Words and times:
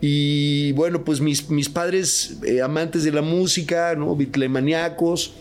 Y 0.00 0.72
bueno, 0.72 1.04
pues 1.04 1.20
mis, 1.20 1.50
mis 1.50 1.68
padres, 1.68 2.36
eh, 2.44 2.62
amantes 2.62 3.04
de 3.04 3.12
la 3.12 3.22
música, 3.22 3.94
¿no? 3.96 4.16
Bitlemaniacos, 4.16 5.34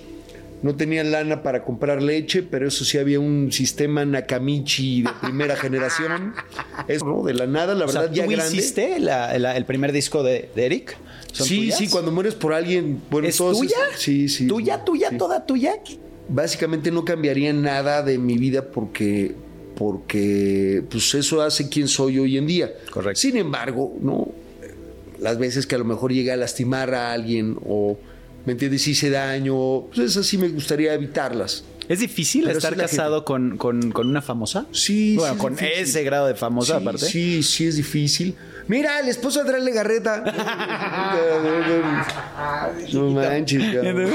no 0.62 0.76
tenían 0.76 1.12
lana 1.12 1.42
para 1.42 1.64
comprar 1.64 2.04
leche, 2.04 2.44
pero 2.44 2.68
eso 2.68 2.84
sí 2.84 2.98
había 2.98 3.22
un 3.22 3.54
sistema 3.54 4.04
Nakamichi 4.04 5.04
de 5.04 5.10
primera 5.22 5.56
generación. 5.58 6.34
Es, 6.90 7.04
¿no? 7.06 7.24
De 7.24 7.34
la 7.34 7.48
nada, 7.48 7.74
la 7.76 7.86
O 7.86 7.88
sea, 7.88 8.02
verdad, 8.02 8.14
ya 8.16 8.26
¿tú 8.26 8.32
grande. 8.32 8.58
hiciste 8.58 9.00
la- 9.00 9.38
la- 9.40 9.56
el 9.56 9.64
primer 9.66 9.94
disco 9.94 10.24
de, 10.24 10.50
de 10.54 10.66
Eric? 10.66 10.98
¿Son 11.32 11.48
Sí, 11.48 11.58
tuyas? 11.60 11.78
sí, 11.78 11.88
cuando 11.88 12.12
mueres 12.12 12.36
por 12.36 12.54
alguien. 12.54 13.02
Bueno, 13.10 13.28
¿Es 13.30 13.38
todos 13.38 13.58
tuya? 13.60 13.78
sí, 13.96 14.28
sí. 14.28 14.48
¿Tuya, 14.48 14.84
tuya, 14.84 15.10
sí. 15.12 15.18
toda 15.18 15.46
tuya? 15.46 15.76
Básicamente 16.28 16.92
no 16.92 17.06
cambiaría 17.06 17.54
nada 17.54 18.04
de 18.04 18.18
mi 18.18 18.38
vida 18.38 18.66
porque, 18.72 19.36
porque 19.78 20.84
pues 20.92 21.14
eso 21.16 21.42
hace 21.42 21.70
quien 21.70 21.88
soy 21.88 22.20
hoy 22.20 22.38
en 22.38 22.48
día. 22.48 22.74
Correcto. 22.92 23.20
Sin 23.22 23.38
embargo, 23.38 23.96
no 24.02 24.28
las 25.20 25.38
veces 25.38 25.68
que 25.68 25.76
a 25.76 25.78
lo 25.78 25.86
mejor 25.86 26.12
llega 26.14 26.34
a 26.34 26.38
lastimar 26.38 26.94
a 26.94 27.12
alguien 27.14 27.58
o 27.66 27.98
me 28.46 28.54
entiendes 28.54 28.88
hice 28.88 29.10
daño, 29.10 29.82
pues 29.88 30.00
esas 30.00 30.26
sí 30.26 30.38
me 30.38 30.48
gustaría 30.50 30.94
evitarlas. 30.94 31.64
¿Es 31.90 32.00
difícil 32.00 32.44
Pero 32.46 32.58
estar 32.60 32.78
la 32.78 32.84
casado 32.84 33.26
con, 33.26 33.58
con- 33.58 33.92
con 33.92 34.08
una 34.08 34.22
famosa? 34.22 34.68
Sí, 34.72 35.16
Bueno, 35.18 35.34
sí 35.34 35.38
es 35.38 35.42
con 35.42 35.56
difícil. 35.56 35.84
ese 35.84 36.04
grado 36.04 36.28
de 36.28 36.36
famosa 36.36 36.76
sí, 36.78 36.82
aparte. 36.84 37.06
Sí, 37.06 37.44
sí 37.44 37.66
es 37.68 37.76
difícil. 37.78 38.36
Mira, 38.68 39.00
el 39.00 39.10
esposo 39.10 39.40
de 39.40 39.46
Andrés 39.50 39.64
Legarreta. 39.64 40.24
no 42.94 43.10
manches, 43.10 43.64
cabrón. 43.74 44.10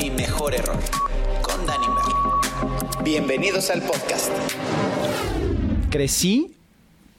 Mi 0.00 0.10
mejor 0.10 0.54
error. 0.54 0.78
Con 1.42 1.66
Danny 1.66 1.86
Merlo. 1.88 2.40
Bienvenidos 3.04 3.68
al 3.70 3.82
podcast. 3.82 4.30
Crecí 5.90 6.54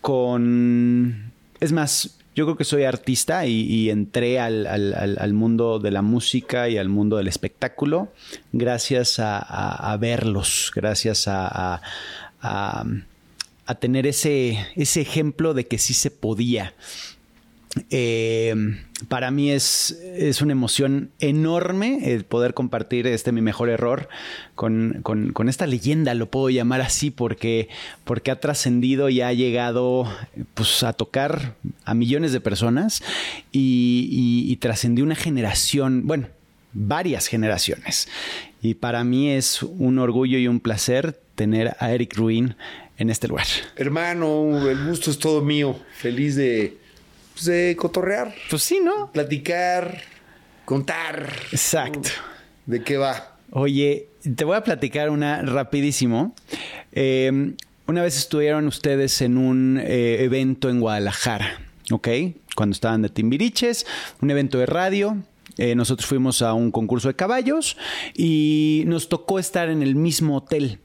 con... 0.02 1.32
Es 1.60 1.72
más, 1.74 2.18
yo 2.36 2.46
creo 2.46 2.58
que 2.58 2.64
soy 2.64 2.84
artista 2.86 3.46
y, 3.46 3.90
entré 3.90 4.40
al, 4.40 5.34
mundo 5.34 5.78
de 5.80 5.92
la 5.92 6.02
música 6.02 6.70
y 6.70 6.78
al 6.78 6.90
mundo 6.90 7.18
del 7.18 7.28
espectáculo 7.28 8.12
gracias 8.52 9.20
a, 9.20 9.38
a- 9.40 9.96
verlos, 9.98 10.72
gracias 10.76 11.28
a, 11.28 11.48
a- 11.76 11.82
a- 12.42 12.86
a 13.68 13.76
tener 13.76 14.08
ese, 14.08 14.58
ese 14.76 15.02
ejemplo 15.02 15.54
de 15.54 15.68
que 15.68 15.78
sí 15.78 15.94
se 15.94 16.10
podía. 16.10 16.74
Eh, 17.90 18.56
para 19.08 19.32
mí 19.32 19.52
es, 19.52 20.00
es 20.16 20.42
una 20.42 20.52
emoción 20.52 21.10
enorme 21.20 22.14
el 22.14 22.24
poder 22.24 22.54
compartir 22.54 23.08
este 23.08 23.32
mi 23.32 23.42
mejor 23.42 23.70
error 23.70 24.10
con, 24.56 25.00
con- 25.04 25.32
con 25.34 25.50
esta 25.50 25.66
leyenda, 25.68 26.14
lo 26.14 26.30
puedo 26.30 26.50
llamar 26.50 26.82
así, 26.82 27.12
porque, 27.12 27.70
porque 28.04 28.32
ha 28.32 28.40
trascendido 28.40 29.10
y 29.10 29.22
ha 29.22 29.34
llegado 29.34 30.06
pues, 30.54 30.84
a 30.84 30.94
tocar 30.94 31.56
a 31.86 31.94
millones 31.94 32.32
de 32.32 32.42
personas 32.42 33.02
y, 33.52 34.08
y- 34.12 34.52
y 34.52 34.56
trascendió 34.58 35.04
una 35.04 35.16
generación, 35.16 36.06
bueno, 36.06 36.28
varias 36.74 37.28
generaciones. 37.28 38.08
Y 38.62 38.76
para 38.76 39.04
mí 39.04 39.30
es 39.32 39.64
un 39.64 39.98
orgullo 40.00 40.38
y 40.38 40.48
un 40.48 40.60
placer 40.60 41.20
tener 41.36 41.76
a 41.80 41.92
Eric 41.92 42.16
Ruin 42.16 42.56
en 42.98 43.10
este 43.10 43.28
lugar. 43.28 43.48
Hermano, 43.76 44.70
el 44.70 44.86
gusto 44.86 45.10
es 45.10 45.18
todo 45.18 45.42
mío. 45.42 45.76
Feliz 45.96 46.36
de, 46.36 46.78
pues, 47.42 47.46
de 47.46 47.76
cotorrear, 47.76 48.36
Pues 48.50 48.62
sí, 48.62 48.80
¿no? 48.84 49.12
platicar, 49.12 50.02
contar. 50.66 51.28
Exacto. 51.52 52.10
¿De 52.68 52.84
qué 52.84 52.98
va? 52.98 53.36
Oye, 53.52 54.08
te 54.36 54.46
voy 54.46 54.56
a 54.56 54.64
platicar 54.64 55.10
una 55.10 55.42
rapidísimo. 55.42 56.36
Eh, 56.92 57.54
una 57.88 58.04
vez 58.04 58.16
estuvieron 58.18 58.68
ustedes 58.68 59.22
en 59.22 59.38
un 59.38 59.80
eh, 59.84 60.24
evento 60.24 60.70
en 60.70 60.80
Guadalajara, 60.80 61.60
¿ok? 61.92 62.08
Cuando 62.56 62.74
estaban 62.74 63.02
de 63.02 63.10
Timbiriches, 63.10 63.86
un 64.22 64.30
evento 64.30 64.60
de 64.60 64.68
radio. 64.68 65.18
Eh, 65.58 65.76
nosotros 65.76 66.08
fuimos 66.08 66.42
a 66.42 66.54
un 66.54 66.72
concurso 66.72 67.08
de 67.08 67.16
caballos 67.16 67.76
y 68.16 68.84
nos 68.86 69.10
tocó 69.10 69.40
estar 69.40 69.70
en 69.70 69.82
el 69.82 69.96
mismo 69.96 70.38
hotel. 70.38 70.80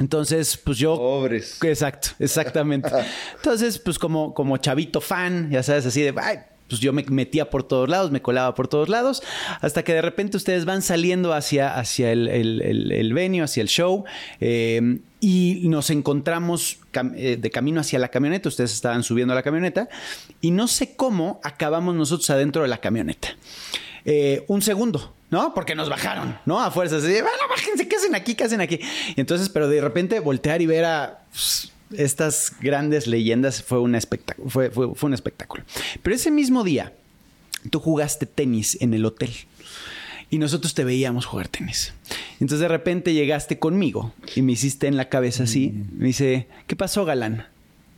Entonces, 0.00 0.56
pues 0.56 0.78
yo... 0.78 0.96
Pobres. 0.96 1.62
Exacto, 1.62 2.10
exactamente. 2.18 2.88
Entonces, 3.36 3.78
pues 3.78 3.98
como, 3.98 4.32
como 4.34 4.56
chavito 4.58 5.00
fan, 5.00 5.50
ya 5.50 5.62
sabes, 5.62 5.86
así 5.86 6.02
de, 6.02 6.14
"Ay", 6.22 6.38
pues 6.68 6.80
yo 6.80 6.92
me 6.92 7.02
metía 7.04 7.48
por 7.50 7.62
todos 7.64 7.88
lados, 7.88 8.10
me 8.10 8.20
colaba 8.22 8.54
por 8.54 8.68
todos 8.68 8.88
lados, 8.90 9.22
hasta 9.60 9.82
que 9.82 9.94
de 9.94 10.02
repente 10.02 10.36
ustedes 10.36 10.66
van 10.66 10.82
saliendo 10.82 11.32
hacia, 11.32 11.74
hacia 11.78 12.12
el, 12.12 12.28
el, 12.28 12.60
el- 12.62 12.92
el 12.92 13.12
venue, 13.14 13.40
hacia 13.42 13.62
el 13.62 13.68
show, 13.68 14.04
eh, 14.40 14.98
y 15.20 15.62
nos 15.64 15.88
encontramos 15.90 16.78
cam- 16.92 17.14
eh, 17.16 17.36
de 17.38 17.50
camino 17.50 17.80
hacia 17.80 17.98
la 17.98 18.08
camioneta, 18.08 18.48
ustedes 18.50 18.72
estaban 18.74 19.02
subiendo 19.02 19.32
a 19.32 19.34
la 19.34 19.42
camioneta, 19.42 19.88
y 20.42 20.50
no 20.52 20.68
sé 20.68 20.94
cómo 20.94 21.40
acabamos 21.42 21.94
nosotros 21.96 22.28
adentro 22.30 22.62
de 22.62 22.68
la 22.68 22.78
camioneta. 22.78 23.28
Eh, 24.10 24.44
un 24.48 24.62
segundo, 24.62 25.14
¿no? 25.30 25.52
Porque 25.52 25.74
nos 25.74 25.90
bajaron, 25.90 26.38
¿no? 26.46 26.58
A 26.60 26.70
fuerzas. 26.70 27.02
Así, 27.04 27.12
bueno, 27.12 27.28
bájense, 27.50 27.86
¿qué 27.86 27.96
hacen 27.96 28.14
aquí? 28.14 28.34
¿Qué 28.34 28.44
hacen 28.44 28.62
aquí? 28.62 28.80
Y 29.14 29.20
entonces, 29.20 29.50
pero 29.50 29.68
de 29.68 29.82
repente 29.82 30.18
voltear 30.20 30.62
y 30.62 30.66
ver 30.66 30.86
a 30.86 31.24
pues, 31.30 31.70
estas 31.92 32.52
grandes 32.62 33.06
leyendas 33.06 33.62
fue 33.62 33.80
un 33.80 33.94
espectáculo. 33.94 34.48
Fue, 34.48 34.70
fue- 34.70 34.94
fue 34.94 35.08
un 35.08 35.12
espectáculo. 35.14 35.62
Pero 36.02 36.16
ese 36.16 36.30
mismo 36.30 36.64
día, 36.64 36.94
tú 37.70 37.80
jugaste 37.80 38.24
tenis 38.24 38.78
en 38.80 38.94
el 38.94 39.04
hotel. 39.04 39.30
Y 40.30 40.38
nosotros 40.38 40.72
te 40.72 40.84
veíamos 40.84 41.26
jugar 41.26 41.48
tenis. 41.48 41.92
Entonces 42.40 42.60
de 42.60 42.68
repente 42.68 43.12
llegaste 43.12 43.58
conmigo 43.58 44.14
y 44.34 44.40
me 44.40 44.52
hiciste 44.52 44.86
en 44.86 44.96
la 44.96 45.10
cabeza 45.10 45.42
así. 45.42 45.74
Me 45.92 46.06
dice, 46.06 46.46
¿qué 46.66 46.76
pasó, 46.76 47.04
galán? 47.04 47.46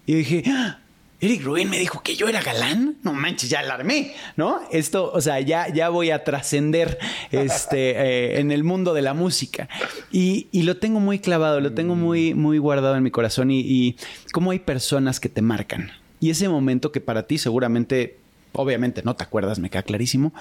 Y 0.07 0.13
yo 0.13 0.19
dije, 0.19 0.43
"Ah, 0.49 0.80
Eric 1.21 1.43
Rubén 1.43 1.69
me 1.69 1.79
dijo 1.79 2.03
que 2.03 2.17
yo 2.17 2.29
era 2.29 2.41
galán. 2.41 2.97
No 3.03 3.13
manches, 3.13 3.51
ya 3.51 3.61
alarmé, 3.61 4.15
¿no? 4.37 4.61
Esto, 4.73 5.11
o 5.13 5.21
sea, 5.21 5.41
ya, 5.41 5.69
ya 5.69 5.91
voy 5.91 6.11
a 6.11 6.25
trascender 6.25 6.99
este, 7.31 7.91
eh, 7.97 8.41
en 8.41 8.51
el 8.51 8.65
mundo 8.65 8.95
de 8.95 9.03
la 9.03 9.15
música. 9.15 9.69
Y, 10.11 10.49
y 10.51 10.63
lo 10.63 10.79
tengo 10.79 11.01
muy 11.01 11.19
clavado, 11.19 11.61
lo 11.61 11.73
tengo 11.73 11.95
muy, 11.95 12.35
muy 12.35 12.59
guardado 12.59 12.97
en 12.97 13.03
mi 13.03 13.11
corazón. 13.11 13.51
Y, 13.51 13.61
y 13.61 13.97
cómo 14.33 14.51
hay 14.51 14.61
personas 14.61 15.21
que 15.21 15.29
te 15.29 15.43
marcan. 15.43 15.93
Y 16.21 16.31
ese 16.31 16.49
momento 16.49 16.93
que 16.93 17.01
para 17.01 17.27
ti 17.27 17.39
seguramente 17.39 18.21
obviamente 18.53 19.03
no 19.05 19.15
te 19.15 19.25
acuerdas, 19.25 19.59
me 19.59 19.71
queda 19.71 19.83
clarísimo, 19.83 20.33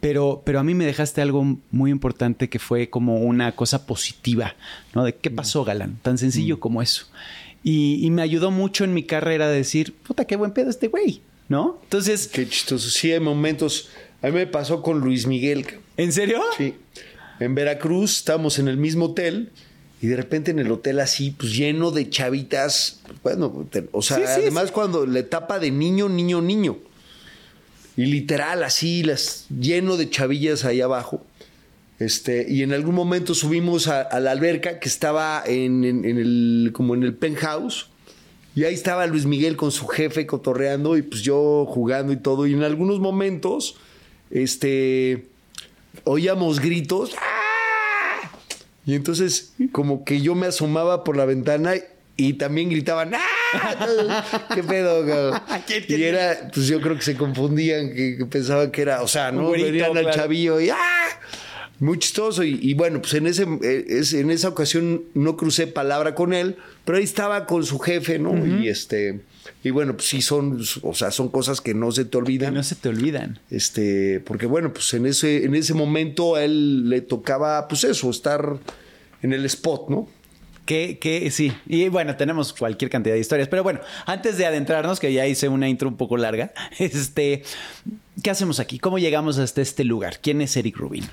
pero, 0.00 0.42
pero 0.44 0.60
a 0.60 0.64
mí 0.64 0.74
me 0.74 0.84
dejaste 0.84 1.22
algo 1.22 1.56
muy 1.70 1.90
importante 1.90 2.48
que 2.48 2.58
fue 2.58 2.90
como 2.90 3.16
una 3.18 3.52
cosa 3.52 3.86
positiva, 3.86 4.54
¿no? 4.94 5.04
De 5.04 5.14
qué 5.14 5.30
pasó, 5.30 5.64
Galán, 5.64 5.98
tan 6.02 6.18
sencillo 6.18 6.60
como 6.60 6.82
eso. 6.82 7.06
Y, 7.64 8.04
y 8.06 8.10
me 8.10 8.22
ayudó 8.22 8.50
mucho 8.52 8.84
en 8.84 8.92
mi 8.94 9.02
carrera 9.04 9.46
a 9.46 9.50
decir, 9.50 9.94
puta, 9.94 10.26
qué 10.26 10.36
buen 10.36 10.52
pedo 10.52 10.68
este 10.70 10.88
güey, 10.88 11.22
¿no? 11.48 11.80
Entonces, 11.84 12.28
Qué 12.28 12.46
chistoso. 12.48 12.88
Sí, 12.90 13.10
hay 13.10 13.20
momentos. 13.20 13.88
A 14.22 14.26
mí 14.26 14.34
me 14.34 14.46
pasó 14.46 14.82
con 14.82 15.00
Luis 15.00 15.26
Miguel. 15.26 15.66
¿en 15.96 16.12
serio? 16.12 16.40
Sí. 16.58 16.74
En 17.40 17.54
Veracruz 17.54 18.18
estábamos 18.18 18.58
en 18.58 18.68
el 18.68 18.76
mismo 18.76 19.06
hotel 19.06 19.50
y 20.02 20.06
de 20.08 20.16
repente 20.16 20.50
en 20.50 20.58
el 20.58 20.70
hotel 20.70 21.00
así, 21.00 21.30
pues 21.30 21.52
lleno 21.56 21.90
de 21.90 22.08
chavitas. 22.10 23.00
Bueno, 23.22 23.66
o 23.92 24.02
sea, 24.02 24.18
Sí, 24.18 24.22
sí, 24.26 24.40
además 24.42 24.66
sí. 24.66 24.72
cuando 24.72 25.06
la 25.06 25.18
etapa 25.20 25.58
de 25.58 25.70
niño, 25.70 26.08
niño, 26.08 26.42
niño. 26.42 26.78
Y 27.96 28.06
literal 28.06 28.62
así, 28.64 29.02
las, 29.02 29.46
lleno 29.48 29.96
de 29.96 30.10
chavillas 30.10 30.64
ahí 30.64 30.80
abajo. 30.80 31.24
Este, 32.04 32.44
y 32.48 32.62
en 32.62 32.72
algún 32.72 32.94
momento 32.94 33.34
subimos 33.34 33.88
a, 33.88 34.02
a 34.02 34.20
la 34.20 34.30
alberca 34.32 34.78
que 34.78 34.88
estaba 34.88 35.42
en, 35.46 35.84
en- 35.84 36.04
en 36.04 36.18
el, 36.18 36.70
como 36.74 36.94
en 36.94 37.02
el 37.02 37.14
penthouse. 37.14 37.88
Y 38.56 38.64
ahí 38.64 38.74
estaba 38.74 39.06
Luis 39.06 39.24
Miguel 39.26 39.56
con 39.56 39.72
su 39.72 39.86
jefe 39.86 40.26
cotorreando 40.26 40.96
y 40.96 41.02
pues 41.02 41.22
yo 41.22 41.66
jugando 41.68 42.12
y 42.12 42.16
todo. 42.16 42.46
Y 42.46 42.52
en 42.52 42.62
algunos 42.62 43.00
momentos, 43.00 43.76
este, 44.30 45.26
oíamos 46.04 46.60
gritos. 46.60 47.12
¡Ah! 47.18 48.30
Y 48.86 48.94
entonces 48.94 49.54
como 49.72 50.04
que 50.04 50.20
yo 50.20 50.34
me 50.34 50.46
asomaba 50.46 51.04
por 51.04 51.16
la 51.16 51.24
ventana 51.24 51.72
y 52.16 52.34
también 52.34 52.68
gritaban 52.70 53.12
¡Ah! 53.14 54.24
¿Qué 54.54 54.62
pedo? 54.62 55.06
cabrón?" 55.06 55.40
¿Quién 55.66 55.84
Y 55.88 56.02
era, 56.04 56.50
pues 56.52 56.66
yo 56.68 56.80
creo 56.80 56.96
que 56.96 57.02
se 57.02 57.16
confundían, 57.16 57.94
que, 57.94 58.16
que 58.18 58.26
pensaban 58.26 58.70
que 58.70 58.82
era, 58.82 59.02
o 59.02 59.08
sea, 59.08 59.32
¿no? 59.32 59.50
Venían 59.50 59.96
al 59.96 60.02
claro. 60.04 60.10
chavillo 60.16 60.60
y 60.60 60.70
¡ah! 60.70 60.76
Muy 61.80 61.98
chistoso. 61.98 62.42
Y, 62.44 62.58
y 62.62 62.74
bueno, 62.74 63.00
pues 63.00 63.14
en, 63.14 63.26
ese, 63.26 63.46
eh, 63.62 64.02
en 64.12 64.30
esa 64.30 64.48
ocasión 64.48 65.02
no 65.14 65.36
crucé 65.36 65.66
palabra 65.66 66.14
con 66.14 66.32
él, 66.32 66.56
pero 66.84 66.98
ahí 66.98 67.04
estaba 67.04 67.46
con 67.46 67.64
su 67.64 67.78
jefe, 67.78 68.18
¿no? 68.18 68.46
Y 68.46 68.68
este. 68.68 69.20
Y 69.62 69.70
bueno, 69.70 69.94
pues 69.94 70.08
sí 70.08 70.22
son, 70.22 70.62
o 70.82 70.94
sea, 70.94 71.10
son 71.10 71.28
cosas 71.28 71.60
que 71.60 71.74
no 71.74 71.90
se 71.92 72.04
te 72.04 72.12
Que 72.12 72.16
olvidan. 72.18 72.54
no 72.54 72.62
se 72.62 72.74
te 72.76 72.88
olvidan. 72.88 73.38
Este, 73.50 74.20
porque 74.20 74.46
bueno, 74.46 74.72
pues 74.72 74.92
en 74.94 75.06
ese, 75.06 75.44
en 75.44 75.54
ese 75.54 75.74
momento 75.74 76.34
a 76.36 76.44
él 76.44 76.88
le 76.88 77.00
tocaba, 77.00 77.66
pues 77.68 77.84
eso, 77.84 78.10
estar 78.10 78.58
en 79.22 79.32
el 79.32 79.44
spot, 79.46 79.88
¿no? 79.88 80.08
Que, 80.66 80.98
que 80.98 81.30
sí. 81.30 81.52
Y 81.66 81.88
bueno, 81.88 82.16
tenemos 82.16 82.54
cualquier 82.54 82.90
cantidad 82.90 83.14
de 83.14 83.20
historias. 83.20 83.48
Pero 83.48 83.62
bueno, 83.62 83.80
antes 84.06 84.38
de 84.38 84.46
adentrarnos, 84.46 84.98
que 85.00 85.12
ya 85.12 85.26
hice 85.26 85.48
una 85.48 85.68
intro 85.68 85.88
un 85.88 85.96
poco 85.96 86.16
larga, 86.16 86.52
este, 86.78 87.42
¿qué 88.22 88.30
hacemos 88.30 88.60
aquí? 88.60 88.78
¿Cómo 88.78 88.98
llegamos 88.98 89.38
hasta 89.38 89.60
este 89.60 89.84
lugar? 89.84 90.20
¿Quién 90.22 90.40
es 90.40 90.56
Eric 90.56 90.76
Rubin? 90.76 91.04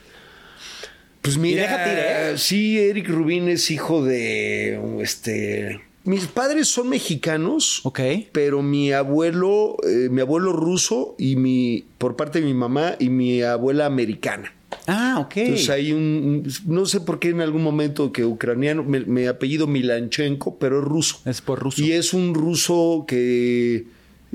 Pues 1.21 1.37
mira, 1.37 1.61
déjate 1.63 1.91
ir, 1.93 1.97
¿eh? 1.99 2.37
sí, 2.37 2.79
Eric 2.79 3.07
Rubín 3.09 3.47
es 3.47 3.69
hijo 3.71 4.03
de 4.03 4.79
este. 5.01 5.81
Mis 6.03 6.25
padres 6.25 6.67
son 6.67 6.89
mexicanos, 6.89 7.81
Ok. 7.83 7.99
pero 8.31 8.63
mi 8.63 8.91
abuelo, 8.91 9.77
eh, 9.87 10.09
mi 10.09 10.21
abuelo 10.21 10.51
ruso 10.51 11.15
y 11.19 11.35
mi 11.35 11.85
por 11.99 12.15
parte 12.15 12.39
de 12.39 12.45
mi 12.47 12.55
mamá 12.55 12.95
y 12.97 13.09
mi 13.09 13.43
abuela 13.43 13.85
americana. 13.85 14.51
Ah, 14.87 15.19
ok. 15.19 15.37
Entonces 15.37 15.69
hay 15.69 15.91
un, 15.91 15.99
un- 16.01 16.53
no 16.73 16.87
sé 16.87 17.01
por 17.01 17.19
qué 17.19 17.29
en 17.29 17.41
algún 17.41 17.61
momento 17.61 18.11
que 18.11 18.25
ucraniano, 18.25 18.83
me, 18.83 19.01
me 19.01 19.27
apellido 19.27 19.67
Milanchenko, 19.67 20.57
pero 20.57 20.79
es 20.79 20.85
ruso. 20.85 21.19
Es 21.25 21.41
por 21.41 21.59
ruso. 21.59 21.79
Y 21.83 21.91
es 21.91 22.15
un 22.15 22.33
ruso 22.33 23.05
que 23.07 23.85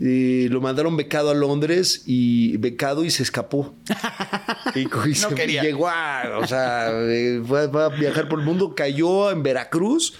eh, 0.00 0.46
lo 0.50 0.60
mandaron 0.60 0.96
becado 0.96 1.30
a 1.30 1.34
Londres 1.34 2.04
y 2.06 2.58
becado 2.58 3.04
y 3.04 3.10
se 3.10 3.24
escapó. 3.24 3.74
y, 4.74 5.14
se 5.14 5.34
quería. 5.34 5.62
llegó 5.62 5.88
a, 5.88 6.38
o 6.42 6.46
sea, 6.46 6.90
eh, 6.92 7.40
fue, 7.46 7.68
fue 7.68 7.84
a 7.84 7.88
viajar 7.88 8.28
por 8.28 8.40
el 8.40 8.44
mundo, 8.44 8.74
cayó 8.74 9.30
en 9.30 9.42
Veracruz. 9.42 10.14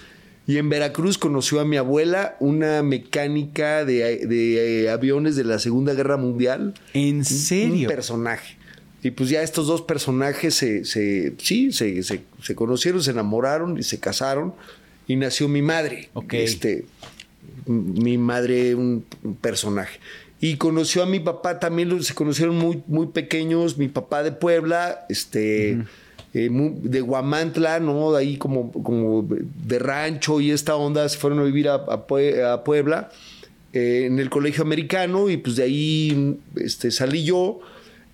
Y 0.49 0.57
en 0.59 0.69
Veracruz 0.69 1.17
conoció 1.17 1.59
a 1.59 1.65
mi 1.65 1.75
abuela, 1.75 2.37
una 2.39 2.81
mecánica 2.81 3.83
de, 3.83 4.25
de, 4.25 4.83
eh, 4.85 4.89
aviones 4.89 5.35
de 5.35 5.43
la 5.43 5.59
Segunda 5.59 5.93
Guerra 5.93 6.15
Mundial. 6.15 6.73
¿En 6.93 7.17
Un 7.17 7.25
serio? 7.25 7.89
personaje. 7.89 8.55
Y 9.03 9.11
pues 9.11 9.29
ya 9.29 9.41
estos 9.41 9.67
dos 9.67 9.81
personajes 9.81 10.55
se, 10.55 10.85
se- 10.85 11.33
sí, 11.37 11.73
se, 11.73 12.01
se- 12.01 12.21
se 12.41 12.55
conocieron, 12.55 13.03
se 13.03 13.11
enamoraron 13.11 13.77
y 13.77 13.83
se 13.83 13.99
casaron. 13.99 14.53
Y 15.05 15.17
nació 15.17 15.49
mi 15.49 15.61
madre. 15.61 16.09
Ok. 16.13 16.33
Este, 16.35 16.85
mi 17.65 18.17
madre, 18.17 18.73
un, 18.75 19.03
un 19.23 19.35
personaje. 19.35 19.99
Y 20.39 20.57
conoció 20.57 21.03
a 21.03 21.05
mi 21.07 21.19
papá 21.19 21.59
también, 21.59 21.89
los- 21.89 22.05
se 22.07 22.13
conocieron 22.13 22.55
muy, 22.57 22.83
muy 22.87 23.07
pequeños. 23.07 23.77
Mi 23.77 23.87
papá 23.87 24.21
de 24.23 24.31
Puebla, 24.31 25.05
este. 25.09 25.79
eh, 26.33 26.49
de 26.51 27.01
Guamantla, 27.01 27.79
¿no? 27.79 28.11
De 28.11 28.19
ahí 28.19 28.37
como, 28.37 28.71
como 28.71 29.27
de 29.27 29.79
rancho 29.79 30.39
y 30.39 30.51
esta 30.51 30.75
onda, 30.75 31.07
se 31.09 31.17
fueron 31.17 31.39
a 31.39 31.43
vivir 31.43 31.67
a, 31.69 31.75
a 31.75 32.05
Puebla 32.63 33.09
eh, 33.73 34.03
en 34.05 34.19
el 34.19 34.29
colegio 34.29 34.61
americano 34.63 35.29
y 35.29 35.37
pues 35.37 35.55
de 35.55 35.63
ahí 35.63 36.37
este, 36.57 36.91
salí 36.91 37.23
yo. 37.23 37.59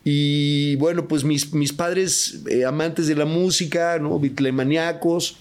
Y 0.06 0.76
bueno, 0.78 1.08
pues 1.08 1.24
mis, 1.26 1.54
mis 1.54 1.74
padres, 1.74 2.42
eh, 2.50 2.64
amantes 2.66 3.08
de 3.08 3.16
la 3.16 3.26
música, 3.26 3.98
¿no? 4.00 4.20
Bitlemaniacos, 4.20 5.38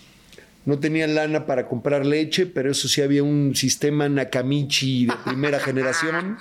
no 0.65 0.79
tenían 0.79 1.15
lana 1.17 1.45
para 1.47 1.67
comprar 1.67 2.07
leche, 2.07 2.47
pero 2.47 2.71
eso 2.71 2.87
sí 2.87 3.03
había 3.03 3.23
un 3.25 3.57
sistema 3.57 4.09
Nakamichi 4.09 5.07
de 5.07 5.13
primera 5.25 5.59
generación. 5.61 6.37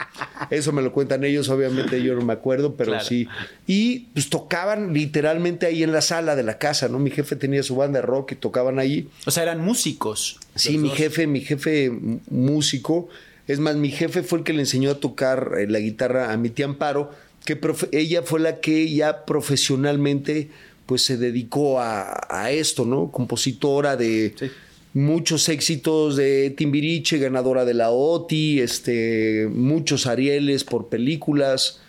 Eso 0.51 0.71
me 0.73 0.81
lo 0.83 0.91
cuentan 0.93 1.23
ellos, 1.23 1.49
obviamente 1.49 2.03
yo 2.03 2.13
no 2.13 2.21
me 2.21 2.33
acuerdo, 2.33 2.75
pero 2.75 2.91
Claro. 2.91 3.05
sí. 3.05 3.27
Y 3.65 3.99
pues 4.13 4.29
tocaban 4.29 4.93
literalmente 4.93 5.65
ahí 5.65 5.81
en 5.83 5.91
la 5.91 6.01
sala 6.01 6.35
de 6.35 6.43
la 6.43 6.57
casa, 6.59 6.87
¿no? 6.87 6.99
Mi 6.99 7.09
jefe 7.09 7.35
tenía 7.35 7.63
su 7.63 7.75
banda 7.75 7.99
de 7.99 8.05
rock 8.05 8.33
y 8.33 8.35
tocaban 8.35 8.77
ahí. 8.77 9.07
O 9.25 9.31
sea, 9.31 9.43
eran 9.43 9.59
músicos. 9.61 10.39
Sí, 10.55 10.77
mi 10.77 10.89
dos. 10.89 10.97
jefe, 10.97 11.25
mi 11.25 11.41
jefe 11.41 11.91
músico. 12.29 13.09
Es 13.47 13.59
más, 13.59 13.75
mi 13.75 13.89
jefe 13.89 14.21
fue 14.23 14.39
el 14.39 14.45
que 14.45 14.53
le 14.53 14.59
enseñó 14.61 14.91
a 14.91 14.99
tocar 14.99 15.53
eh, 15.57 15.67
la 15.67 15.79
guitarra 15.79 16.31
a 16.31 16.37
mi 16.37 16.49
tía 16.49 16.65
Amparo, 16.65 17.11
que 17.43 17.59
ella 17.91 18.21
fue 18.21 18.39
la 18.39 18.59
que 18.61 18.93
ya 18.93 19.25
profesionalmente 19.25 20.49
pues 20.91 21.05
se 21.05 21.15
dedicó 21.15 21.79
a, 21.79 22.27
a 22.29 22.51
esto, 22.51 22.83
¿no? 22.83 23.11
Compositora 23.13 23.95
de 23.95 24.33
Sí. 24.37 24.47
muchos 24.93 25.47
éxitos 25.47 26.17
de 26.17 26.49
Timbiriche, 26.49 27.17
ganadora 27.17 27.63
de 27.63 27.73
la 27.73 27.91
OTI, 27.91 28.59
este, 28.59 29.47
muchos 29.49 30.05
Arieles 30.05 30.65
por 30.65 30.89
películas. 30.89 31.79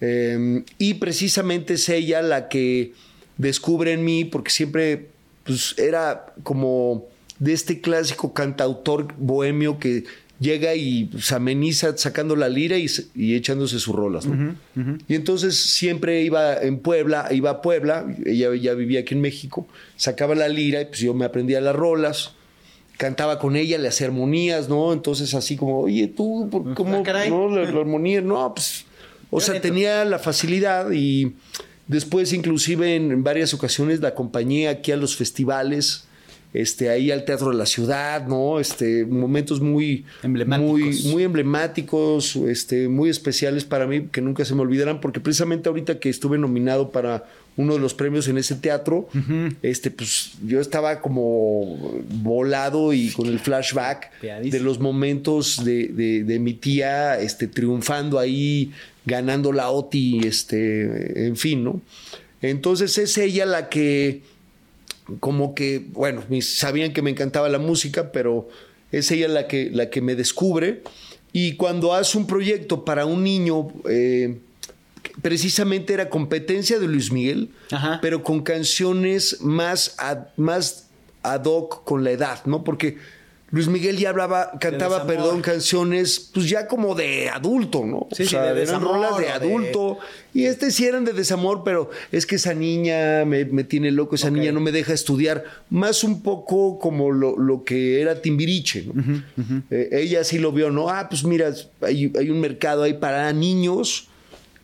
Eh, 0.00 0.62
y 0.78 0.94
precisamente 0.94 1.74
es 1.74 1.86
ella 1.90 2.22
la 2.22 2.48
que 2.48 2.92
descubre 3.36 3.92
en 3.92 4.06
mí, 4.06 4.24
porque 4.24 4.50
siempre 4.50 5.08
pues, 5.44 5.74
era 5.76 6.32
como 6.42 7.04
de 7.38 7.52
este 7.52 7.82
clásico 7.82 8.32
cantautor 8.32 9.12
bohemio 9.18 9.78
que 9.78 10.04
llega 10.38 10.74
y 10.74 11.10
se 11.20 11.34
ameniza 11.34 11.96
sacando 11.96 12.36
la 12.36 12.48
lira 12.48 12.76
y, 12.78 12.86
y 13.14 13.34
echándose 13.34 13.78
sus 13.80 13.94
rolas. 13.94 14.26
¿no? 14.26 14.54
Y 15.08 15.14
entonces 15.14 15.56
siempre 15.56 16.22
iba 16.22 16.56
en 16.62 16.78
Puebla, 16.78 17.28
iba 17.30 17.50
a 17.50 17.62
Puebla, 17.62 18.06
ella 18.24 18.54
ya 18.54 18.74
vivía 18.74 19.00
aquí 19.00 19.14
en 19.14 19.20
México, 19.20 19.66
sacaba 19.96 20.34
la 20.34 20.48
lira 20.48 20.82
y 20.82 20.84
pues 20.86 20.98
yo 21.00 21.14
me 21.14 21.24
aprendía 21.24 21.60
las 21.60 21.74
rolas 21.76 22.32
cantaba 22.98 23.38
con 23.38 23.56
ella, 23.56 23.76
le 23.76 23.88
hacía 23.88 24.06
armonías, 24.06 24.70
¿no? 24.70 24.90
Entonces 24.94 25.34
así 25.34 25.54
como, 25.56 25.80
oye, 25.80 26.06
tú, 26.08 26.48
¿por- 26.50 26.72
¿cómo? 26.72 27.02
Ah. 27.06 27.24
¿no? 27.28 27.54
La, 27.54 27.70
la 27.70 27.80
armonía, 27.80 28.22
no, 28.22 28.54
pues, 28.54 28.86
o 29.28 29.38
sea, 29.38 29.60
tenía 29.60 30.02
la 30.06 30.18
facilidad 30.18 30.90
y 30.92 31.34
después 31.88 32.32
inclusive 32.32 32.96
en, 32.96 33.12
en 33.12 33.22
varias 33.22 33.52
ocasiones 33.52 34.00
la 34.00 34.08
acompañé 34.08 34.68
aquí 34.68 34.92
a 34.92 34.96
los 34.96 35.14
festivales, 35.14 36.05
este, 36.60 36.88
ahí 36.90 37.10
al 37.10 37.24
Teatro 37.24 37.50
de 37.50 37.56
la 37.56 37.66
Ciudad, 37.66 38.26
¿no? 38.26 38.58
Este, 38.60 39.04
momentos 39.04 39.60
muy 39.60 40.04
Emblemáticos. 40.22 40.70
muy, 40.70 41.02
muy 41.12 41.22
emblemáticos, 41.24 42.36
este, 42.36 42.88
muy 42.88 43.10
especiales 43.10 43.64
para 43.64 43.86
mí, 43.86 44.08
que 44.12 44.20
nunca 44.20 44.44
se 44.44 44.54
me 44.54 44.62
olvidarán, 44.62 45.00
porque 45.00 45.20
precisamente 45.20 45.68
ahorita 45.68 45.98
que 45.98 46.08
estuve 46.08 46.38
nominado 46.38 46.90
para 46.90 47.24
uno 47.58 47.72
de 47.72 47.78
los 47.80 47.94
premios 47.94 48.28
en 48.28 48.36
ese 48.36 48.54
teatro, 48.54 49.08
este, 49.62 49.90
pues 49.90 50.32
yo 50.46 50.60
estaba 50.60 51.00
como 51.00 51.78
volado 52.22 52.92
y 52.92 53.08
con 53.10 53.26
el 53.28 53.38
flashback 53.38 54.10
de 54.50 54.60
los 54.60 54.78
momentos 54.78 55.64
de, 55.64 55.88
de- 55.88 56.24
de 56.24 56.38
mi 56.38 56.52
tía 56.52 57.18
este, 57.18 57.46
triunfando 57.46 58.18
ahí, 58.18 58.72
ganando 59.06 59.52
la 59.52 59.70
OTI, 59.70 60.26
este, 60.26 61.26
en 61.28 61.36
fin, 61.36 61.64
¿no? 61.64 61.80
Entonces 62.42 62.98
es 62.98 63.16
ella 63.16 63.46
la 63.46 63.68
que 63.70 64.20
como 65.20 65.54
que, 65.54 65.86
bueno, 65.92 66.22
mis- 66.28 66.58
sabían 66.58 66.92
que 66.92 67.02
me 67.02 67.10
encantaba 67.10 67.48
la 67.48 67.58
música, 67.58 68.12
pero 68.12 68.48
es 68.92 69.10
ella 69.10 69.28
la 69.28 69.46
que, 69.48 69.70
la 69.72 69.90
que 69.90 70.00
me 70.00 70.14
descubre. 70.16 70.82
Y 71.32 71.56
cuando 71.56 71.92
hace 71.94 72.16
un 72.18 72.26
proyecto 72.26 72.84
para 72.84 73.04
un 73.06 73.22
niño, 73.22 73.68
eh, 73.88 74.38
precisamente 75.22 75.92
era 75.94 76.08
competencia 76.08 76.78
de 76.78 76.86
Luis 76.88 77.12
Miguel, 77.12 77.50
Ajá. 77.70 77.98
pero 78.02 78.22
con 78.22 78.42
canciones 78.42 79.40
más 79.40 79.94
ad, 79.98 80.26
más 80.36 80.86
ad 81.22 81.44
hoc 81.44 81.84
con 81.84 82.04
la 82.04 82.10
edad, 82.12 82.44
¿no? 82.46 82.64
Porque 82.64 82.96
Luis 83.52 83.68
Miguel 83.68 83.96
ya 83.96 84.08
hablaba, 84.10 84.58
cantaba, 84.58 85.06
perdón, 85.06 85.40
canciones, 85.40 86.30
pues 86.34 86.48
ya 86.48 86.66
como 86.66 86.96
de 86.96 87.28
adulto, 87.28 87.86
¿no? 87.86 88.08
Sí, 88.10 88.26
sí, 88.26 88.34
de 88.34 88.42
eran 88.42 88.56
desamor 88.56 88.94
rolas 88.96 89.12
o 89.12 89.18
de 89.18 89.24
de- 89.26 89.30
adulto. 89.30 89.98
Y 90.34 90.46
este 90.46 90.72
sí 90.72 90.84
eran 90.84 91.04
de 91.04 91.12
desamor, 91.12 91.62
pero 91.64 91.88
es 92.10 92.26
que 92.26 92.34
esa 92.34 92.54
niña 92.54 93.24
me, 93.24 93.44
me 93.44 93.62
tiene 93.62 93.92
loco, 93.92 94.16
esa 94.16 94.30
niña 94.30 94.50
no 94.50 94.58
me 94.60 94.72
deja 94.72 94.92
estudiar. 94.92 95.44
Más 95.70 96.02
un 96.02 96.22
poco 96.22 96.80
como 96.80 97.12
lo, 97.12 97.38
lo 97.38 97.62
que 97.62 98.00
era 98.00 98.20
Timbiriche, 98.20 98.86
¿no? 98.92 99.22
Eh, 99.70 99.90
ella 99.92 100.24
sí 100.24 100.38
lo 100.38 100.50
vio, 100.50 100.70
¿no? 100.72 100.88
Ah, 100.90 101.08
pues 101.08 101.22
mira, 101.22 101.54
hay, 101.82 102.12
hay 102.18 102.30
un 102.30 102.40
mercado 102.40 102.82
ahí 102.82 102.94
para 102.94 103.32
niños, 103.32 104.08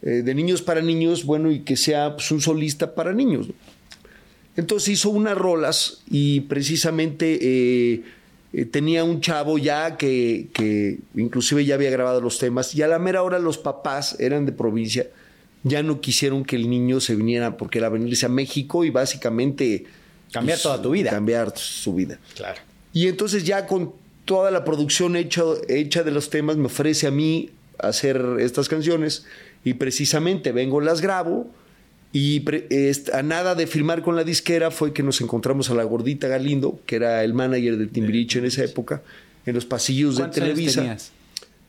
eh, 0.03 0.23
de 0.25 0.35
niños 0.35 0.61
para 0.61 0.83
niños, 0.83 1.25
bueno, 1.25 1.53
y 1.53 1.61
que 1.61 1.77
sea 1.77 2.15
pues, 2.17 2.33
un 2.33 2.41
solista 2.41 2.97
para 2.97 3.13
niños. 3.13 3.47
¿no? 3.47 3.55
Entonces 4.57 4.89
hizo 4.89 5.11
unas 5.11 5.39
rolas 5.39 6.03
y 6.11 6.41
precisamente 6.41 7.39
eh, 7.41 8.03
eh, 8.53 8.65
tenía 8.67 9.05
un 9.05 9.21
chavo 9.21 9.59
ya 9.59 9.97
que, 9.97 10.49
que 10.53 10.99
inclusive 11.15 11.65
ya 11.65 11.75
había 11.75 11.91
grabado 11.91 12.21
los 12.21 12.39
temas 12.39 12.75
y 12.75 12.83
a 12.83 12.89
la 12.89 12.99
mera 12.99 13.23
hora 13.23 13.39
los 13.39 13.59
papás 13.59 14.17
eran 14.21 14.45
de 14.45 14.53
provincia, 14.53 15.07
ya 15.63 15.83
no 15.83 16.01
quisieron 16.01 16.45
que 16.45 16.57
el 16.57 16.69
niño 16.69 17.01
se 17.01 17.15
viniera 17.15 17.57
porque 17.57 17.79
era 17.79 17.89
venirse 17.89 18.27
a 18.27 18.29
México 18.29 18.85
y 18.85 18.91
básicamente... 18.91 19.85
pues, 19.85 20.33
Cambiar 20.33 20.59
toda 20.59 20.83
tu 20.83 20.91
vida. 20.91 21.11
Cambiar 21.11 21.57
su 21.57 21.95
vida. 21.95 22.19
Claro. 22.35 22.61
Y 22.93 23.09
entonces 23.09 23.45
ya 23.45 23.67
con 23.67 23.93
toda 24.25 24.51
la 24.51 24.65
producción 24.65 25.17
hecha, 25.17 25.43
hecha 25.69 26.03
de 26.03 26.11
los 26.11 26.31
temas 26.31 26.57
me 26.57 26.67
ofrece 26.67 27.07
a 27.07 27.11
mí 27.11 27.51
hacer 27.79 28.37
estas 28.39 28.69
canciones 28.69 29.25
y 29.65 29.75
precisamente 29.75 30.53
vengo, 30.53 30.81
las 30.81 31.01
grabo 31.01 31.49
y 32.13 32.43
a 33.13 33.23
nada 33.23 33.55
de 33.55 33.67
firmar 33.67 34.03
con 34.03 34.17
la 34.17 34.25
disquera 34.25 34.71
fue 34.71 34.93
que 34.93 35.03
nos 35.03 35.21
encontramos 35.21 35.71
a 35.71 35.75
la 35.75 35.85
gordita 35.85 36.29
Galindo, 36.29 36.81
que 36.87 36.97
era 36.97 37.25
el 37.25 37.33
manager 37.35 37.79
de 37.79 37.87
Timbiriche 37.87 38.39
en 38.39 38.45
esa 38.47 38.65
época, 38.65 39.03
en 39.47 39.55
los 39.55 39.65
pasillos 39.65 40.17
de 40.17 40.23
¿Cuántos 40.23 40.43
años 40.43 40.55
Televisa. 40.55 40.81
tenías? 40.83 41.13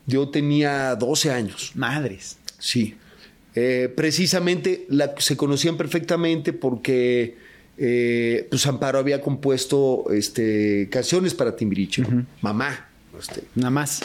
Yo 0.06 0.28
tenía 0.28 0.94
12 0.96 1.30
años. 1.30 1.72
Madres. 1.74 2.36
Sí. 2.58 2.94
Eh, 3.54 3.90
precisamente 3.96 4.84
la- 4.90 5.14
se 5.18 5.36
conocían 5.36 5.76
perfectamente 5.76 6.52
porque 6.52 7.36
eh, 7.78 8.46
pues 8.50 8.66
Amparo 8.66 8.98
había 8.98 9.20
compuesto 9.20 10.04
este, 10.12 10.88
canciones 10.90 11.34
para 11.34 11.56
Timbiriche. 11.56 12.04
Mamá. 12.42 12.88
este, 13.18 13.44
Nada 13.54 13.70
más. 13.70 14.00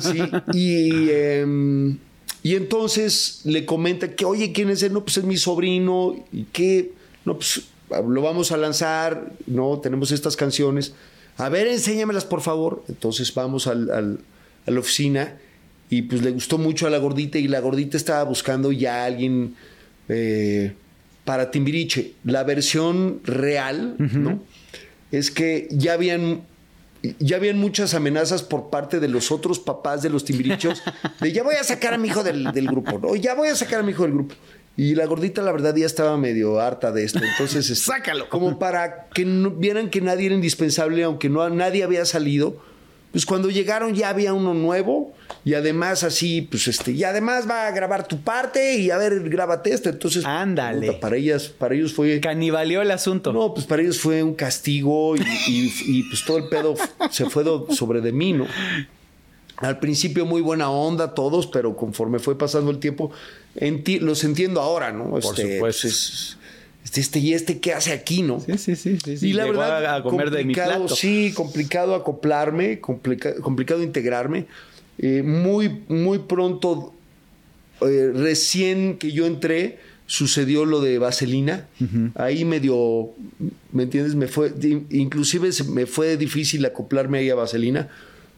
Sí, 0.00 0.18
y, 0.54 1.10
em, 1.10 1.98
y 2.42 2.56
entonces 2.56 3.40
le 3.44 3.64
comenta 3.66 4.14
que, 4.14 4.24
oye, 4.24 4.52
¿quién 4.52 4.70
es 4.70 4.82
él? 4.82 4.92
No, 4.92 5.04
pues 5.04 5.16
es 5.18 5.24
mi 5.24 5.36
sobrino, 5.36 6.16
y 6.32 6.44
que, 6.44 6.92
no, 7.24 7.36
pues 7.36 7.62
lo 7.90 8.22
vamos 8.22 8.52
a 8.52 8.56
lanzar, 8.56 9.32
¿no? 9.46 9.78
Tenemos 9.78 10.10
estas 10.12 10.36
canciones. 10.36 10.94
A 11.36 11.48
ver, 11.48 11.66
enséñamelas, 11.66 12.24
por 12.24 12.40
favor. 12.40 12.82
Entonces 12.88 13.32
vamos 13.34 13.66
al- 13.66 13.90
al- 13.90 14.18
a 14.66 14.70
la 14.70 14.80
oficina 14.80 15.36
y 15.90 16.02
pues 16.02 16.22
le 16.22 16.30
gustó 16.30 16.56
mucho 16.58 16.86
a 16.86 16.90
la 16.90 16.98
gordita 16.98 17.38
y 17.38 17.48
la 17.48 17.60
gordita 17.60 17.96
estaba 17.96 18.24
buscando 18.24 18.72
ya 18.72 19.02
a 19.02 19.06
alguien, 19.06 19.54
eh, 20.08 20.72
para 21.24 21.50
Timbiriche. 21.50 22.14
La 22.24 22.44
versión 22.44 23.20
real, 23.24 23.94
¿no? 23.98 24.42
Es 25.10 25.30
que 25.30 25.68
ya 25.70 25.92
habían 25.92 26.42
ya 27.18 27.36
habían 27.36 27.58
muchas 27.58 27.94
amenazas 27.94 28.42
por 28.42 28.70
parte 28.70 29.00
de 29.00 29.08
los 29.08 29.32
otros 29.32 29.58
papás 29.58 30.02
de 30.02 30.08
los 30.10 30.24
timbirichos 30.24 30.82
de 31.20 31.32
ya 31.32 31.42
voy 31.42 31.56
a 31.56 31.64
sacar 31.64 31.94
a 31.94 31.98
mi 31.98 32.08
hijo 32.08 32.22
del, 32.22 32.44
del 32.52 32.66
grupo, 32.68 32.98
¿no? 32.98 33.16
Ya 33.16 33.34
voy 33.34 33.48
a 33.48 33.56
sacar 33.56 33.80
a 33.80 33.82
mi 33.82 33.90
hijo 33.92 34.02
del 34.04 34.12
grupo. 34.12 34.34
Y 34.76 34.94
la 34.94 35.04
gordita, 35.06 35.42
la 35.42 35.52
verdad, 35.52 35.74
ya 35.76 35.84
estaba 35.84 36.16
medio 36.16 36.58
harta 36.60 36.92
de 36.92 37.04
esto. 37.04 37.20
Entonces, 37.22 37.68
es- 37.70 37.80
Sácalo. 37.80 38.28
Como 38.28 38.58
para 38.58 39.08
que 39.14 39.24
no- 39.24 39.50
vieran 39.50 39.90
que 39.90 40.00
nadie 40.00 40.26
era 40.26 40.34
indispensable, 40.34 41.02
aunque 41.04 41.28
no 41.28 41.48
nadie 41.50 41.84
había 41.84 42.04
salido. 42.06 42.62
Pues 43.12 43.26
cuando 43.26 43.50
llegaron 43.50 43.94
ya 43.94 44.08
había 44.08 44.32
uno 44.32 44.54
nuevo 44.54 45.12
y 45.44 45.52
además 45.54 46.02
así, 46.02 46.42
pues 46.42 46.66
este, 46.66 46.92
y 46.92 47.04
además 47.04 47.46
va 47.48 47.66
a 47.66 47.70
grabar 47.70 48.08
tu 48.08 48.20
parte 48.22 48.76
y 48.76 48.90
a 48.90 48.96
ver, 48.96 49.28
grábate 49.28 49.72
esto. 49.74 49.90
Entonces, 49.90 50.24
Ándale. 50.24 50.86
puta, 50.86 51.00
para 51.00 51.16
ellas, 51.16 51.48
para 51.48 51.74
ellos 51.74 51.92
fue 51.92 52.20
Canibaleó 52.20 52.80
el 52.80 52.90
asunto. 52.90 53.32
no, 53.32 53.52
pues 53.52 53.66
para 53.66 53.82
ellos 53.82 53.98
fue 54.00 54.22
un 54.22 54.34
castigo 54.34 55.14
y, 55.16 55.20
y- 55.46 55.72
y, 55.86 56.02
pues 56.04 56.24
todo 56.24 56.38
el 56.38 56.48
pedo 56.48 56.74
se 57.10 57.28
fue 57.28 57.44
sobre 57.76 58.00
de 58.00 58.12
mí, 58.12 58.32
¿no? 58.32 58.46
Al 59.58 59.78
principio 59.78 60.24
muy 60.26 60.40
buena 60.40 60.70
onda 60.70 61.14
todos, 61.14 61.46
pero 61.46 61.76
conforme 61.76 62.18
fue 62.18 62.36
pasando 62.36 62.70
el 62.70 62.78
tiempo, 62.78 63.12
enti- 63.54 64.00
los 64.00 64.24
entiendo 64.24 64.60
ahora, 64.60 64.90
¿no? 64.90 65.10
Por 65.10 65.18
Este, 65.18 65.56
supuesto. 65.56 65.60
pues, 65.60 65.84
es- 65.84 66.36
este, 66.92 67.00
este 67.00 67.18
y 67.20 67.32
este, 67.32 67.58
¿qué 67.60 67.72
hace 67.72 67.92
aquí, 67.92 68.22
no? 68.22 68.40
Sí, 68.40 68.58
sí, 68.58 68.76
sí. 68.76 68.98
sí, 69.02 69.16
sí. 69.16 69.28
Y 69.28 69.32
la 69.32 69.44
Llegó 69.46 69.58
verdad, 69.60 69.86
a, 69.86 69.94
a 69.96 70.02
comer 70.02 70.30
de 70.30 70.38
mi 70.44 70.54
complicado, 70.54 70.80
plato. 70.86 70.96
sí, 70.96 71.32
complicado 71.34 71.94
acoplarme, 71.94 72.80
complica- 72.80 73.34
complicado 73.40 73.82
integrarme. 73.82 74.46
Eh, 74.98 75.22
muy, 75.22 75.80
muy 75.88 76.18
pronto, 76.20 76.92
eh, 77.80 78.10
recién 78.14 78.98
que 78.98 79.10
yo 79.12 79.26
entré, 79.26 79.78
sucedió 80.06 80.64
lo 80.66 80.80
de 80.80 80.98
Vaselina. 80.98 81.66
Ahí 82.14 82.44
medio, 82.44 83.10
¿me 83.72 83.84
entiendes? 83.84 84.14
Me 84.14 84.26
fue, 84.28 84.52
inclusive 84.90 85.48
me 85.70 85.86
fue 85.86 86.16
difícil 86.18 86.64
acoplarme 86.66 87.18
ahí 87.18 87.30
a 87.30 87.34
Vaselina. 87.34 87.88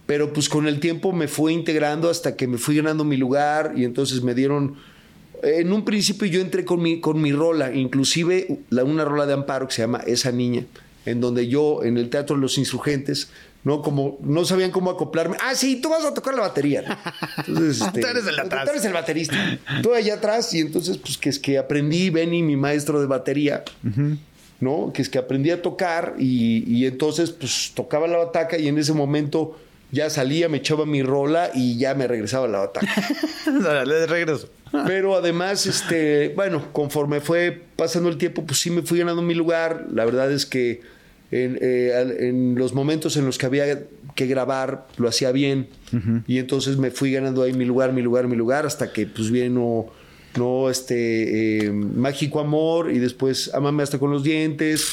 Pero 0.06 0.32
pues 0.32 0.48
con 0.48 0.68
el 0.68 0.80
tiempo 0.80 1.12
me 1.12 1.26
fue 1.28 1.52
integrando 1.52 2.10
hasta 2.10 2.36
que 2.36 2.46
me 2.46 2.58
fui 2.58 2.76
ganando 2.76 3.04
mi 3.04 3.16
lugar 3.16 3.72
y 3.76 3.84
entonces 3.84 4.22
me 4.22 4.34
dieron 4.34 4.76
en 5.42 5.72
un 5.72 5.84
principio 5.84 6.26
yo 6.26 6.40
entré 6.40 6.64
con 6.64 6.80
mi, 6.80 7.00
con 7.00 7.20
mi 7.20 7.32
rola, 7.32 7.74
inclusive 7.74 8.58
la, 8.70 8.84
una 8.84 9.04
rola 9.04 9.26
de 9.26 9.34
Amparo 9.34 9.66
que 9.68 9.74
se 9.74 9.82
llama 9.82 10.02
Esa 10.06 10.32
Niña, 10.32 10.64
en 11.06 11.20
donde 11.20 11.48
yo 11.48 11.82
en 11.82 11.98
el 11.98 12.10
Teatro 12.10 12.36
de 12.36 12.42
los 12.42 12.58
Insurgentes, 12.58 13.30
¿no? 13.62 13.82
Como 13.82 14.18
no 14.22 14.44
sabían 14.44 14.70
cómo 14.70 14.90
acoplarme. 14.90 15.36
Ah, 15.40 15.54
sí, 15.54 15.76
tú 15.80 15.88
vas 15.88 16.04
a 16.04 16.12
tocar 16.14 16.34
la 16.34 16.42
batería. 16.42 16.82
¿no? 16.82 16.96
Entonces, 17.46 17.80
este, 17.86 18.00
Tú 18.00 18.06
eres 18.06 18.26
el 18.26 18.38
atrás. 18.38 18.64
Tú 18.64 18.70
eres 18.70 18.84
el 18.84 18.92
baterista. 18.92 19.58
Tú 19.82 19.94
allá 19.94 20.14
atrás 20.14 20.52
y 20.54 20.60
entonces 20.60 20.98
pues 20.98 21.18
que 21.18 21.30
es 21.30 21.38
que 21.38 21.58
aprendí, 21.58 22.10
Benny, 22.10 22.42
mi 22.42 22.56
maestro 22.56 23.00
de 23.00 23.06
batería, 23.06 23.64
¿no? 24.60 24.92
Que 24.92 25.02
es 25.02 25.08
que 25.08 25.18
aprendí 25.18 25.50
a 25.50 25.62
tocar 25.62 26.14
y, 26.18 26.64
y 26.72 26.86
entonces 26.86 27.30
pues 27.30 27.72
tocaba 27.74 28.06
la 28.06 28.18
bataca 28.18 28.58
y 28.58 28.68
en 28.68 28.78
ese 28.78 28.92
momento 28.92 29.58
ya 29.90 30.10
salía, 30.10 30.48
me 30.48 30.58
echaba 30.58 30.84
mi 30.84 31.02
rola 31.02 31.50
y 31.54 31.78
ya 31.78 31.94
me 31.94 32.06
regresaba 32.06 32.48
la 32.48 32.58
bataca. 32.58 32.86
De 33.46 34.06
regreso. 34.06 34.48
Pero 34.86 35.14
además, 35.14 35.66
este, 35.66 36.30
bueno, 36.30 36.72
conforme 36.72 37.20
fue 37.20 37.62
pasando 37.76 38.08
el 38.08 38.18
tiempo, 38.18 38.44
pues 38.44 38.58
sí 38.60 38.70
me 38.70 38.82
fui 38.82 38.98
ganando 38.98 39.22
mi 39.22 39.34
lugar. 39.34 39.86
La 39.92 40.04
verdad 40.04 40.32
es 40.32 40.46
que 40.46 40.80
en, 41.30 41.58
eh, 41.60 42.16
en 42.20 42.54
los 42.56 42.74
momentos 42.74 43.16
en 43.16 43.24
los 43.24 43.38
que 43.38 43.46
había 43.46 43.84
que 44.14 44.26
grabar, 44.26 44.86
lo 44.96 45.08
hacía 45.08 45.32
bien. 45.32 45.68
Y 46.26 46.38
entonces 46.38 46.76
me 46.76 46.90
fui 46.90 47.12
ganando 47.12 47.42
ahí 47.42 47.52
mi 47.52 47.64
lugar, 47.64 47.92
mi 47.92 48.02
lugar, 48.02 48.26
mi 48.26 48.36
lugar, 48.36 48.66
hasta 48.66 48.92
que 48.92 49.06
pues 49.06 49.30
vino, 49.30 49.86
no, 50.36 50.70
este, 50.70 51.66
eh, 51.66 51.70
Mágico 51.70 52.40
Amor 52.40 52.90
y 52.92 52.98
después 52.98 53.52
Amame 53.54 53.82
hasta 53.82 53.98
con 53.98 54.10
los 54.10 54.22
dientes. 54.24 54.86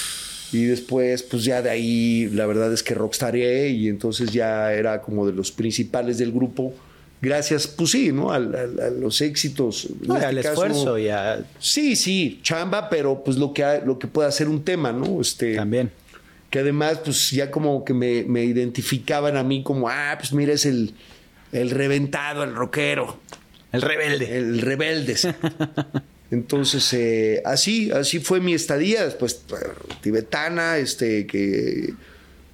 Y 0.54 0.66
después, 0.66 1.24
pues 1.24 1.46
ya 1.46 1.62
de 1.62 1.70
ahí, 1.70 2.30
la 2.34 2.46
verdad 2.46 2.74
es 2.74 2.84
que 2.84 2.94
rockstaré 2.94 3.70
y 3.70 3.88
entonces 3.88 4.32
ya 4.32 4.74
era 4.74 5.02
como 5.02 5.26
de 5.26 5.34
los 5.34 5.52
principales 5.52 6.18
del 6.18 6.32
grupo. 6.34 6.74
Gracias, 7.22 7.68
pues 7.68 7.92
sí, 7.92 8.12
¿no? 8.12 8.32
A 8.32 8.40
los 8.40 9.22
éxitos. 9.22 9.88
No, 10.02 10.16
este 10.16 10.26
al 10.26 10.36
caso, 10.38 10.50
esfuerzo 10.52 10.98
y 10.98 11.10
a- 11.10 11.46
Sí, 11.60 11.96
sí, 11.96 12.40
chamba, 12.42 12.90
pero 12.90 13.24
pues 13.24 13.38
lo 13.38 13.54
que, 13.54 13.64
ha- 13.64 13.80
lo 13.86 14.00
que 14.00 14.08
puede 14.08 14.28
hacer 14.28 14.48
un 14.48 14.64
tema, 14.64 14.92
¿no? 14.92 15.22
Este, 15.22 15.56
también. 15.56 15.92
Que 16.50 16.60
además, 16.60 17.00
pues 17.06 17.30
ya 17.32 17.52
como 17.52 17.86
que 17.86 17.94
me, 17.94 18.24
me 18.24 18.44
identificaban 18.44 19.38
a 19.38 19.44
mí 19.44 19.62
como, 19.64 19.88
ah, 19.88 20.16
pues 20.20 20.34
mira, 20.34 20.52
es 20.54 20.66
el, 20.66 20.94
el 21.52 21.70
reventado, 21.70 22.44
el 22.44 22.56
rockero, 22.56 23.20
El 23.72 23.82
rebelde. 23.84 24.38
el 24.38 24.60
rebelde. 24.60 25.16
Entonces, 26.32 26.92
eh, 26.94 27.42
así, 27.46 27.92
así 27.92 28.20
fue 28.20 28.40
mi 28.40 28.54
estadía, 28.54 29.04
después 29.06 29.44
eh, 29.52 29.56
tibetana, 30.02 30.78
este, 30.78 31.28
que, 31.28 31.94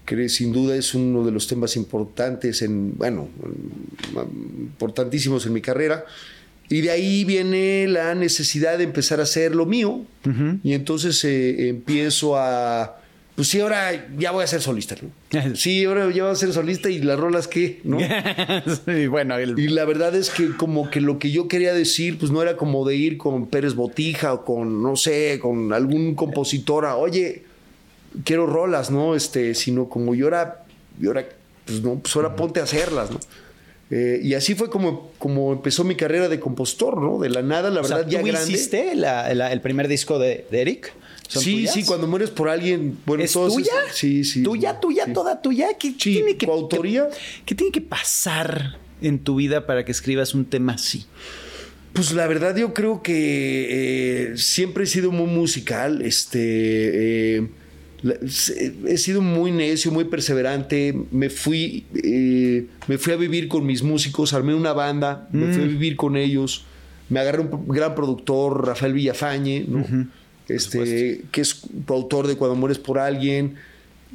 que 0.07 0.27
sin 0.29 0.51
duda 0.53 0.75
es 0.75 0.95
uno 0.95 1.23
de 1.23 1.31
los 1.31 1.45
temas 1.47 1.75
importantes 1.75 2.63
en, 2.63 2.97
bueno, 2.97 3.27
en- 3.43 4.21
importantísimos 4.59 5.45
en 5.45 5.53
mi 5.53 5.61
carrera. 5.61 6.05
Y 6.69 6.81
de 6.81 6.91
ahí 6.91 7.23
viene 7.23 7.85
la 7.87 8.13
necesidad 8.15 8.77
de 8.77 8.83
empezar 8.85 9.19
a 9.19 9.23
hacer 9.23 9.55
lo 9.55 9.65
mío. 9.65 10.01
Y 10.63 10.73
entonces 10.73 11.23
eh, 11.23 11.69
empiezo 11.69 12.35
a, 12.37 12.99
pues 13.37 13.47
sí, 13.47 13.61
ahora 13.61 14.07
ya 14.17 14.31
voy 14.31 14.43
a 14.43 14.47
ser 14.47 14.61
solista, 14.61 14.95
¿no? 15.01 15.09
Sí, 15.55 15.85
ahora 15.85 16.11
ya 16.11 16.23
voy 16.23 16.31
a 16.33 16.35
ser 16.35 16.51
solista 16.51 16.89
y 16.89 16.99
las 16.99 17.17
rolas 17.17 17.47
que, 17.47 17.79
¿no? 17.85 17.97
Sí, 18.85 19.07
bueno, 19.07 19.37
el- 19.37 19.57
Y 19.57 19.69
la 19.69 19.85
verdad 19.85 20.13
es 20.15 20.29
que 20.29 20.49
como 20.57 20.89
que 20.89 20.99
lo 20.99 21.19
que 21.19 21.31
yo 21.31 21.47
quería 21.47 21.73
decir, 21.73 22.17
pues 22.17 22.31
no 22.33 22.41
era 22.41 22.57
como 22.57 22.85
de 22.85 22.97
ir 22.97 23.17
con 23.17 23.47
Pérez 23.47 23.73
Botija 23.73 24.33
o 24.33 24.43
con, 24.43 24.81
no 24.83 24.97
sé, 24.97 25.39
con 25.41 25.71
algún 25.71 26.15
compositor, 26.15 26.85
a, 26.85 26.97
oye, 26.97 27.43
quiero 28.23 28.45
rolas, 28.45 28.91
¿no? 28.91 29.15
Este, 29.15 29.53
sino 29.55 29.89
como 29.89 30.15
yo 30.15 30.27
era, 30.27 30.65
yo 30.99 31.11
era, 31.11 31.27
pues 31.65 31.81
no, 31.81 31.95
pues 31.99 32.15
ahora 32.15 32.35
ponte 32.35 32.59
a 32.59 32.63
hacerlas, 32.63 33.11
¿no? 33.11 33.19
Eh, 33.89 34.19
y 34.21 34.33
así 34.33 34.53
fue 34.53 34.69
como, 34.69 35.11
como 35.17 35.53
empezó 35.53 35.83
mi 35.85 35.95
carrera 35.95 36.27
de 36.27 36.39
compositor, 36.41 37.01
¿no? 37.01 37.19
De 37.19 37.29
la 37.29 37.41
nada, 37.41 37.69
la 37.69 37.81
o 37.81 37.83
sea, 37.85 37.97
verdad, 37.97 38.11
ya 38.11 38.19
¿tú 38.19 38.27
grande. 38.27 38.51
hiciste 38.51 38.95
la- 38.95 39.33
la- 39.33 39.51
el 39.53 39.61
primer 39.61 39.87
disco 39.87 40.19
de, 40.19 40.45
de 40.51 40.61
Eric? 40.61 40.93
¿Son 41.29 41.41
Sí, 41.43 41.55
tuyas? 41.55 41.73
sí, 41.73 41.83
cuando 41.85 42.07
mueres 42.07 42.29
por 42.29 42.49
alguien, 42.49 42.97
bueno, 43.05 43.23
¿Es 43.23 43.33
tuya? 43.33 43.71
sí, 43.93 44.23
sí. 44.23 44.43
¿Tuya, 44.43 44.79
tuya, 44.79 45.05
sí. 45.05 45.13
toda 45.13 45.41
tuya? 45.41 45.69
¿Qué, 45.77 45.89
Sí, 45.91 46.13
tiene 46.15 46.35
que, 46.37 46.45
coautoría. 46.45 47.07
qué- 47.09 47.15
qué 47.45 47.55
tiene 47.55 47.71
que 47.71 47.81
pasar 47.81 48.77
en 49.01 49.19
tu 49.19 49.35
vida 49.35 49.65
para 49.65 49.83
que 49.85 49.91
escribas 49.91 50.33
un 50.33 50.45
tema 50.45 50.73
así? 50.73 51.05
Pues 51.93 52.11
la 52.13 52.27
verdad 52.27 52.55
yo 52.55 52.73
creo 52.73 53.01
que 53.01 54.31
eh, 54.31 54.37
siempre 54.37 54.83
he 54.83 54.87
sido 54.87 55.11
muy 55.11 55.27
musical, 55.27 56.01
este, 56.01 57.37
eh, 57.37 57.47
he 58.03 58.97
sido 58.97 59.21
muy 59.21 59.51
necio, 59.51 59.91
muy 59.91 60.05
perseverante, 60.05 60.95
me 61.11 61.29
fui, 61.29 61.85
eh, 61.95 62.67
me 62.87 62.97
fui 62.97 63.13
a 63.13 63.15
vivir 63.15 63.47
con 63.47 63.65
mis 63.65 63.81
músicos, 63.83 64.33
armé 64.33 64.53
una 64.53 64.73
banda, 64.73 65.27
me 65.31 65.53
fui 65.53 65.63
a 65.63 65.67
vivir 65.67 65.95
con 65.95 66.15
ellos, 66.15 66.65
me 67.09 67.19
agarré 67.19 67.41
un 67.41 67.67
gran 67.67 67.95
productor, 67.95 68.67
Rafael 68.67 68.93
Villafañe, 68.93 69.65
¿no? 69.67 69.83
este, 70.47 71.23
que 71.31 71.41
es 71.41 71.61
autor 71.87 72.27
de 72.27 72.35
Cuando 72.35 72.55
mueres 72.55 72.79
por 72.79 72.99
alguien, 72.99 73.55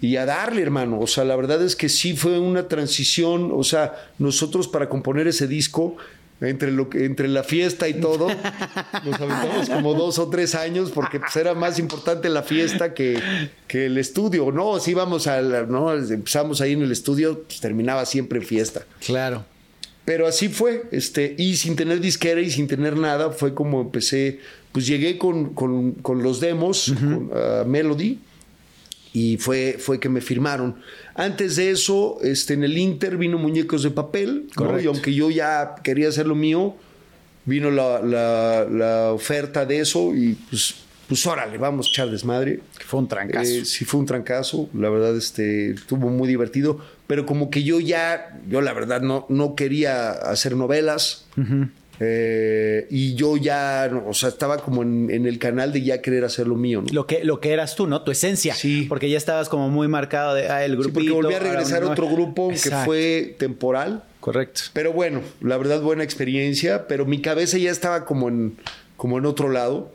y 0.00 0.16
a 0.16 0.24
darle, 0.24 0.62
hermano. 0.62 0.98
O 1.00 1.06
sea, 1.06 1.24
la 1.24 1.36
verdad 1.36 1.62
es 1.62 1.76
que 1.76 1.88
sí 1.88 2.16
fue 2.16 2.38
una 2.38 2.68
transición. 2.68 3.50
O 3.52 3.62
sea, 3.62 3.94
nosotros 4.18 4.66
para 4.66 4.88
componer 4.88 5.28
ese 5.28 5.46
disco, 5.46 5.96
entre, 6.42 6.70
lo 6.72 6.88
que, 6.90 7.04
entre 7.04 7.28
la 7.28 7.42
fiesta 7.42 7.88
y 7.88 7.94
todo, 7.94 8.28
nos 9.04 9.20
aventamos 9.20 9.68
como 9.68 9.94
dos 9.94 10.18
o 10.18 10.28
tres 10.28 10.54
años 10.54 10.90
porque 10.90 11.20
pues, 11.20 11.34
era 11.36 11.54
más 11.54 11.78
importante 11.78 12.28
la 12.28 12.42
fiesta 12.42 12.94
que, 12.94 13.18
que 13.66 13.86
el 13.86 13.98
estudio. 13.98 14.50
No, 14.52 14.78
si 14.80 14.90
íbamos 14.92 15.26
a, 15.26 15.40
la- 15.40 15.62
no, 15.64 15.92
empezamos 15.94 16.60
ahí 16.60 16.72
en 16.72 16.82
el 16.82 16.92
estudio, 16.92 17.42
pues 17.44 17.60
terminaba 17.60 18.04
siempre 18.06 18.38
en 18.40 18.44
fiesta. 18.44 18.82
Claro. 19.04 19.44
Pero 20.04 20.26
así 20.26 20.48
fue, 20.48 20.82
este, 20.90 21.34
y 21.38 21.56
sin 21.56 21.76
tener 21.76 22.00
disquera 22.00 22.40
y 22.40 22.50
sin 22.50 22.66
tener 22.66 22.96
nada, 22.96 23.30
fue 23.30 23.54
como 23.54 23.80
empecé, 23.82 24.40
pues 24.72 24.86
llegué 24.86 25.16
con, 25.16 25.54
con- 25.54 25.92
con 25.92 26.22
los 26.24 26.40
demos, 26.40 26.92
con 26.98 27.30
ah, 27.34 27.62
Melody, 27.66 28.18
y 29.12 29.36
fue, 29.36 29.76
fue 29.78 30.00
que 30.00 30.08
me 30.08 30.20
firmaron. 30.20 30.76
Antes 31.14 31.56
de 31.56 31.70
eso, 31.70 32.18
este, 32.22 32.54
en 32.54 32.64
el 32.64 32.76
Inter 32.78 33.16
vino 33.16 33.38
Muñecos 33.38 33.82
de 33.82 33.90
Papel, 33.90 34.46
¿no? 34.56 34.80
Y 34.80 34.86
aunque 34.86 35.12
yo 35.14 35.30
ya 35.30 35.74
quería 35.82 36.08
hacer 36.08 36.26
lo 36.26 36.34
mío, 36.34 36.74
vino 37.44 37.70
la, 37.70 38.00
la- 38.02 38.64
la 38.70 39.12
oferta 39.12 39.66
de 39.66 39.80
eso, 39.80 40.14
y 40.14 40.34
pues, 40.48 40.76
pues 41.08 41.26
órale, 41.26 41.58
vamos 41.58 41.86
a 41.86 41.90
echar 41.90 42.10
desmadre. 42.10 42.60
Fue 42.86 43.00
un 43.00 43.08
trancazo. 43.08 43.50
Eh, 43.50 43.64
sí 43.66 43.84
fue 43.84 44.00
un 44.00 44.06
trancazo, 44.06 44.70
la 44.72 44.88
verdad 44.88 45.14
este 45.16 45.72
estuvo 45.72 46.08
muy 46.08 46.26
divertido, 46.28 46.78
pero 47.06 47.26
como 47.26 47.50
que 47.50 47.64
yo 47.64 47.80
ya, 47.80 48.40
yo 48.48 48.62
la 48.62 48.72
verdad 48.72 49.02
no, 49.02 49.26
no 49.28 49.54
quería 49.56 50.12
hacer 50.12 50.56
novelas 50.56 51.26
eh, 52.04 52.86
y 52.90 53.14
yo 53.14 53.36
ya, 53.36 53.90
o 54.06 54.12
sea, 54.12 54.28
estaba 54.30 54.58
como 54.58 54.82
en, 54.82 55.08
en 55.10 55.26
el 55.26 55.38
canal 55.38 55.72
de 55.72 55.82
ya 55.82 56.02
querer 56.02 56.24
hacer 56.24 56.46
lo 56.48 56.56
mío, 56.56 56.82
¿no? 56.82 56.92
Lo 56.92 57.06
que, 57.06 57.22
lo 57.24 57.38
que 57.40 57.52
eras 57.52 57.74
tú, 57.76 57.86
¿no? 57.86 58.02
Tu 58.02 58.10
esencia. 58.10 58.54
Sí. 58.54 58.86
Porque 58.88 59.08
ya 59.08 59.16
estabas 59.18 59.48
como 59.48 59.68
muy 59.70 59.88
marcado 59.88 60.34
de 60.34 60.48
ah, 60.48 60.64
el 60.64 60.72
Sí, 60.72 60.76
grupito. 60.78 60.94
porque 60.94 61.10
volví 61.10 61.34
a 61.34 61.38
regresar 61.38 61.82
a 61.84 61.90
otro 61.90 62.08
grupo 62.08 62.48
que 62.48 62.54
Exacto. 62.54 62.84
fue 62.86 63.36
temporal, 63.38 64.04
Correcto. 64.20 64.62
pero 64.72 64.92
bueno, 64.92 65.20
la 65.40 65.56
verdad 65.56 65.80
buena 65.80 66.02
experiencia, 66.04 66.86
pero 66.88 67.06
mi 67.06 67.20
cabeza 67.22 67.56
ya 67.58 67.70
estaba 67.70 68.04
como 68.04 68.28
en, 68.28 68.56
como 68.96 69.18
en 69.18 69.26
otro 69.26 69.48
lado. 69.50 69.92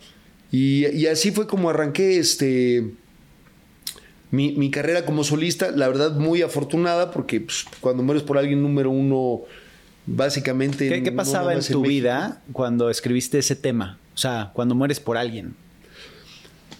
Y, 0.52 0.88
y 0.96 1.08
así 1.08 1.32
fue 1.32 1.46
como 1.46 1.70
arranqué 1.70 2.18
este, 2.20 2.92
mi, 4.32 4.54
mi 4.54 4.72
carrera 4.72 5.06
como 5.06 5.24
solista. 5.24 5.72
La 5.72 5.88
verdad, 5.88 6.14
muy 6.16 6.42
afortunada 6.42 7.12
porque 7.12 7.42
pues, 7.42 7.66
cuando 7.82 8.04
mueres 8.04 8.24
por 8.24 8.38
alguien 8.38 8.62
número 8.62 8.90
uno, 8.90 9.42
básicamente... 10.08 10.90
¿Qué, 10.90 11.04
qué 11.04 11.12
pasaba 11.12 11.54
en 11.54 11.62
tu 11.64 11.82
vida 11.84 12.42
cuando 12.52 12.90
escribiste 12.90 13.38
ese 13.38 13.56
tema? 13.56 14.00
O 14.16 14.18
sea, 14.18 14.50
cuando 14.54 14.74
mueres 14.74 15.00
por 15.00 15.18
alguien. 15.18 15.54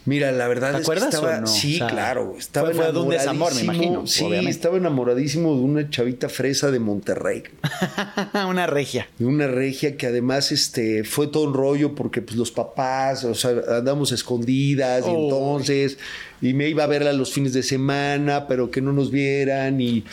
Mira, 0.06 0.32
la 0.32 0.48
verdad 0.48 0.72
¿Te 0.72 0.78
es 0.78 0.80
que 0.80 0.84
acuerdas 0.86 1.14
estaba, 1.14 1.38
o 1.38 1.42
no? 1.42 1.48
sí, 1.48 1.76
O 1.76 1.78
sea, 1.80 1.88
claro, 1.88 2.36
estaba 2.40 2.68
fue- 2.72 2.76
fue 2.86 2.94
de 2.94 3.00
un 3.00 3.10
desamor, 3.10 3.54
me 3.54 3.60
enamoradísimo. 3.60 3.74
imagino, 3.74 4.08
Sí, 4.08 4.24
obviamente. 4.24 4.52
estaba 4.52 4.78
enamoradísimo 4.78 5.54
de 5.54 5.62
una 5.62 5.90
chavita 5.90 6.30
fresa 6.30 6.72
de 6.72 6.80
Monterrey, 6.80 7.44
Una 8.48 8.68
regia. 8.68 9.10
de 9.20 9.26
una 9.26 9.48
regia 9.48 9.98
que 9.98 10.08
además 10.08 10.54
este 10.54 11.04
fue 11.04 11.28
todo 11.28 11.44
un 11.44 11.54
rollo 11.54 11.94
porque 11.94 12.22
pues 12.22 12.38
los 12.38 12.52
papás, 12.52 13.26
o 13.26 13.36
sea, 13.36 13.52
andamos 13.78 14.14
escondidas 14.14 15.04
y 15.06 15.10
entonces 15.10 15.98
y 16.42 16.54
me 16.54 16.70
iba 16.70 16.86
a 16.86 16.88
verla 16.88 17.12
los 17.12 17.34
fines 17.34 17.52
de 17.52 17.64
semana, 17.64 18.48
pero 18.48 18.72
que 18.72 18.80
no 18.82 18.94
nos 18.94 19.12
vieran 19.12 19.82
y 19.82 20.06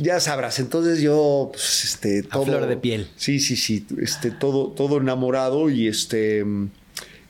ya 0.00 0.20
sabrás, 0.20 0.58
entonces 0.58 1.00
yo 1.00 1.50
pues 1.52 1.84
este 1.84 2.24
A 2.30 2.40
flor 2.40 2.66
de 2.66 2.76
piel. 2.76 3.08
Sí, 3.16 3.40
sí, 3.40 3.56
sí, 3.56 3.86
este 4.00 4.30
todo 4.30 4.68
todo 4.68 4.98
enamorado 4.98 5.70
y 5.70 5.88
este 5.88 6.44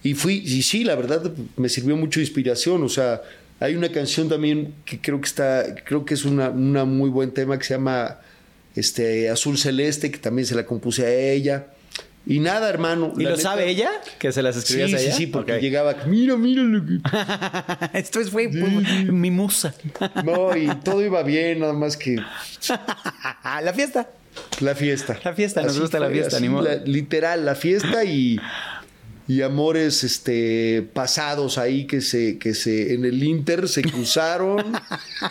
y 0.03 0.15
fui 0.15 0.43
y 0.45 0.63
sí, 0.63 0.85
la 0.85 0.95
verdad 0.95 1.33
me 1.57 1.69
sirvió 1.69 1.97
mucho 1.97 2.21
de 2.21 2.25
inspiración, 2.25 2.83
o 2.83 2.89
sea, 2.89 3.23
hay 3.61 3.75
una 3.75 3.91
canción 3.91 4.29
también 4.29 4.75
que 4.85 5.01
creo 5.01 5.21
que 5.21 5.27
está 5.27 5.75
creo 5.85 6.05
que 6.05 6.15
es 6.15 6.25
una 6.25 6.51
una 6.51 6.85
muy 6.85 7.11
buen 7.11 7.31
tema 7.31 7.59
que 7.59 7.65
se 7.65 7.75
llama 7.75 8.19
este 8.75 9.31
Azul 9.31 9.59
Celeste 9.59 10.11
que 10.11 10.19
también 10.19 10.47
se 10.47 10.55
la 10.55 10.67
compuse 10.67 11.07
a 11.07 11.15
ella. 11.15 11.69
Y 12.29 12.41
nada, 12.41 12.69
hermano. 12.69 13.13
¿Y 13.17 13.23
lo 13.23 13.31
neta- 13.31 13.41
sabe 13.43 13.69
ella? 13.69 13.89
¿Que 14.19 14.33
se 14.33 14.43
las 14.43 14.57
Sí, 14.57 14.61
escribías 14.61 14.95
a 14.95 14.99
sí, 14.99 15.07
ella? 15.07 15.15
sí, 15.17 15.27
porque 15.29 15.61
llegaba, 15.61 15.95
mira, 16.07 16.37
mira 16.37 16.63
lo 16.63 16.85
que... 16.85 16.99
Esto 17.99 18.19
es, 18.21 18.31
fue 18.31 18.49
mi 18.49 19.31
musa. 19.31 19.73
No, 20.25 20.57
y 20.57 20.67
todo 20.83 21.05
iba 21.05 21.23
bien, 21.23 21.61
nada 21.61 21.73
más 21.73 21.97
que 21.97 22.17
la 23.63 23.73
fiesta. 23.73 24.09
la 24.61 24.75
fiesta. 24.75 25.19
La 25.25 25.35
fiesta, 25.35 25.63
nos 25.63 25.79
gusta 25.79 26.01
la 26.01 26.11
fiesta, 26.11 26.41
ni 26.41 26.49
modo. 26.49 26.65
la- 26.65 26.75
literal, 26.77 27.45
la 27.45 27.55
fiesta 27.55 28.05
y, 28.05 28.41
y 29.29 29.43
amores 29.43 30.05
este, 30.05 30.89
pasados 30.93 31.59
ahí 31.59 31.87
que 31.87 32.01
se, 32.01 32.39
que 32.39 32.55
se 32.55 32.95
en 32.95 33.05
el 33.05 33.23
Inter 33.23 33.69
se 33.69 33.83
cruzaron. 33.83 34.73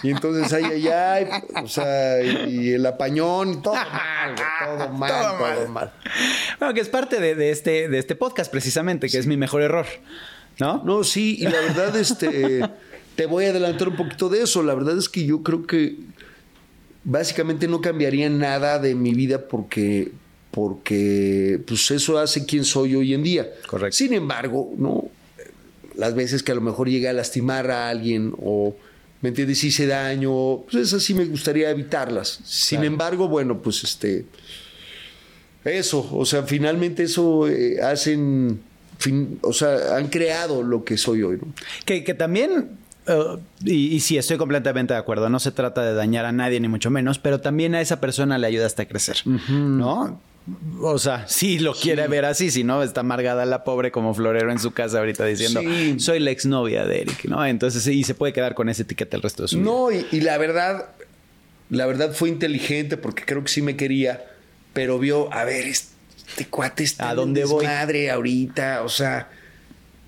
y 0.04 0.12
entonces 0.12 0.52
ay, 0.52 0.66
ay, 0.66 0.88
ay, 0.88 1.28
o 1.64 1.68
sea, 1.68 2.22
y, 2.22 2.60
y 2.60 2.70
el 2.74 2.86
apañón, 2.86 3.54
y 3.54 3.62
todo 3.62 3.76
mal, 3.76 4.36
todo 4.66 4.90
mal, 4.90 5.12
Todo 5.12 5.32
todo 5.38 5.40
mal. 5.40 5.70
mal. 5.70 5.94
Bueno, 6.60 6.74
que 6.74 6.82
es 6.82 6.90
parte 6.90 7.20
de, 7.20 7.36
de 7.36 7.52
este, 7.52 7.88
de 7.88 7.98
este 7.98 8.16
podcast 8.16 8.52
precisamente, 8.52 9.08
que 9.10 9.18
es 9.18 9.28
mi 9.28 9.38
mejor 9.38 9.62
error. 9.62 9.86
¿No? 10.60 10.82
No, 10.86 11.04
sí, 11.04 11.38
y 11.40 11.44
la 11.44 11.60
verdad, 11.60 11.96
este, 11.98 12.62
te 13.16 13.26
voy 13.26 13.46
a 13.46 13.50
adelantar 13.50 13.90
un 13.90 13.98
poquito 13.98 14.30
de 14.30 14.42
eso. 14.44 14.64
La 14.64 14.74
verdad 14.74 14.98
es 14.98 15.10
que 15.10 15.26
yo 15.26 15.44
creo 15.44 15.68
que 15.68 15.98
básicamente 17.04 17.68
no 17.68 17.82
cambiaría 17.82 18.30
nada 18.30 18.80
de 18.80 18.96
mi 18.96 19.14
vida 19.14 19.48
porque, 19.48 20.12
porque 20.56 21.60
pues 21.68 21.92
eso 21.92 22.18
hace 22.18 22.46
quien 22.46 22.64
soy 22.64 22.96
hoy 22.96 23.14
en 23.14 23.24
día. 23.24 23.48
Correcto. 23.68 23.98
Sin 23.98 24.14
embargo, 24.14 24.74
no, 24.78 25.06
las 25.96 26.16
veces 26.16 26.42
que 26.44 26.54
a 26.54 26.56
lo 26.56 26.62
mejor 26.62 26.90
llegué 26.90 27.10
a 27.10 27.14
lastimar 27.14 27.70
a 27.70 27.90
alguien 27.90 28.34
o 28.42 28.76
me 29.22 29.30
entiendes 29.30 29.64
hice 29.64 29.86
daño, 29.88 30.62
pues 30.64 30.76
esas 30.88 31.04
sí 31.04 31.14
me 31.14 31.26
gustaría 31.26 31.70
evitarlas. 31.70 32.40
Sin 32.46 32.78
Claro. 32.80 32.88
embargo, 32.94 33.28
bueno, 33.28 33.62
pues 33.62 33.84
este 33.84 34.26
eso, 35.64 36.08
o 36.14 36.26
sea, 36.26 36.44
finalmente 36.44 37.04
eso 37.04 37.48
eh, 37.48 37.82
hacen, 37.82 38.62
fin- 39.00 39.40
o 39.42 39.52
sea, 39.52 39.96
han 39.98 40.08
creado 40.10 40.62
lo 40.64 40.84
que 40.84 40.96
soy 40.96 41.24
hoy, 41.24 41.38
¿no? 41.42 41.48
Que, 41.86 42.04
que 42.04 42.14
también, 42.14 42.70
eh, 43.08 43.38
y, 43.64 43.96
y 43.96 44.00
sí, 44.00 44.16
estoy 44.16 44.38
completamente 44.38 44.94
de 44.94 45.00
acuerdo, 45.00 45.28
no 45.28 45.40
se 45.40 45.52
trata 45.52 45.84
de 45.84 45.96
dañar 45.96 46.26
a 46.26 46.32
nadie 46.32 46.60
ni 46.60 46.68
mucho 46.68 46.92
menos, 46.92 47.18
pero 47.18 47.42
también 47.42 47.74
a 47.74 47.82
esa 47.82 48.00
persona 48.00 48.38
le 48.38 48.46
ayudaste 48.46 48.84
a 48.84 48.88
crecer, 48.88 49.18
¿no? 49.50 50.22
O 50.82 51.00
sea, 51.00 51.28
sí 51.28 51.58
lo 51.58 51.74
quiere 51.74 52.08
ver 52.08 52.24
así, 52.26 52.52
si 52.52 52.64
no, 52.64 52.84
está 52.84 53.02
amargada 53.02 53.46
la 53.46 53.64
pobre 53.64 53.92
como 53.92 54.14
florero 54.14 54.52
en 54.52 54.60
su 54.60 54.72
casa 54.72 55.00
ahorita 55.00 55.26
diciendo, 55.26 55.62
Sí. 55.62 56.00
soy 56.00 56.20
la 56.20 56.30
exnovia 56.32 56.86
de 56.86 57.02
Eric, 57.02 57.26
¿no? 57.26 57.44
Entonces, 57.46 57.82
sí, 57.82 58.04
se 58.04 58.14
puede 58.14 58.32
quedar 58.32 58.54
con 58.54 58.70
esa 58.70 58.84
etiqueta 58.84 59.18
el 59.18 59.24
resto 59.24 59.42
de 59.44 59.48
su 59.50 59.56
vida. 59.58 59.66
No, 59.66 59.92
y, 59.92 60.06
y 60.12 60.22
la 60.22 60.38
verdad, 60.38 60.90
la 61.72 61.88
verdad 61.88 62.14
fue 62.14 62.30
inteligente 62.30 62.96
porque 62.98 63.24
creo 63.26 63.42
que 63.44 63.50
sí 63.50 63.64
me 63.64 63.76
quería, 63.76 64.24
pero 64.74 65.00
vio, 65.00 65.34
a 65.34 65.46
ver, 65.46 65.66
este 65.66 66.46
cuate 66.50 66.84
está 66.84 67.10
¿A 67.10 67.16
dónde 67.16 67.46
voy? 67.46 67.66
madre 67.66 68.12
ahorita, 68.12 68.84
o 68.84 68.90
sea, 68.90 69.30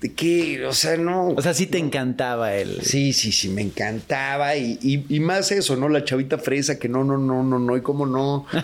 ¿de 0.00 0.12
qué? 0.12 0.64
O 0.66 0.72
sea, 0.72 0.96
no. 0.96 1.28
O 1.30 1.42
sea, 1.42 1.54
sí 1.54 1.66
te 1.66 1.78
encantaba 1.78 2.54
él. 2.54 2.78
Sí, 2.82 3.12
sí, 3.12 3.32
sí, 3.32 3.48
me 3.48 3.62
encantaba. 3.62 4.54
Y, 4.56 4.78
y- 4.80 5.04
y 5.08 5.20
más 5.20 5.50
eso, 5.50 5.74
¿no? 5.76 5.88
La 5.88 6.04
chavita 6.04 6.38
fresa 6.38 6.78
que 6.78 6.88
no, 6.88 7.02
no, 7.04 7.18
no, 7.18 7.42
no, 7.42 7.58
no, 7.58 7.76
y 7.76 7.80
cómo 7.80 8.06
no. 8.06 8.46
Que 8.52 8.58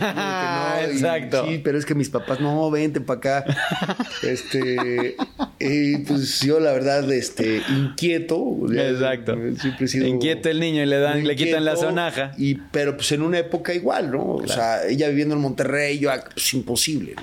y 0.93 0.97
Exacto. 0.97 1.47
sí, 1.49 1.61
pero 1.65 1.79
es 1.79 1.87
que 1.87 1.95
mis 1.95 2.09
papás, 2.11 2.41
no, 2.41 2.71
vente 2.71 3.01
para 3.01 3.19
acá. 3.19 3.45
este, 4.23 5.17
y 5.59 5.99
pues 5.99 6.41
yo, 6.41 6.61
la 6.61 6.73
verdad, 6.73 7.11
este, 7.13 7.63
inquieto. 7.69 8.57
Exacto. 8.73 9.35
Siempre 9.61 9.87
he 9.87 9.89
sido. 9.89 10.07
Inquieto 10.07 10.49
el 10.51 10.61
niño 10.61 10.83
y 10.83 10.87
le 10.87 10.99
dan, 10.99 11.25
le 11.27 11.37
quitan 11.37 11.65
la 11.65 11.77
sonaja. 11.77 12.33
Y, 12.39 12.55
pero 12.71 12.97
pues 12.97 13.11
en 13.13 13.23
una 13.23 13.39
época 13.39 13.75
igual, 13.75 14.11
¿no? 14.11 14.35
O 14.37 14.47
sea, 14.49 14.87
ella 14.87 15.09
viviendo 15.09 15.35
en 15.35 15.41
Monterrey, 15.41 15.99
yo, 15.99 16.11
ah, 16.13 16.23
pues 16.33 16.53
imposible. 16.55 17.15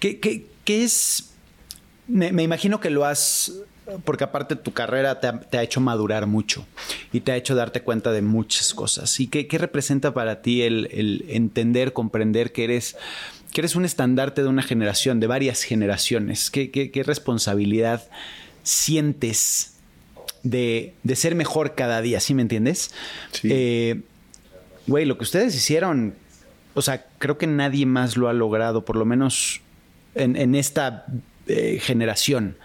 ¿Qué, 0.00 0.18
qué- 0.18 0.46
qué 0.64 0.84
es? 0.84 1.25
Me, 2.08 2.32
me 2.32 2.42
imagino 2.42 2.80
que 2.80 2.90
lo 2.90 3.04
has, 3.04 3.52
porque 4.04 4.24
aparte 4.24 4.56
tu 4.56 4.72
carrera 4.72 5.20
te 5.20 5.26
ha, 5.26 5.40
te 5.40 5.58
ha 5.58 5.62
hecho 5.62 5.80
madurar 5.80 6.26
mucho 6.26 6.66
y 7.12 7.20
te 7.20 7.32
ha 7.32 7.36
hecho 7.36 7.54
darte 7.54 7.80
cuenta 7.82 8.12
de 8.12 8.22
muchas 8.22 8.74
cosas. 8.74 9.18
¿Y 9.20 9.26
qué, 9.28 9.46
qué 9.46 9.58
representa 9.58 10.14
para 10.14 10.40
ti 10.42 10.62
el, 10.62 10.88
el 10.92 11.24
entender, 11.28 11.92
comprender 11.92 12.52
que 12.52 12.64
eres, 12.64 12.96
que 13.52 13.60
eres 13.60 13.74
un 13.76 13.84
estandarte 13.84 14.42
de 14.42 14.48
una 14.48 14.62
generación, 14.62 15.18
de 15.20 15.26
varias 15.26 15.62
generaciones? 15.62 16.50
¿Qué, 16.50 16.70
qué- 16.70 16.90
qué 16.90 17.02
responsabilidad 17.02 18.08
sientes 18.62 19.74
de, 20.42 20.94
de 21.02 21.16
ser 21.16 21.34
mejor 21.34 21.74
cada 21.74 22.00
día? 22.02 22.20
¿Sí 22.20 22.34
me 22.34 22.42
entiendes? 22.42 22.92
Sí. 23.32 23.48
Eh, 23.50 24.00
Güey, 24.88 25.04
lo 25.04 25.18
que 25.18 25.24
ustedes 25.24 25.52
hicieron, 25.56 26.14
o 26.74 26.80
sea, 26.80 27.06
creo 27.18 27.38
que 27.38 27.48
nadie 27.48 27.86
más 27.86 28.16
lo 28.16 28.28
ha 28.28 28.32
logrado, 28.32 28.84
por 28.84 28.94
lo 28.94 29.04
menos 29.04 29.60
en, 30.14 30.36
en 30.36 30.54
esta 30.54 31.06
eh, 31.46 31.78
generación. 31.80 32.56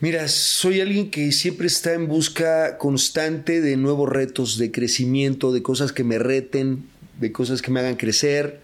Mira, 0.00 0.26
soy 0.26 0.80
alguien 0.80 1.10
que 1.10 1.30
siempre 1.30 1.68
está 1.68 1.94
en 1.94 2.08
busca 2.08 2.76
constante 2.78 3.60
de 3.60 3.76
nuevos 3.76 4.08
retos, 4.08 4.58
de 4.58 4.72
crecimiento, 4.72 5.52
de 5.52 5.62
cosas 5.62 5.92
que 5.92 6.02
me 6.02 6.18
reten, 6.18 6.84
de 7.20 7.30
cosas 7.30 7.62
que 7.62 7.70
me 7.70 7.80
hagan 7.80 7.94
crecer. 7.96 8.60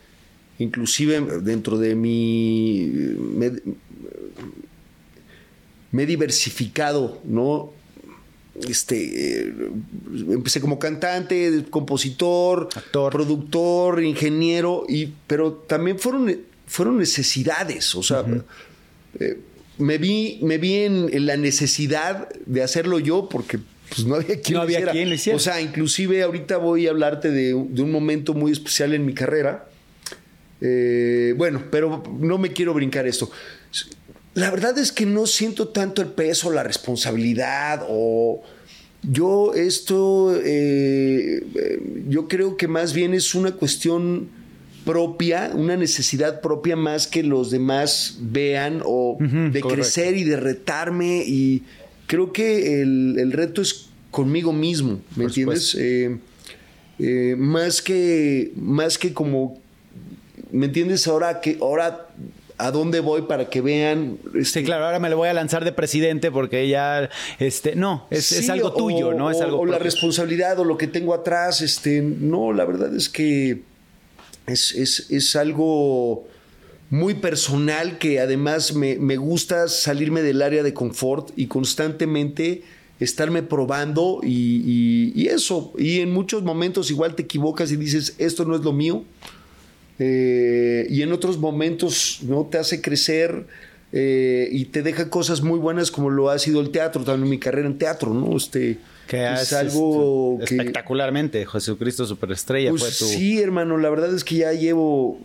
Inclusive 0.58 1.20
dentro 1.42 1.78
de 1.78 1.94
mi... 1.94 2.90
Me, 3.16 3.52
me 5.92 6.02
he 6.02 6.06
diversificado, 6.06 7.20
¿no? 7.24 7.72
Este, 8.68 9.46
eh, 9.46 9.54
empecé 10.30 10.60
como 10.60 10.78
cantante, 10.78 11.64
compositor, 11.70 12.68
Actor. 12.74 13.12
productor, 13.12 14.02
ingeniero, 14.02 14.84
y, 14.88 15.14
pero 15.26 15.52
también 15.52 15.98
fueron, 15.98 16.36
fueron 16.68 16.98
necesidades, 16.98 17.94
o 17.94 18.02
sea, 18.02 18.24
eh, 19.18 19.38
me 19.78 19.98
vi, 19.98 20.38
me 20.42 20.58
vi 20.58 20.74
en, 20.74 21.08
en 21.12 21.26
la 21.26 21.36
necesidad 21.36 22.28
de 22.46 22.62
hacerlo 22.62 22.98
yo 22.98 23.28
porque 23.28 23.58
pues, 23.88 24.04
no 24.06 24.16
había 24.16 24.40
quien 24.40 24.54
No 24.54 24.58
lo 24.58 24.62
había 24.62 24.78
hiciera. 24.78 24.92
quien 24.92 25.08
lo 25.08 25.14
hiciera. 25.14 25.36
O 25.36 25.40
sea, 25.40 25.60
inclusive 25.60 26.22
ahorita 26.22 26.56
voy 26.58 26.86
a 26.86 26.90
hablarte 26.90 27.30
de, 27.30 27.54
un- 27.54 27.74
de 27.74 27.82
un 27.82 27.90
momento 27.90 28.34
muy 28.34 28.52
especial 28.52 28.92
en 28.94 29.06
mi 29.06 29.14
carrera. 29.14 29.68
Eh, 30.60 31.34
bueno, 31.36 31.62
pero 31.70 32.02
no 32.18 32.38
me 32.38 32.52
quiero 32.52 32.74
brincar 32.74 33.06
esto. 33.06 33.30
La 34.34 34.50
verdad 34.50 34.76
es 34.78 34.92
que 34.92 35.06
no 35.06 35.26
siento 35.26 35.68
tanto 35.68 36.02
el 36.02 36.08
peso, 36.08 36.50
la 36.50 36.62
responsabilidad 36.62 37.84
o... 37.88 38.42
Yo 39.00 39.54
esto, 39.54 40.36
eh, 40.44 41.40
yo 42.08 42.26
creo 42.26 42.56
que 42.56 42.66
más 42.66 42.92
bien 42.92 43.14
es 43.14 43.32
una 43.36 43.52
cuestión 43.52 44.28
propia, 44.92 45.50
una 45.54 45.76
necesidad 45.76 46.40
propia 46.40 46.74
más 46.74 47.06
que 47.06 47.22
los 47.22 47.50
demás 47.50 48.16
vean 48.22 48.80
o 48.86 49.18
de 49.20 49.60
correcto. 49.60 49.68
crecer 49.68 50.16
y 50.16 50.24
de 50.24 50.36
retarme 50.38 51.22
y 51.26 51.62
creo 52.06 52.32
que 52.32 52.80
el, 52.80 53.16
el 53.18 53.32
reto 53.32 53.60
es 53.60 53.90
conmigo 54.10 54.50
mismo, 54.54 55.00
¿me 55.10 55.24
Por 55.24 55.24
entiendes? 55.24 55.74
Eh, 55.78 56.16
eh, 56.98 57.34
más 57.36 57.82
que 57.82 58.52
más 58.56 58.96
que 58.96 59.12
como 59.12 59.60
¿me 60.52 60.64
entiendes? 60.66 61.06
Ahora 61.06 61.42
que 61.42 61.58
ahora 61.60 62.06
a 62.56 62.70
dónde 62.70 63.00
voy 63.00 63.22
para 63.22 63.50
que 63.50 63.60
vean 63.60 64.16
este, 64.34 64.60
Sí, 64.60 64.64
claro, 64.64 64.86
ahora 64.86 64.98
me 64.98 65.10
lo 65.10 65.18
voy 65.18 65.28
a 65.28 65.34
lanzar 65.34 65.64
de 65.66 65.72
presidente 65.72 66.30
porque 66.32 66.66
ya, 66.66 67.10
este, 67.38 67.76
no, 67.76 68.06
es, 68.10 68.32
es 68.32 68.48
algo 68.48 68.68
o- 68.68 68.74
tuyo, 68.74 69.12
¿no? 69.12 69.30
Es 69.30 69.36
o- 69.36 69.42
algo 69.44 69.60
o 69.60 69.66
la 69.66 69.78
responsabilidad 69.78 70.58
o 70.58 70.64
lo 70.64 70.78
que 70.78 70.86
tengo 70.86 71.12
atrás, 71.12 71.60
este, 71.60 72.00
no, 72.00 72.54
la 72.54 72.64
verdad 72.64 72.96
es 72.96 73.10
que 73.10 73.60
es, 74.48 74.74
es, 74.74 75.06
es 75.10 75.36
algo 75.36 76.26
muy 76.90 77.14
personal 77.14 77.98
que 77.98 78.18
además 78.20 78.74
me, 78.74 78.96
me 78.98 79.16
gusta 79.16 79.68
salirme 79.68 80.22
del 80.22 80.40
área 80.42 80.62
de 80.62 80.72
confort 80.72 81.30
y 81.36 81.46
constantemente 81.46 82.62
estarme 82.98 83.42
probando 83.42 84.20
y, 84.24 85.12
y- 85.14 85.26
eso. 85.28 85.72
Y 85.78 86.00
en 86.00 86.10
muchos 86.12 86.42
momentos 86.42 86.90
igual 86.90 87.14
te 87.14 87.22
equivocas 87.22 87.70
y 87.70 87.76
dices, 87.76 88.14
esto 88.18 88.44
no 88.44 88.56
es 88.56 88.62
lo 88.62 88.72
mío. 88.72 89.04
Eh, 89.98 90.86
y 90.90 91.02
en 91.02 91.12
otros 91.12 91.38
momentos 91.38 92.20
no 92.22 92.46
te 92.50 92.58
hace 92.58 92.80
crecer 92.80 93.46
eh, 93.92 94.48
y 94.52 94.66
te 94.66 94.82
deja 94.82 95.10
cosas 95.10 95.42
muy 95.42 95.58
buenas 95.58 95.90
como 95.90 96.08
lo 96.10 96.30
ha 96.30 96.38
sido 96.38 96.60
el 96.60 96.70
teatro, 96.70 97.02
también 97.04 97.28
mi 97.28 97.38
carrera 97.38 97.66
en 97.66 97.78
teatro, 97.78 98.14
¿no? 98.14 98.36
Este, 98.36 98.78
Que 99.08 99.26
es 99.32 99.54
algo 99.54 100.36
este, 100.38 100.54
que... 100.54 100.60
espectacularmente. 100.60 101.46
Jesucristo 101.46 102.04
Superestrella 102.04 102.70
Pues 102.70 102.82
fue 102.82 102.90
tu. 102.90 103.04
Sí, 103.06 103.40
hermano, 103.40 103.78
la 103.78 103.88
verdad 103.88 104.14
es 104.14 104.22
que 104.22 104.36
ya 104.36 104.52
llevo, 104.52 105.18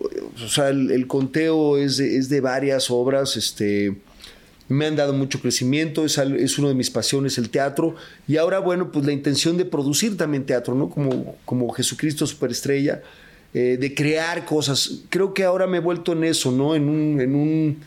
o 0.44 0.48
sea, 0.48 0.70
el, 0.70 0.90
el 0.90 1.06
conteo 1.06 1.78
es 1.78 1.98
de, 1.98 2.18
es 2.18 2.30
de 2.30 2.40
varias 2.40 2.90
obras, 2.90 3.36
este, 3.36 3.98
me 4.70 4.86
han 4.86 4.96
dado 4.96 5.12
mucho 5.12 5.42
crecimiento, 5.42 6.06
es, 6.06 6.18
es 6.18 6.58
uno 6.58 6.70
de 6.70 6.76
mis 6.76 6.90
pasiones 6.90 7.38
el 7.38 7.50
teatro, 7.50 7.96
y 8.26 8.38
ahora, 8.38 8.60
bueno, 8.60 8.90
pues 8.90 9.06
la 9.06 9.12
intención 9.12 9.58
de 9.58 9.66
producir 9.66 10.16
también 10.16 10.46
teatro, 10.46 10.76
¿no? 10.76 10.90
Como, 10.90 11.36
como 11.44 11.70
Jesucristo 11.74 12.26
Superestrella, 12.26 13.02
eh, 13.54 13.78
de 13.78 13.94
crear 13.94 14.46
cosas. 14.46 15.02
Creo 15.10 15.34
que 15.34 15.44
ahora 15.44 15.68
me 15.68 15.78
he 15.78 15.82
vuelto 15.82 16.14
en 16.14 16.24
eso, 16.24 16.52
¿no? 16.52 16.74
En 16.74 16.88
un, 16.88 17.20
en 17.20 17.36
un, 17.36 17.78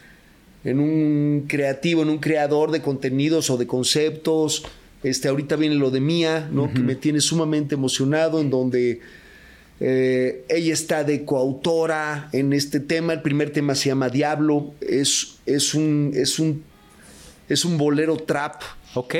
en 0.63 0.79
un 0.79 1.47
creativo, 1.49 2.03
en 2.03 2.11
un 2.11 2.19
creador 2.19 2.71
de 2.71 2.83
contenidos 2.83 3.49
o 3.49 3.57
de 3.57 3.67
conceptos. 3.67 4.63
Este, 5.07 5.29
ahorita 5.29 5.55
viene 5.55 5.77
lo 5.77 5.93
de 5.93 6.01
Mía, 6.01 6.49
¿no? 6.51 6.73
Que 6.73 6.81
me 6.81 6.97
tiene 6.97 7.21
sumamente 7.21 7.77
emocionado, 7.77 8.41
en 8.41 8.51
donde 8.51 9.01
eh, 9.79 10.45
ella 10.49 10.73
está 10.73 11.05
de 11.05 11.25
coautora 11.25 12.29
en 12.33 12.53
este 12.53 12.81
tema. 12.81 13.13
El 13.13 13.23
primer 13.23 13.51
tema 13.51 13.77
se 13.77 13.91
llama 13.91 14.09
Diablo. 14.09 14.75
Es, 14.81 15.37
es, 15.47 15.75
un, 15.75 16.11
es, 16.13 16.41
un, 16.41 16.65
es 17.49 17.65
un 17.65 17.79
bolero 17.79 18.17
trap. 18.17 18.63
Ok. 18.95 19.15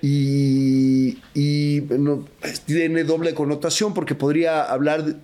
Y, 0.00 1.18
y, 1.34 1.80
bueno, 1.80 2.24
tiene 2.64 3.02
doble 3.02 3.34
connotación 3.34 3.94
porque 3.94 4.14
podría 4.14 4.62
hablar 4.62 5.04
de, 5.04 5.16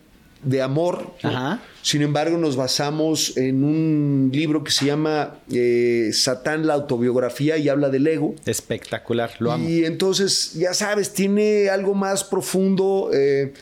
de 0.42 0.62
amor. 0.62 1.14
Ajá. 1.22 1.62
Sin 1.82 2.02
embargo, 2.02 2.36
nos 2.36 2.56
basamos 2.56 3.36
en 3.36 3.64
un 3.64 4.30
libro 4.32 4.62
que 4.62 4.70
se 4.70 4.86
llama 4.86 5.38
eh, 5.50 6.10
Satán, 6.12 6.66
la 6.66 6.74
autobiografía, 6.74 7.56
y 7.56 7.68
habla 7.68 7.88
del 7.88 8.06
ego. 8.06 8.34
Espectacular. 8.44 9.30
Lo 9.38 9.52
amo. 9.52 9.68
Y 9.68 9.84
entonces, 9.84 10.52
ya 10.54 10.74
sabes, 10.74 11.12
tiene 11.12 11.68
algo 11.68 11.94
más 11.94 12.24
profundo. 12.24 13.10
eh, 13.12 13.52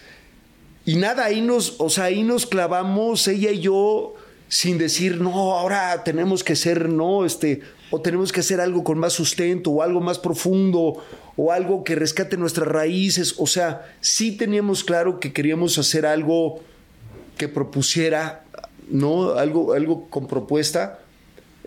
y 0.87 0.95
nada, 0.95 1.25
ahí 1.25 1.41
nos, 1.41 1.75
o 1.79 1.91
sea, 1.91 2.05
ahí 2.05 2.23
nos 2.23 2.47
clavamos, 2.47 3.27
ella 3.27 3.51
y 3.51 3.59
yo, 3.59 4.15
sin 4.49 4.79
decir, 4.79 5.21
no, 5.21 5.57
ahora 5.57 6.05
tenemos 6.05 6.45
que 6.45 6.55
ser, 6.55 6.89
no, 6.89 7.25
este, 7.25 7.61
o 7.91 8.01
tenemos 8.01 8.31
que 8.31 8.39
hacer 8.39 8.61
algo 8.61 8.85
con 8.85 8.97
más 8.97 9.13
sustento, 9.13 9.73
o 9.73 9.83
algo 9.83 10.01
más 10.01 10.21
profundo, 10.21 11.03
o 11.37 11.53
algo 11.53 11.85
que 11.85 11.95
rescate 11.95 12.37
nuestras 12.37 12.69
raíces. 12.69 13.35
O 13.39 13.47
sea, 13.47 13.95
sí 14.01 14.33
teníamos 14.37 14.85
claro 14.85 15.21
que 15.21 15.33
queríamos 15.33 15.79
hacer 15.79 16.07
algo 16.07 16.63
que 17.37 17.49
propusiera, 17.49 18.45
¿no? 18.91 19.33
Algo, 19.35 19.75
algo 19.75 20.09
con 20.09 20.27
propuesta. 20.27 21.01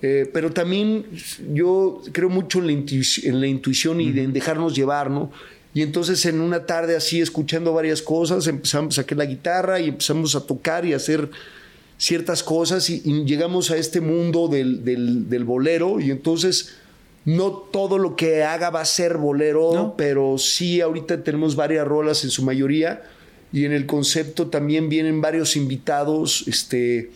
Eh, 0.01 0.29
pero 0.34 0.51
también 0.51 1.05
yo 1.53 2.01
creo 2.13 2.29
mucho 2.29 2.60
en 2.60 2.67
la, 2.67 2.71
intuici- 2.73 3.25
en 3.25 3.41
la 3.41 3.47
intuición 3.47 3.99
y 3.99 4.08
en 4.17 4.32
dejarnos 4.32 4.73
llevar, 4.75 5.12
¿no? 5.12 5.29
Y 5.73 5.82
entonces 5.82 6.25
en 6.25 6.39
una 6.41 6.65
tarde 6.65 6.95
así, 6.95 7.19
escuchando 7.21 7.73
varias 7.73 8.01
cosas, 8.01 8.47
empezamos, 8.47 8.95
saqué 8.95 9.13
la 9.13 9.25
guitarra 9.25 9.79
y 9.79 9.89
empezamos 9.89 10.36
a 10.36 10.41
tocar 10.47 10.86
y 10.86 10.93
a 10.93 10.95
hacer 10.95 11.29
ciertas 11.97 12.41
cosas 12.43 12.89
y, 12.89 13.01
y 13.05 13.25
llegamos 13.25 13.69
a 13.71 13.77
este 13.77 13.99
mundo 14.01 14.47
del, 14.47 14.84
del- 14.86 15.29
del 15.29 15.43
bolero 15.43 15.99
y 15.99 16.12
entonces 16.12 16.75
no 17.25 17.51
todo 17.51 17.97
lo 17.97 18.15
que 18.15 18.43
haga 18.43 18.69
va 18.69 18.82
a 18.82 18.86
ser 18.86 19.17
bolero, 19.17 19.71
No. 19.73 19.95
pero 19.97 20.38
sí 20.38 20.82
ahorita 20.82 21.23
tenemos 21.23 21.55
varias 21.55 21.88
rolas 21.88 22.23
en 22.23 22.29
su 22.32 22.43
mayoría 22.43 23.03
y 23.51 23.65
en 23.65 23.71
el 23.73 23.86
concepto 23.86 24.47
también 24.47 24.89
vienen 24.89 25.21
varios 25.21 25.55
invitados, 25.55 26.43
este, 26.47 27.12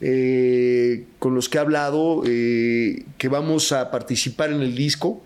eh, 0.00 1.04
con 1.18 1.34
los 1.34 1.48
que 1.48 1.58
he 1.58 1.60
hablado, 1.60 2.22
eh, 2.26 3.04
que 3.18 3.28
vamos 3.28 3.72
a 3.72 3.90
participar 3.90 4.50
en 4.50 4.60
el 4.62 4.74
disco. 4.74 5.22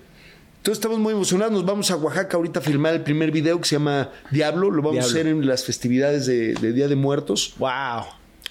Entonces 0.58 0.78
estamos 0.78 0.98
muy 0.98 1.12
emocionados, 1.12 1.52
nos 1.52 1.64
vamos 1.66 1.90
a 1.90 1.96
Oaxaca 1.96 2.37
ahorita 2.37 2.60
a 2.60 2.62
filmar 2.62 2.94
el 2.94 3.02
primer 3.02 3.30
video 3.30 3.60
que 3.60 3.68
se 3.68 3.74
llama 3.76 4.10
Diablo, 4.30 4.70
lo 4.70 4.80
vamos 4.82 4.92
Diablo. 4.92 5.08
a 5.08 5.10
hacer 5.10 5.26
en 5.26 5.46
las 5.46 5.64
festividades 5.64 6.24
de, 6.26 6.54
de 6.54 6.72
Día 6.72 6.88
de 6.88 6.96
Muertos. 6.96 7.54
Wow. 7.58 8.04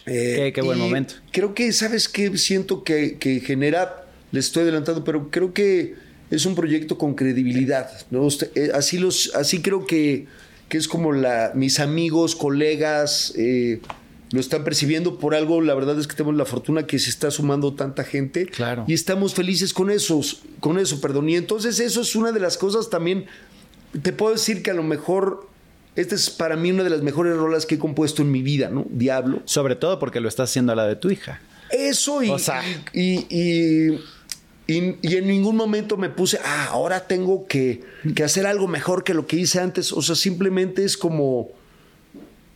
Eh, 0.05 0.36
qué, 0.38 0.53
qué 0.53 0.62
buen 0.62 0.77
momento. 0.77 1.15
Creo 1.31 1.53
que, 1.55 1.71
¿sabes 1.73 2.07
qué? 2.07 2.38
Siento 2.38 2.83
que, 2.83 3.17
que 3.17 3.39
genera, 3.39 4.02
le 4.34 4.39
estoy 4.39 4.63
adelantando, 4.63 5.04
pero 5.04 5.30
creo 5.30 5.54
que 5.54 5.93
es 6.32 6.46
un 6.48 6.56
proyecto 6.56 6.98
con 6.98 7.13
credibilidad. 7.13 7.89
¿no? 8.10 8.28
Eh, 8.56 8.72
así, 8.74 8.98
los, 8.98 9.32
así 9.36 9.62
creo 9.62 9.86
que, 9.86 10.26
que 10.69 10.78
es 10.80 10.88
como 10.88 11.13
la, 11.13 11.52
mis 11.54 11.80
amigos, 11.80 12.36
colegas 12.36 13.32
eh, 13.38 13.80
lo 14.32 14.39
están 14.39 14.63
percibiendo 14.63 15.19
por 15.19 15.36
algo. 15.36 15.62
La 15.62 15.76
verdad 15.76 16.00
es 16.00 16.08
que 16.08 16.15
tenemos 16.15 16.36
la 16.36 16.46
fortuna 16.46 16.88
que 16.88 16.98
se 16.98 17.12
está 17.12 17.30
sumando 17.30 17.76
tanta 17.76 18.04
gente. 18.04 18.48
Claro. 18.48 18.86
Y 18.88 18.93
estamos 18.96 19.36
felices 19.36 19.72
con, 19.72 19.91
esos, 19.91 20.41
con 20.60 20.80
eso, 20.80 21.00
perdón. 21.00 21.30
Y 21.30 21.36
entonces 21.36 21.80
eso 21.80 22.02
es 22.02 22.15
una 22.15 22.32
de 22.32 22.39
las 22.39 22.58
cosas 22.58 22.89
también. 22.89 23.26
Te 24.02 24.12
puedo 24.13 24.34
decir 24.34 24.63
que 24.63 24.72
a 24.72 24.74
lo 24.74 24.82
mejor 24.82 25.48
esta 25.96 26.15
es 26.15 26.32
para 26.32 26.56
mí 26.56 26.72
una 26.72 26.84
de 26.84 26.89
las 26.89 27.04
mejores 27.04 27.38
rolas 27.38 27.67
que 27.67 27.76
he 27.76 27.78
compuesto 27.80 28.24
en 28.24 28.32
mi 28.32 28.41
vida, 28.41 28.69
¿no? 28.72 28.88
Diablo. 28.89 29.43
Sobre 29.46 29.76
todo 29.76 30.00
porque 30.00 30.19
lo 30.19 30.28
estás 30.28 30.50
haciendo 30.50 30.72
a 30.72 30.76
la 30.76 30.88
de 30.88 30.96
tu 30.96 31.12
hija. 31.12 31.39
Eso 31.69 32.24
y, 32.24 32.30
O 32.32 32.39
sea. 32.39 32.63
y, 32.93 33.00
y, 33.02 33.28
y- 33.30 34.00
y 34.67 34.78
en 35.17 35.28
ningún 35.28 35.56
momento 35.58 35.97
me 35.97 36.10
puse, 36.10 36.39
ah, 36.43 36.67
ahora 36.71 37.06
tengo 37.08 37.47
que, 37.47 37.82
que 38.15 38.23
hacer 38.23 38.45
algo 38.45 38.67
mejor 38.67 39.04
que 39.04 39.13
lo 39.13 39.28
que 39.28 39.36
hice 39.36 39.60
antes. 39.60 39.91
O 39.91 40.02
sea, 40.02 40.15
simplemente 40.15 40.86
es 40.86 40.95
como 40.97 41.49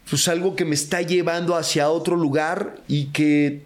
pues 0.09 0.27
algo 0.29 0.55
que 0.55 0.63
me 0.63 0.73
está 0.75 1.01
llevando 1.01 1.55
hacia 1.57 1.89
otro 1.89 2.15
lugar 2.15 2.77
y 2.87 3.07
que, 3.07 3.63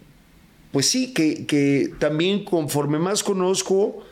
pues 0.72 0.86
sí, 0.88 1.12
que, 1.14 1.46
que 1.46 1.92
también 2.00 2.44
conforme 2.44 2.98
más 2.98 3.22
conozco, 3.22 4.02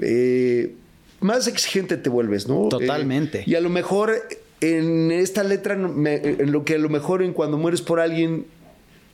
eh, 0.00 0.74
más 1.20 1.48
exigente 1.48 1.96
te 1.96 2.08
vuelves, 2.10 2.46
¿no? 2.46 2.68
Totalmente. 2.68 3.40
Eh, 3.40 3.44
y 3.46 3.54
a 3.56 3.60
lo 3.60 3.70
mejor 3.70 4.22
en 4.60 5.10
esta 5.10 5.42
letra, 5.42 5.74
me- 5.74 6.14
en 6.22 6.52
lo 6.52 6.64
que 6.64 6.76
a 6.76 6.78
lo 6.78 6.88
mejor 6.90 7.22
en 7.24 7.32
cuando 7.32 7.58
mueres 7.58 7.82
por 7.82 7.98
alguien, 7.98 8.46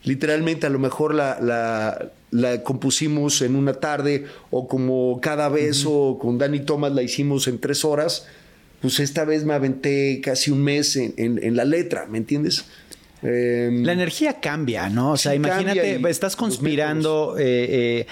literalmente 0.02 0.66
a 0.66 0.70
lo 0.70 0.78
mejor 0.78 1.14
la, 1.14 1.38
la- 1.40 2.10
la 2.34 2.62
compusimos 2.64 3.40
en 3.42 3.54
una 3.54 3.74
tarde 3.74 4.26
o 4.50 4.66
como 4.66 5.20
cada 5.22 5.48
beso 5.48 6.18
con 6.20 6.36
Danny 6.36 6.60
Thomas 6.60 6.92
la 6.92 7.02
hicimos 7.02 7.46
en 7.46 7.60
tres 7.60 7.84
horas, 7.84 8.26
pues 8.80 8.98
esta 8.98 9.24
vez 9.24 9.44
me 9.44 9.54
aventé 9.54 10.20
casi 10.20 10.50
un 10.50 10.62
mes 10.62 10.96
en, 10.96 11.14
en- 11.16 11.38
en 11.42 11.54
la 11.56 11.64
letra, 11.64 12.06
¿me 12.10 12.18
entiendes? 12.18 12.64
Eh, 13.22 13.70
La 13.84 13.92
energía 13.92 14.40
cambia, 14.40 14.88
¿no? 14.90 15.12
O 15.12 15.16
sea, 15.16 15.30
Sí, 15.32 15.36
imagínate, 15.36 16.00
y 16.02 16.06
estás 16.10 16.34
conspirando. 16.34 17.36
eh, 17.38 17.44
eh, 18.02 18.06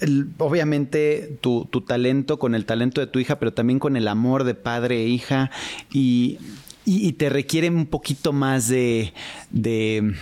el- 0.00 0.26
obviamente 0.38 1.38
tu, 1.40 1.64
tu 1.70 1.80
talento 1.80 2.38
con 2.38 2.54
el 2.54 2.66
talento 2.66 3.00
de 3.00 3.06
tu 3.06 3.18
hija, 3.18 3.38
pero 3.38 3.54
también 3.54 3.78
con 3.78 3.96
el 3.96 4.08
amor 4.08 4.44
de 4.44 4.54
padre 4.54 5.02
e 5.04 5.08
hija 5.08 5.50
y, 5.90 6.38
y- 6.84 7.08
y 7.08 7.12
te 7.14 7.30
requiere 7.30 7.70
un 7.70 7.86
poquito 7.86 8.32
más 8.34 8.68
de, 8.68 9.14
de, 9.50 10.12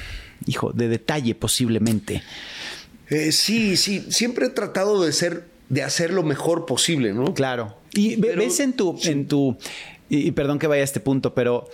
hijo, 0.47 0.73
de 0.73 0.89
detalle 0.89 1.35
posiblemente. 1.35 2.23
Eh, 3.11 3.33
sí, 3.33 3.77
sí, 3.77 4.07
siempre 4.11 4.47
he 4.47 4.51
tratado 4.51 5.03
de 5.03 5.13
ser, 5.13 5.45
de 5.69 5.83
hacer 5.83 6.13
lo 6.13 6.23
mejor 6.23 6.67
posible, 6.67 7.13
¿no? 7.13 7.35
Claro. 7.35 7.77
Y 7.93 8.17
Pero- 8.17 8.39
ves 8.41 8.61
en 8.61 8.73
tu, 8.75 8.99
en 9.05 9.27
tu, 9.27 9.57
y, 10.09 10.29
y 10.29 10.31
perdón 10.33 10.59
que 10.59 10.67
vaya 10.67 10.83
a 10.83 10.85
este 10.85 11.01
punto, 11.01 11.35
pero 11.35 11.69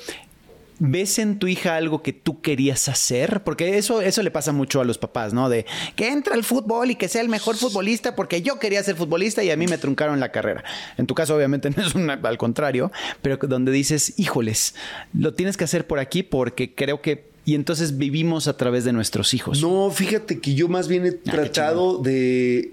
¿ves 0.79 1.19
en 1.19 1.39
tu 1.39 1.47
hija 1.47 1.77
algo 1.77 2.03
que 2.03 2.13
tú 2.13 2.41
querías 2.43 2.89
hacer? 2.89 3.43
Porque 3.45 3.79
eso, 3.79 4.03
eso 4.03 4.23
le 4.23 4.31
pasa 4.31 4.53
mucho 4.53 4.81
a 4.81 4.85
los 4.85 4.99
papás, 4.99 5.33
¿no? 5.33 5.49
De 5.49 5.65
que 5.95 6.09
entra 6.09 6.35
al 6.35 6.45
fútbol 6.45 6.91
y 6.91 6.97
que 6.97 7.09
sea 7.09 7.23
el 7.23 7.29
mejor 7.31 7.57
futbolista 7.57 8.15
porque 8.15 8.43
yo 8.43 8.59
quería 8.59 8.83
ser 8.83 8.97
futbolista 8.97 9.43
y 9.43 9.51
a 9.51 9.57
mí 9.57 9.67
me 9.67 9.79
truncaron 9.79 10.21
la 10.21 10.33
carrera. 10.33 10.65
En 10.99 11.07
tu 11.07 11.15
caso, 11.15 11.35
obviamente, 11.37 11.71
no 11.77 11.83
es 11.87 11.95
una, 11.95 12.15
al 12.15 12.39
contrario, 12.39 12.93
pero 13.23 13.39
donde 13.49 13.73
dices, 13.73 14.19
híjoles, 14.19 14.75
lo 15.15 15.33
tienes 15.35 15.57
que 15.57 15.65
hacer 15.65 15.87
por 15.87 15.99
aquí 15.99 16.23
porque 16.23 16.75
creo 16.75 17.01
que. 17.03 17.36
Y 17.47 17.55
entonces 17.55 17.97
vivimos 17.97 18.47
a 18.49 18.57
través 18.59 18.85
de 18.85 18.93
nuestros 18.93 19.33
hijos. 19.33 19.63
No, 19.63 19.91
fíjate 19.91 20.41
que 20.41 20.55
yo 20.55 20.69
más 20.69 20.89
bien 20.89 21.07
he 21.07 21.11
Ah, 21.11 21.31
tratado 21.33 21.99
de, 21.99 22.73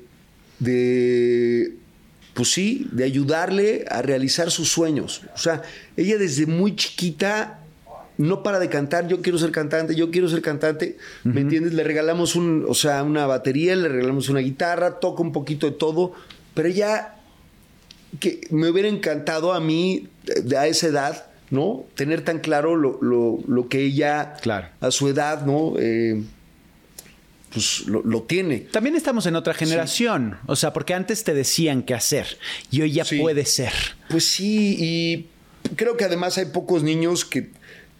de, 0.60 1.74
pues 2.34 2.52
sí, 2.52 2.88
de 2.92 3.04
ayudarle 3.04 3.86
a 3.90 4.02
realizar 4.02 4.50
sus 4.52 4.70
sueños. 4.70 5.22
O 5.36 5.38
sea, 5.38 5.62
ella 5.96 6.18
desde 6.18 6.46
muy 6.48 6.76
chiquita 6.76 7.60
no 8.18 8.44
para 8.44 8.60
de 8.60 8.70
cantar, 8.70 9.08
yo 9.08 9.22
quiero 9.22 9.38
ser 9.40 9.52
cantante, 9.52 9.96
yo 9.96 10.12
quiero 10.12 10.30
ser 10.30 10.42
cantante, 10.44 10.98
¿me 11.24 11.42
entiendes? 11.42 11.74
Le 11.74 11.84
regalamos 11.84 12.36
un, 12.36 12.64
o 12.68 12.76
sea, 12.76 13.02
una 13.02 13.26
batería, 13.26 13.76
le 13.76 13.88
regalamos 13.90 14.30
una 14.30 14.40
guitarra, 14.40 15.00
toca 15.00 15.24
un 15.24 15.32
poquito 15.32 15.66
de 15.66 15.72
todo, 15.76 16.14
pero 16.54 16.68
ella 16.70 17.16
que 18.20 18.42
me 18.52 18.70
hubiera 18.70 18.88
encantado 18.88 19.52
a 19.52 19.60
mí 19.60 20.08
de- 20.44 20.56
a 20.58 20.68
esa 20.68 20.88
edad, 20.88 21.26
¿no? 21.50 21.84
Tener 21.96 22.22
tan 22.24 22.40
claro 22.40 22.76
lo, 22.76 22.98
lo- 23.02 23.40
lo 23.48 23.68
que 23.70 23.82
ella 23.84 24.34
Claro. 24.42 24.68
a 24.82 24.92
su 24.92 25.08
edad, 25.08 25.46
¿no? 25.46 25.74
Eh, 25.80 26.22
pues 27.52 27.82
lo, 27.86 28.02
lo 28.04 28.24
tiene. 28.24 28.60
También 28.60 28.96
estamos 28.96 29.26
en 29.28 29.36
otra 29.36 29.54
generación. 29.54 30.38
O 30.48 30.56
sea, 30.56 30.74
porque 30.74 30.94
antes 30.96 31.24
te 31.24 31.34
decían 31.36 31.84
qué 31.84 31.94
hacer. 31.94 32.38
Y 32.72 32.82
hoy 32.82 32.94
ya 32.94 33.06
Sí. 33.06 33.20
puede 33.20 33.46
ser. 33.46 33.72
Pues 34.10 34.26
sí, 34.26 34.76
y 34.80 35.28
creo 35.76 35.96
que 35.96 36.04
además 36.06 36.38
hay 36.40 36.46
pocos 36.46 36.82
niños 36.82 37.26
que 37.26 37.52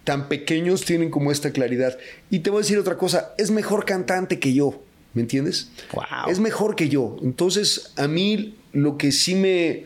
tan 0.04 0.28
pequeños 0.28 0.84
tienen 0.86 1.12
como 1.12 1.32
esta 1.32 1.52
claridad. 1.52 1.98
Y 2.32 2.40
te 2.40 2.50
voy 2.50 2.60
a 2.60 2.62
decir 2.64 2.80
otra 2.80 2.98
cosa, 2.98 3.34
es 3.38 3.52
mejor 3.52 3.86
cantante 3.86 4.40
que 4.40 4.54
yo, 4.54 4.82
¿me 5.14 5.22
entiendes? 5.22 5.70
Wow. 5.94 6.30
Es 6.30 6.40
mejor 6.40 6.76
que 6.76 6.90
yo. 6.90 7.18
Entonces, 7.22 7.94
a 7.96 8.08
mí 8.08 8.56
lo 8.74 8.98
que 8.98 9.12
sí 9.12 9.36
me, 9.36 9.86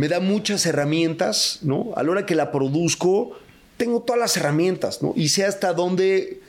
me 0.00 0.08
da 0.08 0.18
muchas 0.18 0.64
herramientas, 0.64 1.58
¿no? 1.60 1.92
A 1.94 2.02
la 2.02 2.10
hora 2.10 2.24
que 2.24 2.34
la 2.34 2.50
produzco, 2.50 3.32
tengo 3.76 4.00
todas 4.00 4.18
las 4.18 4.34
herramientas, 4.38 5.02
¿no? 5.02 5.12
Y 5.14 5.28
sé 5.28 5.44
hasta 5.44 5.74
dónde 5.74 6.40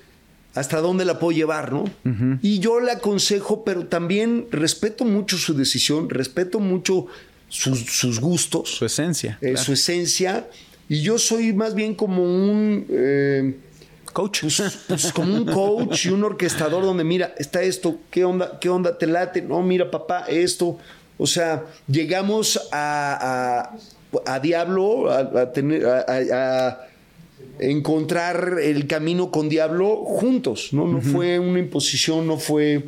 hasta 0.54 0.80
dónde 0.80 1.04
la 1.04 1.20
puedo 1.20 1.34
llevar, 1.34 1.74
¿no? 1.74 1.84
Y 2.42 2.60
yo 2.60 2.80
le 2.80 2.92
aconsejo, 2.92 3.64
pero 3.66 3.88
también 3.88 4.48
respeto 4.52 5.04
mucho 5.04 5.38
su 5.38 5.54
decisión, 5.54 6.10
respeto 6.10 6.60
mucho 6.60 7.08
sus, 7.50 7.80
sus 7.86 8.20
gustos 8.22 8.70
Su 8.70 8.86
esencia. 8.86 9.38
eh, 9.42 9.52
claro. 9.52 9.58
su 9.66 9.74
esencia. 9.74 10.48
Y 10.88 11.02
yo 11.02 11.18
soy 11.18 11.52
más 11.54 11.74
bien 11.76 11.94
como 11.94 12.24
un. 12.24 12.86
eh, 12.90 13.56
coach. 14.14 14.42
pues, 14.42 14.62
pues, 14.88 15.12
como 15.18 15.36
un 15.36 15.46
coach 15.46 16.06
y 16.06 16.10
un 16.10 16.24
orquestador 16.24 16.84
donde 16.84 17.04
mira, 17.04 17.34
está 17.38 17.62
esto, 17.64 18.00
¿qué 18.10 18.24
onda? 18.26 18.60
¿Qué 18.60 18.70
onda? 18.70 18.98
¿Te 18.98 19.08
late? 19.08 19.42
No, 19.42 19.62
mira, 19.62 19.90
papá, 19.92 20.26
esto. 20.28 20.78
O 21.24 21.28
sea, 21.28 21.66
llegamos 21.88 22.60
a, 22.72 23.70
a, 24.26 24.34
a 24.34 24.40
Diablo, 24.40 25.12
a, 25.12 25.20
a 25.42 25.52
tener, 25.54 25.86
a, 25.86 26.80
encontrar 27.60 28.58
el 28.62 28.88
camino 28.88 29.30
con 29.30 29.48
Diablo 29.50 29.98
juntos, 29.98 30.70
¿no? 30.72 30.88
No 30.88 31.00
fue 31.02 31.38
una 31.38 31.60
imposición, 31.60 32.26
no 32.26 32.38
fue. 32.40 32.84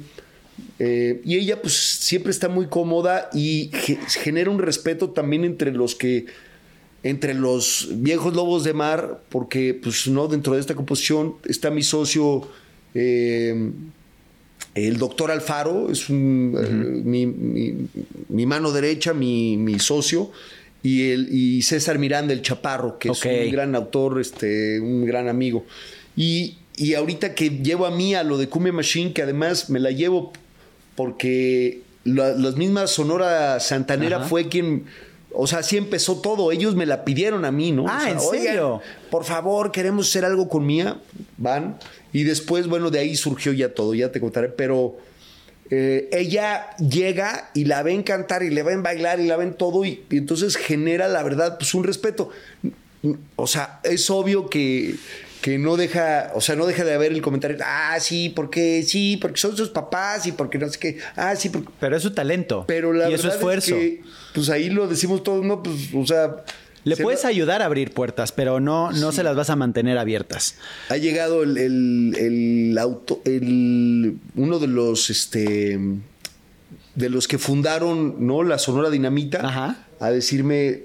eh, 0.79 1.21
y 1.23 1.37
ella, 1.37 1.61
pues, 1.61 1.73
siempre 1.75 2.31
está 2.31 2.49
muy 2.49 2.65
cómoda 2.67 3.29
y 3.33 3.69
ge- 3.73 3.99
genera 4.07 4.49
un 4.49 4.59
respeto 4.59 5.11
también 5.11 5.43
entre 5.45 5.71
los 5.71 5.93
que 5.95 6.25
entre 7.03 7.33
los 7.33 7.89
viejos 7.97 8.33
lobos 8.33 8.63
de 8.63 8.73
mar, 8.73 9.21
porque 9.29 9.73
pues 9.73 10.07
no 10.07 10.27
dentro 10.29 10.53
de 10.53 10.61
esta 10.61 10.73
composición 10.73 11.35
está 11.45 11.69
mi 11.69 11.83
socio 11.83 12.47
eh, 12.95 13.71
el 14.75 14.97
doctor 14.97 15.29
Alfaro, 15.31 15.91
es 15.91 16.09
un, 16.09 16.55
eh, 16.59 17.01
mi, 17.03 17.25
mi- 17.27 17.87
mi 18.29 18.45
mano 18.45 18.71
derecha, 18.71 19.13
mi, 19.13 19.55
mi 19.57 19.77
socio, 19.79 20.31
y, 20.81 21.11
el, 21.11 21.29
y 21.31 21.61
César 21.61 21.97
Miranda, 21.99 22.33
el 22.33 22.41
Chaparro, 22.41 22.97
que 22.99 23.09
es 23.09 23.23
un 23.23 23.51
gran 23.51 23.75
autor, 23.75 24.19
este, 24.19 24.79
un 24.79 25.05
gran 25.05 25.29
amigo. 25.29 25.63
Y, 26.15 26.57
y 26.75 26.95
ahorita 26.95 27.35
que 27.35 27.49
llevo 27.49 27.85
a 27.85 27.91
mí 27.91 28.15
a 28.15 28.23
lo 28.23 28.37
de 28.37 28.49
Cumbia 28.49 28.73
Machine, 28.73 29.13
que 29.13 29.21
además 29.21 29.69
me 29.69 29.79
la 29.79 29.91
llevo 29.91 30.33
porque 30.95 31.81
la, 32.03 32.29
las 32.33 32.55
mismas 32.55 32.91
Sonora 32.91 33.59
Santanera 33.59 34.17
Ajá. 34.17 34.25
fue 34.27 34.49
quien, 34.49 34.85
o 35.33 35.47
sea, 35.47 35.59
así 35.59 35.77
empezó 35.77 36.19
todo. 36.19 36.51
Ellos 36.51 36.75
me 36.75 36.85
la 36.85 37.05
pidieron 37.05 37.45
a 37.45 37.51
mí, 37.51 37.71
¿no? 37.71 37.85
Ah, 37.87 37.97
O 37.99 38.01
sea, 38.01 38.11
¿en 38.11 38.17
"Oigan, 38.19 38.43
serio? 38.45 38.81
por 39.09 39.23
favor, 39.23 39.71
queremos 39.71 40.09
hacer 40.09 40.25
algo 40.25 40.49
con 40.49 40.65
Mía. 40.65 40.97
Van. 41.37 41.77
Y 42.13 42.23
después, 42.23 42.67
bueno, 42.67 42.91
de 42.91 42.99
ahí 42.99 43.15
surgió 43.15 43.51
ya 43.51 43.73
todo, 43.73 43.93
ya 43.93 44.11
te 44.11 44.19
contaré. 44.19 44.49
Pero 44.49 44.97
eh, 45.69 46.09
ella 46.11 46.75
llega 46.77 47.49
y 47.53 47.65
la 47.65 47.83
ven 47.83 48.03
cantar 48.03 48.43
y 48.43 48.51
le 48.51 48.63
ven 48.63 48.83
bailar 48.83 49.19
y 49.19 49.27
la 49.27 49.35
ven 49.35 49.55
todo. 49.55 49.83
Y, 49.83 50.03
y 50.09 50.17
entonces 50.17 50.55
genera, 50.55 51.07
la 51.07 51.23
verdad, 51.23 51.57
pues 51.57 51.73
un 51.73 51.83
respeto. 51.83 52.29
O 53.35 53.47
sea, 53.47 53.81
es 53.83 54.09
obvio 54.09 54.49
que, 54.49 54.95
que 55.41 55.57
no 55.57 55.75
deja, 55.75 56.31
o 56.35 56.41
sea, 56.41 56.55
no 56.55 56.65
deja 56.65 56.85
de 56.85 56.93
haber 56.93 57.11
el 57.11 57.21
comentario, 57.21 57.57
ah, 57.65 57.97
sí, 57.99 58.29
porque 58.29 58.81
sí, 58.83 59.17
porque 59.17 59.37
son 59.37 59.57
sus 59.57 59.69
papás 59.69 60.25
y 60.25 60.31
porque 60.31 60.57
no 60.57 60.69
sé 60.69 60.79
qué, 60.79 60.99
ah, 61.17 61.35
sí, 61.35 61.49
porque 61.49 61.69
Pero 61.81 61.97
es 61.97 62.03
su 62.03 62.13
talento. 62.13 62.63
pero 62.65 62.93
la 62.93 63.09
y 63.09 63.15
es 63.15 63.21
su 63.21 63.27
esfuerzo. 63.27 63.75
es 63.75 63.81
que, 63.81 64.01
pues 64.33 64.49
ahí 64.49 64.69
lo 64.69 64.87
decimos 64.87 65.21
todos, 65.21 65.43
no, 65.43 65.61
pues, 65.61 65.75
o 65.93 66.05
sea. 66.05 66.37
Le 66.83 66.95
se 66.97 67.03
puedes 67.03 67.23
va- 67.23 67.29
ayudar 67.29 67.61
a 67.61 67.65
abrir 67.65 67.93
puertas, 67.93 68.31
pero 68.31 68.59
no, 68.59 68.91
no 68.91 69.11
se 69.11 69.23
las 69.23 69.35
vas 69.35 69.49
a 69.49 69.55
mantener 69.55 69.97
abiertas. 69.97 70.55
Ha 70.89 70.97
llegado 70.97 71.43
el, 71.43 71.57
el, 71.57 72.15
el 72.19 72.77
auto, 72.77 73.21
el, 73.25 74.17
uno 74.35 74.59
de 74.59 74.67
los, 74.67 75.09
este, 75.09 75.79
de 76.95 77.09
los 77.09 77.27
que 77.29 77.37
fundaron, 77.37 78.27
¿no? 78.27 78.43
La 78.43 78.57
Sonora 78.57 78.89
Dinamita, 78.89 79.47
Ajá. 79.47 79.85
a 80.01 80.09
decirme, 80.09 80.83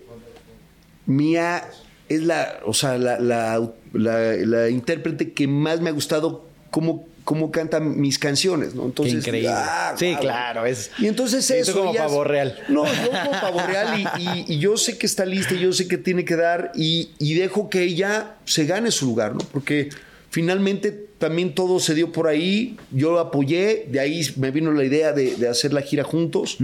Mía 1.07 1.65
es 2.09 2.23
la, 2.23 2.61
o 2.65 2.75
sea, 2.75 2.97
la, 2.99 3.19
la, 3.19 3.61
la- 3.93 4.33
la 4.37 4.69
intérprete 4.71 5.33
que 5.33 5.49
más 5.49 5.81
me 5.81 5.91
ha 5.91 5.93
gustado 5.93 6.47
cómo, 6.71 7.08
cómo 7.29 7.51
canta 7.51 7.79
mis 7.79 8.19
canciones, 8.19 8.75
¿no? 8.75 8.87
Entonces, 8.87 9.13
Qué 9.17 9.19
increíble. 9.29 9.51
ah, 9.53 9.95
Sí, 9.99 10.17
claro, 10.19 10.65
es- 10.65 10.91
Y 10.99 11.09
entonces 11.09 11.51
eso. 11.51 11.75
como 11.75 11.93
pavo 11.95 12.25
real. 12.25 12.59
No, 12.71 12.87
yo 12.87 13.11
como 13.11 13.31
pavo 13.33 13.61
real 13.67 14.01
y, 14.01 14.23
y- 14.23 14.55
y 14.55 14.59
yo 14.59 14.79
sé 14.79 14.97
que 14.97 15.05
está 15.05 15.27
lista, 15.27 15.53
y 15.55 15.61
yo 15.61 15.71
sé 15.75 15.87
que 15.89 15.99
tiene 15.99 16.25
que 16.25 16.37
dar 16.37 16.73
y, 16.75 17.11
y 17.19 17.35
dejo 17.35 17.69
que 17.69 17.83
ella 17.83 18.37
se 18.47 18.65
gane 18.65 18.91
su 18.91 19.05
lugar, 19.05 19.33
¿no? 19.35 19.41
Porque 19.53 19.91
finalmente 20.31 20.91
también 21.19 21.55
todo 21.55 21.81
se 21.81 21.95
dio 21.95 22.13
por 22.13 22.29
ahí, 22.29 22.79
yo 22.93 23.19
apoyé, 23.19 23.87
de 23.91 24.01
ahí 24.01 24.27
me 24.37 24.51
vino 24.51 24.73
la 24.73 24.85
idea 24.85 25.13
de, 25.13 25.37
de 25.37 25.49
hacer 25.49 25.75
la 25.75 25.83
gira 25.83 26.05
juntos 26.05 26.57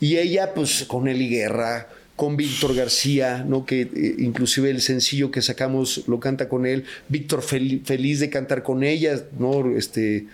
y 0.00 0.16
ella 0.16 0.52
pues 0.54 0.84
con 0.88 1.06
Eli 1.06 1.28
Guerra, 1.28 1.88
con 2.22 2.36
Víctor 2.36 2.72
García, 2.76 3.44
¿no? 3.44 3.66
Que 3.66 3.80
eh, 3.80 4.14
inclusive 4.18 4.70
el 4.70 4.80
sencillo 4.80 5.32
que 5.32 5.42
sacamos 5.42 6.04
lo 6.06 6.20
canta 6.20 6.48
con 6.48 6.66
él, 6.66 6.84
Víctor 7.08 7.42
fel- 7.42 7.84
feliz 7.84 8.20
de 8.20 8.30
cantar 8.30 8.62
con 8.62 8.84
ella, 8.84 9.20
¿no? 9.40 9.76
Este 9.76 10.26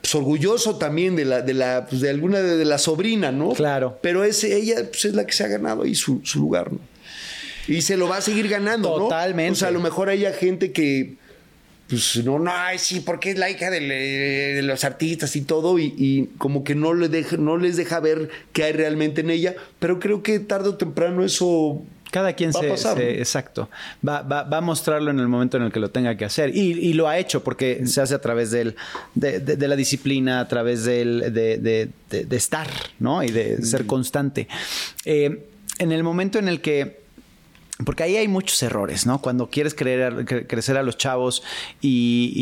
pues, 0.00 0.14
orgulloso 0.14 0.76
también 0.76 1.16
de 1.16 1.24
la 1.24 1.42
de 1.42 1.52
la 1.52 1.86
pues, 1.90 2.00
de 2.00 2.10
alguna 2.10 2.38
de, 2.42 2.56
de 2.56 2.64
la 2.64 2.78
sobrina, 2.78 3.32
¿no? 3.32 3.54
Claro. 3.54 3.98
Pero 4.02 4.22
es 4.22 4.44
ella 4.44 4.76
pues, 4.88 5.04
es 5.06 5.14
la 5.14 5.26
que 5.26 5.32
se 5.32 5.42
ha 5.42 5.48
ganado 5.48 5.82
ahí 5.82 5.96
su, 5.96 6.20
su 6.22 6.38
lugar, 6.38 6.72
¿no? 6.72 6.78
Y 7.66 7.80
se 7.82 7.96
lo 7.96 8.06
va 8.08 8.18
a 8.18 8.20
seguir 8.20 8.46
ganando, 8.46 8.90
¿no? 8.90 9.04
Totalmente. 9.06 9.50
O 9.50 9.56
sea, 9.56 9.66
a 9.68 9.72
lo 9.72 9.80
mejor 9.80 10.08
hay 10.08 10.24
gente 10.38 10.70
que 10.70 11.14
pues 11.88 12.22
no, 12.24 12.38
no, 12.38 12.50
ay, 12.52 12.78
sí, 12.78 13.00
porque 13.00 13.30
es 13.30 13.38
la 13.38 13.48
hija 13.50 13.68
eh, 13.74 14.52
de, 14.56 14.62
los 14.62 14.84
artistas 14.84 15.36
y 15.36 15.42
todo, 15.42 15.78
y, 15.78 15.94
y 15.96 16.30
como 16.38 16.64
que 16.64 16.74
no, 16.74 16.94
le 16.94 17.08
deja, 17.08 17.36
no 17.36 17.56
les 17.56 17.76
deja 17.76 18.00
ver 18.00 18.28
qué 18.52 18.64
hay 18.64 18.72
realmente 18.72 19.20
en 19.20 19.30
ella, 19.30 19.54
pero 19.78 19.98
creo 20.00 20.22
que 20.22 20.40
tarde 20.40 20.70
o 20.70 20.74
temprano 20.76 21.24
eso 21.24 21.82
Cada 22.10 22.32
quien 22.32 22.50
Va 22.50 22.60
a 22.60 22.62
se, 22.62 22.68
pasar, 22.68 22.96
se- 22.98 23.18
exacto. 23.18 23.68
Va, 24.06 24.22
va- 24.22 24.42
va 24.44 24.58
a 24.58 24.60
mostrarlo 24.60 25.10
en 25.10 25.20
el 25.20 25.28
momento 25.28 25.56
en 25.58 25.64
el 25.64 25.72
que 25.72 25.80
lo 25.80 25.90
tenga 25.90 26.16
que 26.16 26.24
hacer. 26.24 26.56
Y, 26.56 26.72
y 26.72 26.92
lo 26.94 27.08
ha 27.08 27.18
hecho 27.18 27.42
porque 27.44 27.86
se 27.86 28.00
hace 28.00 28.14
a 28.14 28.20
través 28.20 28.50
del, 28.50 28.74
de, 29.14 29.38
de- 29.40 29.56
de 29.56 29.68
la 29.68 29.76
disciplina, 29.76 30.40
a 30.40 30.48
través 30.48 30.84
del, 30.84 31.32
de, 31.34 31.58
de- 31.58 31.88
de- 32.10 32.24
de 32.24 32.36
estar, 32.36 32.68
¿no? 33.00 33.22
Y 33.22 33.30
de 33.30 33.62
ser 33.62 33.86
constante. 33.86 34.48
Eh, 35.04 35.44
en 35.78 35.92
el 35.92 36.02
momento 36.02 36.38
en 36.38 36.48
el 36.48 36.60
que 36.60 37.05
porque 37.84 38.02
ahí 38.04 38.16
hay 38.16 38.28
muchos 38.28 38.62
errores, 38.62 39.04
¿no? 39.06 39.20
Cuando 39.20 39.50
quieres 39.50 39.76
creer- 39.76 40.24
cre- 40.24 40.46
crecer 40.46 40.76
a 40.76 40.82
los 40.82 40.96
chavos 40.96 41.42
y, 41.80 42.32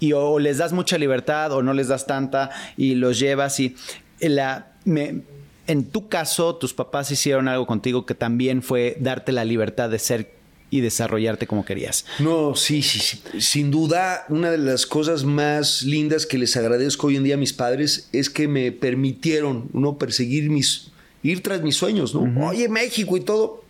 y- 0.00 0.06
y 0.06 0.12
o 0.12 0.38
les 0.38 0.58
das 0.58 0.72
mucha 0.72 0.98
libertad 0.98 1.52
o 1.52 1.62
no 1.62 1.72
les 1.74 1.88
das 1.88 2.06
tanta 2.06 2.50
y 2.76 2.94
los 2.94 3.18
llevas 3.18 3.58
y 3.60 3.74
la, 4.20 4.72
me- 4.84 5.22
en 5.66 5.84
tu 5.90 6.08
caso 6.08 6.56
tus 6.56 6.74
papás 6.74 7.10
hicieron 7.10 7.48
algo 7.48 7.66
contigo 7.66 8.06
que 8.06 8.14
también 8.14 8.62
fue 8.62 8.96
darte 9.00 9.32
la 9.32 9.44
libertad 9.44 9.90
de 9.90 9.98
ser 9.98 10.42
y 10.70 10.80
desarrollarte 10.80 11.46
como 11.46 11.64
querías. 11.66 12.06
No, 12.18 12.54
sí, 12.56 12.80
sí, 12.82 12.98
sí. 12.98 13.20
Sin 13.40 13.70
duda, 13.70 14.24
una 14.30 14.50
de 14.50 14.56
las 14.58 14.86
cosas 14.86 15.22
más 15.24 15.82
lindas 15.82 16.24
que 16.24 16.38
les 16.38 16.56
agradezco 16.56 17.08
hoy 17.08 17.16
en 17.16 17.24
día 17.24 17.34
a 17.34 17.36
mis 17.38 17.52
padres 17.52 18.08
es 18.12 18.30
que 18.30 18.48
me 18.48 18.72
permitieron, 18.72 19.68
¿no? 19.74 19.98
Perseguir 19.98 20.48
mis, 20.48 20.90
ir 21.22 21.42
tras 21.42 21.60
mis 21.62 21.76
sueños, 21.76 22.14
¿no? 22.14 22.46
Oye, 22.48 22.70
México 22.70 23.18
y 23.18 23.20
todo, 23.20 23.61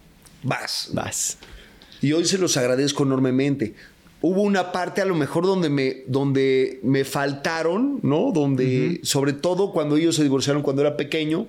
vas. 0.43 0.91
Vas. 0.93 1.39
Y 2.01 2.13
hoy 2.13 2.25
se 2.25 2.39
los 2.39 2.57
agradezco 2.57 3.05
enormemente. 3.05 3.75
Hubo 4.21 4.43
una 4.43 4.71
parte 4.73 5.01
a 5.01 5.05
lo 5.05 5.15
mejor 5.15 5.45
donde 5.47 5.69
me, 5.69 6.05
donde 6.07 6.79
me 6.83 7.05
faltaron, 7.05 7.99
¿no? 8.03 8.31
Donde, 8.33 9.01
sobre 9.03 9.33
todo 9.33 9.73
cuando 9.73 9.97
ellos 9.97 10.15
se 10.17 10.23
divorciaron 10.23 10.63
cuando 10.63 10.83
era 10.83 10.97
pequeño, 10.97 11.47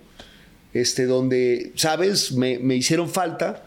este, 0.73 1.05
donde, 1.05 1.71
¿sabes? 1.75 2.31
Me, 2.31 2.57
me 2.57 2.75
hicieron 2.75 3.09
falta, 3.09 3.65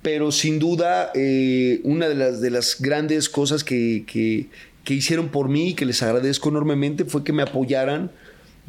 pero 0.00 0.32
sin 0.32 0.58
duda 0.58 1.10
eh, 1.14 1.80
una 1.84 2.08
de 2.08 2.14
las, 2.14 2.40
de 2.40 2.50
las 2.50 2.80
grandes 2.80 3.28
cosas 3.28 3.62
que, 3.64 4.04
que- 4.06 4.48
que 4.84 4.94
hicieron 4.94 5.30
por 5.30 5.48
mí 5.48 5.70
y 5.70 5.74
que 5.74 5.84
les 5.84 6.00
agradezco 6.04 6.48
enormemente 6.48 7.04
fue 7.04 7.24
que 7.24 7.32
me 7.32 7.42
apoyaran, 7.42 8.10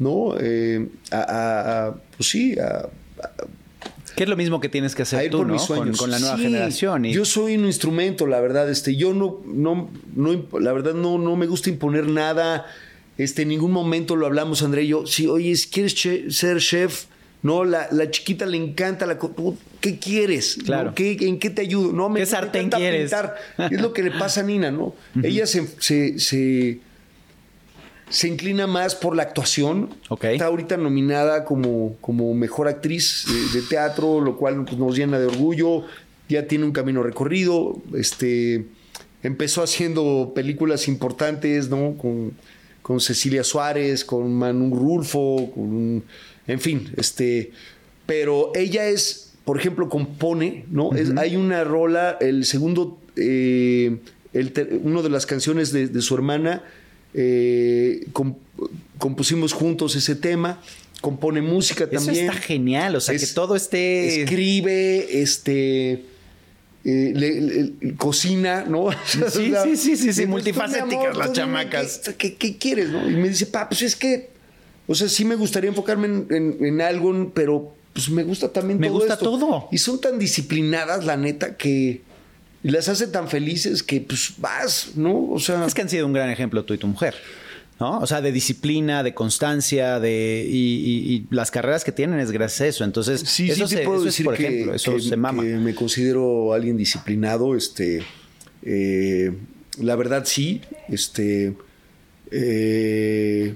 ¿no? 0.00 0.34
Eh, 0.40 0.88
a, 1.12 1.16
a- 1.20 1.86
a- 1.86 1.94
pues 2.16 2.28
sí, 2.28 2.58
a, 2.58 2.88
Que 4.18 4.24
es 4.24 4.28
lo 4.30 4.36
mismo 4.36 4.60
que 4.60 4.68
tienes 4.68 4.94
que 4.94 5.02
a 5.02 5.04
hacer 5.04 5.30
tú, 5.30 5.44
¿no? 5.44 5.52
mis 5.54 5.62
Con, 5.62 5.76
sueños. 5.78 5.96
con 5.98 6.10
la 6.10 6.18
nueva 6.18 6.36
Sí, 6.36 6.42
generación. 6.42 7.04
Y 7.04 7.12
Yo 7.12 7.24
soy 7.24 7.56
un 7.56 7.66
instrumento, 7.66 8.26
la 8.26 8.40
verdad. 8.40 8.68
Este, 8.68 8.96
yo 8.96 9.14
no, 9.14 9.40
no, 9.46 9.88
no, 10.16 10.58
la 10.60 10.72
verdad 10.72 10.94
no, 10.94 11.18
no 11.18 11.36
me 11.36 11.46
gusta 11.46 11.70
imponer 11.70 12.06
nada. 12.08 12.66
Este, 13.16 13.42
en 13.42 13.48
ningún 13.48 13.70
momento 13.72 14.16
lo 14.16 14.26
hablamos, 14.26 14.62
André 14.62 14.82
y 14.82 14.88
yo. 14.88 15.06
Si, 15.06 15.26
oye, 15.28 15.54
si 15.56 15.68
¿quieres 15.68 15.94
che- 15.94 16.30
ser 16.30 16.58
chef? 16.58 17.04
No, 17.42 17.64
la, 17.64 17.86
la 17.92 18.10
chiquita 18.10 18.44
le 18.46 18.56
encanta 18.56 19.06
la 19.06 19.16
¿Qué 19.80 19.98
quieres? 20.00 20.58
¿No? 20.58 20.64
Claro. 20.64 20.94
¿Qué- 20.96 21.16
¿En 21.20 21.38
qué 21.38 21.50
te 21.50 21.62
ayudo? 21.62 21.92
No, 21.92 22.08
me, 22.08 22.18
¿Qué 22.20 22.26
sartén 22.26 22.68
quieres? 22.70 23.02
pintar. 23.02 23.36
Es 23.70 23.80
lo 23.80 23.92
que 23.92 24.02
le 24.02 24.10
pasa 24.10 24.40
a 24.40 24.42
Nina, 24.42 24.72
¿no? 24.72 24.94
Ella 25.22 25.46
se, 25.46 25.64
se, 25.78 26.18
se- 26.18 26.80
se 28.10 28.28
inclina 28.28 28.66
más 28.66 28.94
por 28.94 29.14
la 29.16 29.22
actuación. 29.22 29.90
Está 30.34 30.46
ahorita 30.46 30.76
nominada 30.76 31.44
como, 31.44 31.96
como 32.00 32.32
mejor 32.34 32.68
actriz 32.68 33.24
de, 33.52 33.60
de 33.60 33.66
teatro, 33.66 34.20
lo 34.20 34.36
cual 34.36 34.64
pues, 34.64 34.76
nos 34.78 34.96
llena 34.96 35.18
de 35.18 35.26
orgullo. 35.26 35.84
Ya 36.28 36.46
tiene 36.46 36.64
un 36.64 36.72
camino 36.72 37.02
recorrido. 37.02 37.76
Este, 37.94 38.66
empezó 39.22 39.62
haciendo 39.62 40.32
películas 40.34 40.88
importantes, 40.88 41.68
¿no? 41.68 41.96
Con, 41.96 42.32
con 42.82 43.00
Cecilia 43.00 43.44
Suárez, 43.44 44.04
con 44.04 44.32
Manu 44.34 44.74
Rulfo, 44.74 45.50
con, 45.54 46.02
en 46.46 46.60
fin, 46.60 46.90
este, 46.96 47.50
pero 48.06 48.52
ella 48.54 48.86
es, 48.88 49.34
por 49.44 49.58
ejemplo, 49.58 49.88
compone, 49.90 50.64
¿no? 50.70 50.94
Es- 50.94 51.10
hay 51.18 51.36
una 51.36 51.64
rola, 51.64 52.16
el 52.20 52.46
segundo, 52.46 52.98
eh, 53.16 53.98
el 54.32 54.80
una 54.84 55.02
de 55.02 55.10
las 55.10 55.26
canciones 55.26 55.72
de, 55.72 55.88
de 55.88 56.00
su 56.00 56.14
hermana, 56.14 56.62
eh, 57.14 58.06
com- 58.12 58.36
compusimos 58.98 59.52
juntos 59.52 59.94
ese 59.96 60.14
tema, 60.14 60.60
compone 61.00 61.40
música 61.42 61.84
Eso 61.84 62.04
también. 62.06 62.26
está 62.28 62.40
genial, 62.40 62.96
o 62.96 63.00
sea, 63.00 63.14
Es- 63.14 63.28
que 63.28 63.34
todo 63.34 63.56
esté... 63.56 64.22
Escribe, 64.22 65.20
este. 65.22 66.04
eh, 66.84 67.12
le- 67.14 67.40
le- 67.40 67.94
cocina, 67.96 68.64
¿no? 68.68 68.88
Sí, 69.06 69.20
sí, 69.32 69.76
sí, 69.76 69.96
sí, 69.96 70.12
sí, 70.12 70.20
digo, 70.20 70.30
multifacéticas 70.32 70.88
"Tú, 70.88 70.96
mi 70.96 71.04
amor, 71.06 71.16
las 71.16 71.32
chamacas". 71.32 71.98
¿qué, 71.98 72.14
qué, 72.16 72.34
qué 72.36 72.56
quieres, 72.58 72.88
no? 72.90 73.08
Y 73.08 73.14
me 73.14 73.28
dice, 73.28 73.46
pa, 73.46 73.68
pues 73.68 73.82
es 73.82 73.94
que, 73.96 74.30
o 74.86 74.94
sea, 74.94 75.08
sí 75.08 75.24
me 75.24 75.34
gustaría 75.34 75.68
enfocarme 75.70 76.06
en, 76.06 76.26
en- 76.30 76.64
en 76.64 76.80
algo, 76.80 77.30
pero 77.34 77.72
pues 77.92 78.08
me 78.10 78.22
gusta 78.22 78.52
también 78.52 78.78
Me 78.78 78.86
todo 78.88 78.98
gusta 78.98 79.14
esto". 79.14 79.24
todo. 79.38 79.68
Y 79.72 79.78
son 79.78 80.00
tan 80.00 80.18
disciplinadas, 80.18 81.04
la 81.04 81.16
neta, 81.16 81.56
que 81.56 82.02
las 82.62 82.88
hace 82.88 83.06
tan 83.06 83.28
felices 83.28 83.82
que 83.82 84.00
pues 84.00 84.34
vas, 84.38 84.92
¿no? 84.96 85.30
O 85.30 85.38
sea, 85.38 85.64
Es 85.66 85.74
que 85.74 85.82
han 85.82 85.88
sido 85.88 86.06
un 86.06 86.12
gran 86.12 86.30
ejemplo 86.30 86.64
tú 86.64 86.74
y 86.74 86.78
tu 86.78 86.86
mujer, 86.88 87.14
¿no? 87.78 87.98
O 88.00 88.06
sea, 88.06 88.20
de 88.20 88.32
disciplina, 88.32 89.02
de 89.02 89.14
constancia, 89.14 90.00
de 90.00 90.44
y, 90.48 90.56
y- 90.56 91.14
y 91.14 91.26
las 91.30 91.50
carreras 91.50 91.84
que 91.84 91.92
tienen 91.92 92.18
es 92.18 92.30
gracias 92.32 92.60
a 92.62 92.66
eso. 92.66 92.84
Entonces, 92.84 93.20
Sí, 93.20 93.50
eso, 93.50 93.68
sí, 93.68 93.76
se- 93.76 93.82
puedo 93.82 93.98
eso 93.98 94.06
decir 94.06 94.24
es, 94.24 94.26
por 94.26 94.36
que, 94.36 94.46
ejemplo, 94.48 94.74
eso 94.74 94.94
que- 94.96 95.00
se 95.02 95.16
mama. 95.16 95.42
que 95.42 95.50
me 95.56 95.74
considero 95.74 96.52
alguien 96.52 96.76
disciplinado, 96.76 97.54
este, 97.56 98.02
eh, 98.62 99.32
la 99.80 99.94
verdad 99.94 100.24
sí, 100.26 100.60
este, 100.88 101.54
eh, 102.32 103.54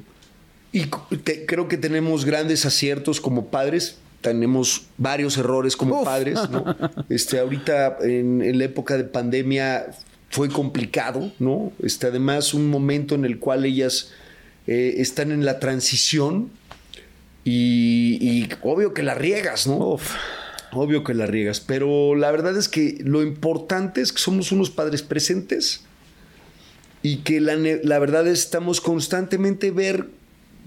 y 0.73 0.85
te- 1.23 1.45
creo 1.45 1.69
que 1.69 1.77
tenemos 1.77 2.25
grandes 2.25 2.65
aciertos 2.65 3.21
como 3.21 3.47
padres, 3.49 3.97
tenemos 4.23 4.87
varios 4.97 5.37
errores 5.37 5.77
como 5.77 6.01
Uf. 6.01 6.05
padres, 6.05 6.39
¿no? 6.51 6.65
Este, 7.11 7.39
ahorita 7.39 7.99
en, 8.01 8.41
en 8.41 8.59
la 8.59 8.65
época 8.65 8.97
de 8.97 9.05
pandemia 9.05 9.89
fue 10.31 10.49
complicado, 10.49 11.31
¿no? 11.39 11.73
Este, 11.83 12.07
además 12.07 12.55
un 12.55 12.71
momento 12.71 13.15
en 13.15 13.27
el 13.27 13.39
cual 13.39 13.67
ellas 13.67 14.13
eh, 14.67 14.95
están 14.99 15.31
en 15.31 15.45
la 15.45 15.59
transición 15.59 16.51
y, 17.45 18.19
y 18.21 18.49
obvio 18.63 18.95
que 18.95 19.03
la 19.03 19.15
riegas, 19.15 19.67
¿no? 19.67 19.77
Uf. 19.77 20.15
Obvio 20.75 21.05
que 21.05 21.13
la 21.13 21.27
riegas, 21.27 21.61
pero 21.61 22.15
la 22.15 22.31
verdad 22.31 22.57
es 22.57 22.67
que 22.67 22.97
lo 23.05 23.23
importante 23.23 24.01
es 24.01 24.11
que 24.11 24.19
somos 24.19 24.53
unos 24.53 24.71
padres 24.71 25.03
presentes 25.03 25.85
y 27.03 27.19
que 27.19 27.41
la, 27.41 27.99
verdad 27.99 28.27
es 28.27 28.41
estamos 28.41 28.81
constantemente 28.81 29.71
ver 29.71 30.07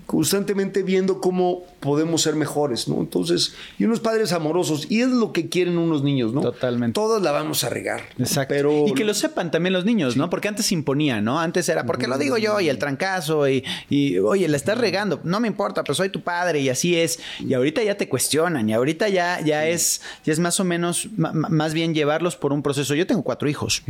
constantemente 0.06 0.84
viendo 0.84 1.20
cómo 1.20 1.64
podemos 1.80 2.22
ser 2.22 2.36
mejores, 2.36 2.88
¿no? 2.88 3.00
Entonces, 3.00 3.54
y 3.80 3.86
unos 3.86 4.00
padres 4.00 4.32
amorosos, 4.32 4.88
y 4.90 5.02
es 5.02 5.10
lo 5.10 5.32
que 5.32 5.50
quieren 5.50 5.78
unos 5.78 6.04
niños, 6.04 6.34
¿no? 6.34 6.42
Totalmente. 6.42 6.94
Todos 6.94 7.22
la 7.22 7.32
vamos 7.32 7.64
a 7.64 7.70
regar. 7.70 8.04
Exacto. 8.18 8.54
Pero 8.54 8.88
y 8.88 8.94
que 8.94 9.04
lo 9.04 9.14
sepan 9.14 9.52
también 9.52 9.74
los 9.74 9.86
niños, 9.86 10.16
¿no? 10.16 10.30
Porque 10.30 10.48
antes 10.48 10.68
se 10.68 10.76
imponía, 10.76 11.22
¿no? 11.22 11.40
Antes 11.40 11.68
era, 11.70 11.86
porque 11.86 12.08
lo 12.08 12.18
digo 12.18 12.38
yo, 12.38 12.60
y 12.60 12.70
el 12.70 12.78
trancazo, 12.78 13.50
y, 13.50 13.64
y, 13.90 14.20
oye, 14.20 14.48
la 14.48 14.58
estás 14.58 14.78
regando, 14.78 15.20
no 15.24 15.40
me 15.40 15.48
importa, 15.48 15.84
pero 15.84 15.96
soy 15.96 16.10
tu 16.10 16.22
padre, 16.22 16.62
y 16.62 16.70
así 16.70 16.96
es. 16.96 17.20
Y 17.40 17.54
ahorita 17.54 17.84
ya 17.84 17.98
te 17.98 18.08
cuestionan, 18.08 18.70
y 18.70 18.74
ahorita 18.74 19.10
ya, 19.10 19.42
ya 19.42 19.68
es, 19.68 20.02
ya 20.24 20.34
es 20.34 20.40
más 20.40 20.60
o 20.60 20.64
menos, 20.64 21.10
más 21.18 21.74
bien 21.74 21.94
llevarlos 21.94 22.36
por 22.36 22.54
un 22.54 22.62
proceso. 22.62 22.94
Yo 22.94 23.08
tengo 23.08 23.24
cuatro 23.24 23.50
hijos. 23.50 23.84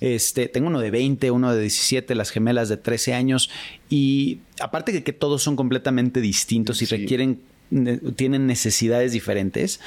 Este, 0.00 0.48
tengo 0.48 0.66
uno 0.66 0.80
de 0.80 0.90
20, 0.90 1.30
uno 1.30 1.54
de 1.54 1.60
17, 1.60 2.14
las 2.14 2.30
gemelas 2.30 2.68
de 2.68 2.76
13 2.76 3.14
años, 3.14 3.50
y 3.88 4.40
aparte 4.60 4.92
de 4.92 5.02
que 5.02 5.12
todos 5.12 5.42
son 5.42 5.56
completamente 5.56 6.20
distintos 6.20 6.80
y 6.82 6.86
Sí. 6.86 6.96
requieren, 6.96 7.40
ne- 7.70 7.98
tienen 7.98 8.46
necesidades 8.46 9.12
diferentes, 9.12 9.80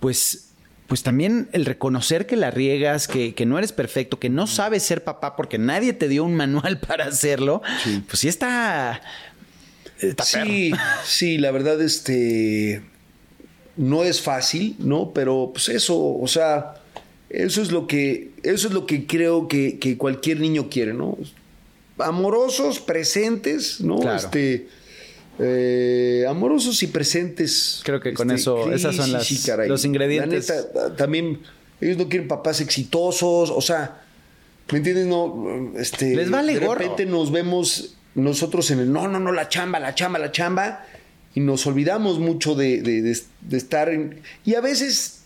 pues 0.00 0.46
pues 0.86 1.04
también 1.04 1.48
el 1.52 1.66
reconocer 1.66 2.26
que 2.26 2.34
la 2.34 2.50
riegas, 2.50 3.06
que, 3.06 3.32
que 3.32 3.46
no 3.46 3.58
eres 3.58 3.70
perfecto, 3.70 4.18
que 4.18 4.28
no 4.28 4.48
sabes 4.48 4.82
ser 4.82 5.04
papá 5.04 5.36
porque 5.36 5.56
nadie 5.56 5.92
te 5.92 6.08
dio 6.08 6.24
un 6.24 6.34
manual 6.34 6.80
para 6.86 7.04
hacerlo, 7.04 7.62
pues 8.08 8.18
sí 8.18 8.26
está... 8.26 9.00
está 10.00 10.24
Sí, 10.24 10.72
sí, 11.04 11.38
la 11.38 11.52
verdad, 11.52 11.80
este. 11.80 12.82
No 13.76 14.02
es 14.02 14.20
fácil, 14.20 14.74
¿no? 14.80 15.12
Pero 15.14 15.50
pues 15.54 15.68
eso, 15.68 15.96
o 15.96 16.26
sea, 16.26 16.74
eso 17.28 17.62
es 17.62 17.70
lo 17.70 17.86
que. 17.86 18.30
Eso 18.42 18.66
es 18.66 18.74
lo 18.74 18.84
que 18.86 19.06
creo 19.06 19.46
que, 19.46 19.78
que 19.78 19.96
cualquier 19.96 20.40
niño 20.40 20.68
quiere, 20.70 20.92
¿no? 20.92 21.16
Amorosos, 22.02 22.80
presentes, 22.80 23.80
¿no? 23.80 23.98
Claro. 24.00 24.16
Este. 24.16 24.68
eh, 25.42 26.26
amorosos 26.28 26.82
y 26.82 26.86
presentes. 26.88 27.80
Creo 27.84 27.98
que 28.00 28.12
con 28.12 28.30
Este, 28.30 28.42
eso- 28.42 28.70
esas 28.72 28.94
son 28.96 29.10
las- 29.12 29.48
los 29.68 29.84
ingredientes. 29.86 30.48
La 30.50 30.56
neta, 30.56 30.96
también, 30.96 31.40
ellos 31.80 31.96
no 31.96 32.08
quieren 32.10 32.28
papás 32.28 32.60
exitosos, 32.60 33.48
o 33.50 33.60
sea, 33.62 34.02
¿me 34.70 34.78
entiendes? 34.78 35.06
No, 35.06 35.72
este, 35.78 36.14
Les 36.14 36.30
vale 36.30 36.52
de 36.54 36.66
gorro. 36.66 36.74
repente 36.80 37.06
nos 37.06 37.32
vemos 37.32 37.94
nosotros 38.14 38.70
en 38.70 38.80
el 38.80 38.92
no, 38.92 39.08
no, 39.08 39.18
no, 39.18 39.32
la 39.32 39.48
chamba, 39.48 39.80
la 39.80 39.94
chamba, 39.94 40.18
la 40.18 40.30
chamba, 40.30 40.84
y 41.34 41.40
nos 41.40 41.66
olvidamos 41.66 42.18
mucho 42.18 42.54
de, 42.54 42.82
de- 42.82 43.00
de- 43.00 43.18
de 43.40 43.56
estar 43.56 43.88
en. 43.88 44.20
Y 44.44 44.56
a 44.56 44.60
veces 44.60 45.20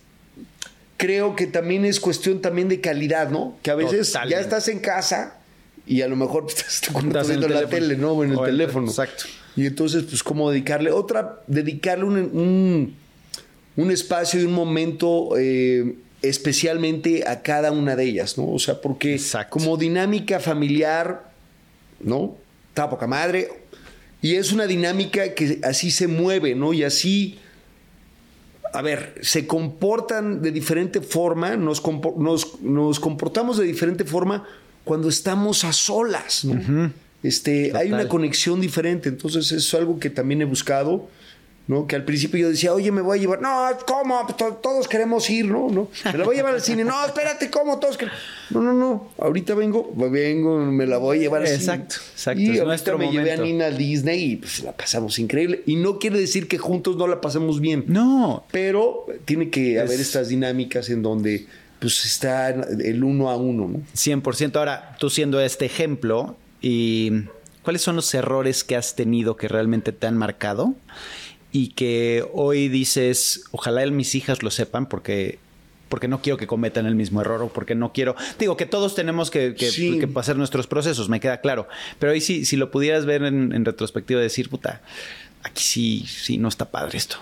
creo 0.97 1.35
que 1.35 1.47
también 1.49 1.85
es 1.85 1.99
cuestión 1.99 2.41
también 2.41 2.69
de 2.69 2.81
calidad, 2.81 3.31
¿no? 3.31 3.57
Que 3.65 3.71
a 3.73 3.75
veces 3.75 4.09
Totalmente. 4.09 4.37
ya 4.37 4.41
estás 4.41 4.69
en 4.69 4.79
casa 4.79 5.39
y 5.87 6.01
a 6.03 6.09
lo 6.09 6.17
mejor 6.17 6.45
pues, 6.45 6.57
estás 6.59 6.83
Estás 7.05 7.29
viendo 7.29 7.49
la 7.49 7.67
tele, 7.69 7.97
¿no? 7.97 8.13
O 8.13 8.25
en 8.25 8.33
el 8.33 8.39
O 8.39 8.43
teléfono. 8.45 8.89
exacto. 8.89 9.25
Y 9.57 9.67
entonces, 9.67 10.05
pues, 10.05 10.23
¿cómo 10.23 10.51
dedicarle? 10.51 10.91
Otra, 10.91 11.41
dedicarle 11.47 12.05
un, 12.05 12.17
un, 12.17 12.95
un 13.77 13.91
espacio 13.91 14.41
y 14.41 14.45
un 14.45 14.53
momento 14.53 15.31
eh, 15.39 15.95
especialmente 16.23 17.25
a 17.29 17.43
cada 17.43 17.71
una 17.71 17.95
de 17.97 18.05
ellas, 18.05 18.37
¿no? 18.39 18.51
O 18.51 18.59
sea, 18.59 18.81
porque 18.81 19.15
Exacto. 19.15 19.51
como 19.53 19.77
dinámica 19.77 20.41
familiar, 20.41 21.31
¿no? 22.01 22.37
Está 22.71 22.91
poca 22.91 23.07
madre. 23.07 23.49
Y 24.23 24.35
es 24.37 24.53
una 24.53 24.67
dinámica 24.67 25.35
que 25.35 25.61
así 25.63 25.91
se 25.91 26.09
mueve, 26.09 26.55
¿no? 26.55 26.73
Y 26.73 26.83
así, 26.83 27.39
a 28.73 28.83
ver, 28.83 29.15
se 29.21 29.47
comportan 29.47 30.41
de 30.43 30.51
diferente 30.51 31.01
forma, 31.01 31.57
nos, 31.57 31.81
compo- 31.83 32.17
nos, 32.17 32.61
nos 32.63 32.99
comportamos 32.99 33.59
de 33.59 33.67
diferente 33.67 34.05
forma 34.05 34.45
cuando 34.85 35.09
estamos 35.09 35.65
a 35.65 35.73
solas, 35.73 36.45
¿no? 36.45 36.93
Este, 37.23 37.73
hay 37.75 37.91
una 37.91 38.07
conexión 38.09 38.61
diferente, 38.61 39.09
entonces 39.09 39.47
eso 39.47 39.57
es 39.57 39.75
algo 39.75 39.99
que 39.99 40.11
también 40.11 40.43
he 40.43 40.45
buscado, 40.45 41.09
¿no? 41.67 41.87
Que 41.87 41.97
al 41.97 42.05
principio 42.05 42.39
yo 42.39 42.51
decía, 42.51 42.75
oye, 42.75 42.93
me 42.93 43.01
voy 43.01 43.17
a 43.19 43.21
llevar, 43.23 43.41
no, 43.41 43.67
¿cómo? 43.87 44.27
To- 44.37 44.53
Todos 44.63 44.87
queremos 44.87 45.31
ir, 45.31 45.47
¿no? 45.47 45.71
¿no? 45.71 45.89
Me 46.13 46.19
la 46.19 46.25
voy 46.27 46.35
a 46.35 46.39
llevar 46.41 46.55
al 46.57 46.61
cine, 46.61 46.85
no, 46.85 47.03
espérate, 47.07 47.49
¿cómo? 47.51 47.79
Todos 47.79 47.97
queremos... 47.97 48.21
No, 48.51 48.61
no, 48.61 48.75
no, 48.75 49.09
ahorita 49.17 49.55
vengo, 49.55 49.91
vengo, 49.97 50.59
me 50.67 50.87
la 50.87 50.99
voy 50.99 51.17
a 51.17 51.21
llevar 51.23 51.41
al 51.41 51.47
cine. 51.49 51.61
Exacto, 51.61 51.95
exacto, 52.13 52.41
Y 52.43 52.45
es 52.45 52.49
ahorita 52.51 52.65
nuestro 52.67 52.99
me 52.99 53.11
llevé 53.11 53.33
a 53.33 53.37
momento. 53.37 53.45
Nina 53.45 53.67
al 53.69 53.79
Disney 53.79 54.33
y 54.33 54.37
pues 54.37 54.63
la 54.63 54.73
pasamos 54.73 55.19
increíble. 55.19 55.63
Y 55.65 55.77
no 55.77 55.99
quiere 55.99 56.19
decir 56.21 56.47
que 56.47 56.59
juntos 56.59 56.99
no 56.99 57.07
la 57.07 57.23
pasemos 57.23 57.59
bien. 57.59 57.85
No, 57.87 58.45
Pero 58.53 59.07
tiene 59.25 59.49
que 59.49 59.81
haber 59.81 59.95
Es- 59.95 60.01
estas 60.09 60.29
dinámicas 60.29 60.91
en 60.91 61.01
donde 61.01 61.47
pues 61.85 62.07
está 62.07 62.49
el 62.49 63.05
uno 63.05 63.29
a 63.29 63.37
uno, 63.37 63.69
¿no? 63.69 63.83
100%. 63.95 64.57
Ahora, 64.57 64.97
tú 64.99 65.11
siendo 65.11 65.39
este 65.39 65.67
ejemplo, 65.67 66.35
¿y 66.63 67.25
cuáles 67.63 67.83
son 67.83 67.95
los 67.95 68.15
errores 68.15 68.65
que 68.65 68.75
has 68.75 68.97
tenido 68.97 69.37
que 69.37 69.49
realmente 69.49 69.93
te 69.93 70.07
han 70.07 70.17
marcado? 70.17 70.75
Y 71.53 71.69
que 71.69 72.25
hoy 72.33 72.69
dices, 72.69 73.45
ojalá 73.51 73.85
mis 73.91 74.15
hijas 74.15 74.43
lo 74.43 74.51
sepan 74.51 74.87
porque, 74.89 75.39
porque 75.91 76.09
no 76.09 76.23
quiero 76.23 76.39
que 76.39 76.47
cometan 76.47 76.87
el 76.87 76.95
mismo 76.95 77.21
error 77.21 77.43
o 77.43 77.49
porque 77.49 77.75
no 77.75 77.93
quiero... 77.93 78.17
Digo 78.39 78.57
que 78.57 78.65
todos 78.65 78.95
tenemos 78.95 79.31
que, 79.31 79.55
que, 79.55 79.71
Sí. 79.71 79.99
que 79.99 80.09
pasar 80.09 80.37
nuestros 80.37 80.67
procesos, 80.67 81.11
me 81.11 81.21
queda 81.21 81.43
claro. 81.43 81.69
Pero 81.99 82.13
hoy 82.13 82.23
sí, 82.23 82.47
si 82.47 82.57
lo 82.57 82.71
pudieras 82.71 83.05
ver 83.05 83.25
en, 83.25 83.53
en 83.53 83.65
retrospectiva, 83.67 84.23
decir, 84.23 84.49
puta, 84.49 84.81
aquí 85.43 85.63
sí, 85.63 86.07
sí, 86.09 86.39
no 86.39 86.49
está 86.49 86.71
padre 86.71 86.97
esto. 86.97 87.19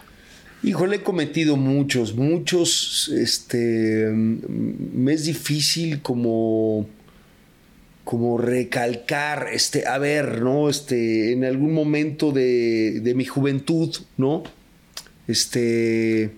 Híjole, 0.64 0.96
he 0.96 1.02
cometido 1.02 1.56
muchos, 1.56 2.14
muchos, 2.14 3.08
este, 3.08 4.08
mm, 4.08 4.38
me 4.94 5.12
es 5.12 5.24
difícil 5.24 6.02
como, 6.02 6.86
como 8.04 8.38
recalcar, 8.38 9.48
este, 9.52 9.88
a 9.88 9.98
ver, 9.98 10.40
¿no? 10.40 10.68
Este, 10.68 11.32
en 11.32 11.44
algún 11.44 11.74
momento 11.74 12.30
de, 12.30 13.00
de 13.00 13.14
mi 13.14 13.24
juventud, 13.24 13.96
¿no? 14.16 14.44
Este, 15.26 16.30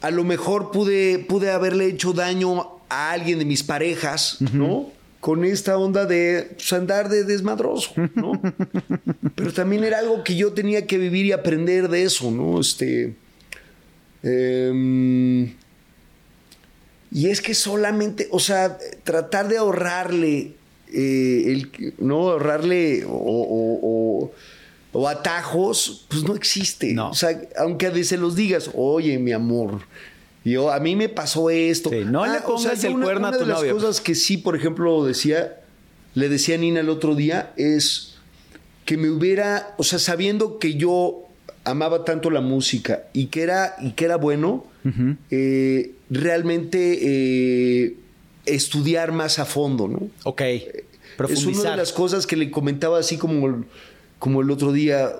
a 0.00 0.12
lo 0.12 0.22
mejor 0.22 0.70
pude, 0.70 1.18
pude 1.18 1.50
haberle 1.50 1.86
hecho 1.86 2.12
daño 2.12 2.78
a 2.88 3.10
alguien 3.10 3.40
de 3.40 3.46
mis 3.46 3.64
parejas, 3.64 4.38
¿no? 4.52 4.92
Con 5.24 5.42
esta 5.46 5.78
onda 5.78 6.04
de 6.04 6.50
pues, 6.54 6.70
andar 6.74 7.08
de 7.08 7.24
desmadroso, 7.24 7.92
¿no? 8.14 8.42
Pero 9.34 9.54
también 9.54 9.82
era 9.82 10.00
algo 10.00 10.22
que 10.22 10.36
yo 10.36 10.52
tenía 10.52 10.86
que 10.86 10.98
vivir 10.98 11.24
y 11.24 11.32
aprender 11.32 11.88
de 11.88 12.02
eso, 12.02 12.30
¿no? 12.30 12.60
Este. 12.60 13.14
em, 14.22 15.54
y 17.10 17.28
es 17.28 17.40
que 17.40 17.54
solamente, 17.54 18.28
o 18.32 18.38
sea, 18.38 18.76
tratar 19.04 19.48
de 19.48 19.56
ahorrarle, 19.56 20.52
eh, 20.92 21.42
el, 21.46 21.94
¿no? 21.98 22.28
Ahorrarle 22.30 23.04
o, 23.06 23.12
o- 23.12 23.80
o- 23.82 24.32
o 24.92 25.08
atajos, 25.08 26.06
pues 26.10 26.22
no 26.24 26.34
existe. 26.34 26.92
No. 26.92 27.08
O 27.10 27.14
sea, 27.14 27.40
aunque 27.56 28.04
se 28.04 28.18
los 28.18 28.36
digas, 28.36 28.70
oye, 28.74 29.18
mi 29.18 29.32
amor, 29.32 29.80
yo, 30.44 30.70
a 30.70 30.78
mí 30.80 30.94
me 30.96 31.08
pasó 31.08 31.50
esto. 31.50 31.90
Sí, 31.90 32.02
no 32.04 32.26
le 32.26 32.38
o 32.38 32.42
pongas 32.44 32.82
yo 32.82 32.88
el 32.88 33.00
cuerno 33.00 33.26
a 33.26 33.30
una 33.30 33.38
tu 33.38 33.44
de 33.44 33.50
las 33.50 33.64
cosas 33.64 34.00
que 34.00 34.14
sí, 34.14 34.36
por 34.36 34.54
ejemplo, 34.56 35.04
decía, 35.04 35.60
le 36.14 36.28
decía 36.28 36.56
a 36.56 36.58
Nina 36.58 36.80
el 36.80 36.88
otro 36.90 37.14
día, 37.14 37.52
es 37.56 38.14
que 38.84 38.96
me 38.96 39.08
hubiera, 39.10 39.74
o 39.78 39.82
sea, 39.84 39.98
sabiendo 39.98 40.58
que 40.58 40.74
yo 40.74 41.22
amaba 41.64 42.04
tanto 42.04 42.30
la 42.30 42.42
música 42.42 43.04
y 43.14 43.26
que 43.26 43.42
era, 43.42 43.74
y 43.80 43.92
que 43.92 44.04
era 44.04 44.16
bueno, 44.16 44.66
eh, 45.30 45.92
realmente 46.10 46.98
eh, 47.00 47.96
estudiar 48.44 49.12
más 49.12 49.38
a 49.38 49.46
fondo, 49.46 49.88
¿no? 49.88 50.08
Ok. 50.24 50.40
Es 50.42 50.64
una 50.66 51.16
Profundizar. 51.16 51.70
de 51.70 51.76
las 51.78 51.92
cosas 51.92 52.26
que 52.26 52.36
le 52.36 52.50
comentaba 52.50 52.98
así 52.98 53.16
como, 53.16 53.46
el- 53.46 53.64
como 54.18 54.42
el 54.42 54.50
otro 54.50 54.72
día, 54.72 55.10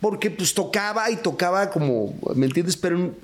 porque 0.00 0.30
pues 0.30 0.52
tocaba 0.52 1.10
y 1.10 1.16
tocaba 1.16 1.70
como, 1.70 2.14
¿me 2.34 2.46
entiendes? 2.46 2.76
Pero 2.76 3.14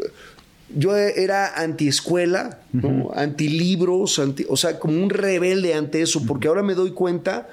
yo 0.76 0.96
era 0.96 1.60
antiescuela, 1.60 2.60
¿no? 2.72 3.10
antilibros, 3.14 4.18
anti, 4.18 4.44
o 4.48 4.56
sea, 4.56 4.78
como 4.78 5.02
un 5.02 5.10
rebelde 5.10 5.74
ante 5.74 6.02
eso, 6.02 6.24
porque 6.26 6.48
ahora 6.48 6.62
me 6.62 6.74
doy 6.74 6.92
cuenta 6.92 7.48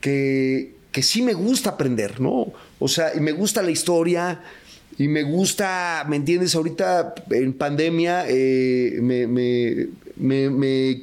que, 0.00 0.74
que 0.92 1.02
sí 1.02 1.22
me 1.22 1.34
gusta 1.34 1.70
aprender, 1.70 2.20
¿no? 2.20 2.52
O 2.78 2.88
sea, 2.88 3.12
y 3.14 3.20
me 3.20 3.32
gusta 3.32 3.62
la 3.62 3.70
historia. 3.70 4.40
Y 4.98 5.08
me 5.08 5.22
gusta, 5.22 6.04
¿me 6.08 6.16
entiendes? 6.16 6.54
Ahorita 6.54 7.14
en 7.30 7.54
pandemia 7.54 8.24
eh, 8.28 8.98
me, 9.00 9.26
me- 9.26 9.86
me- 10.16 10.50
me- 10.50 11.02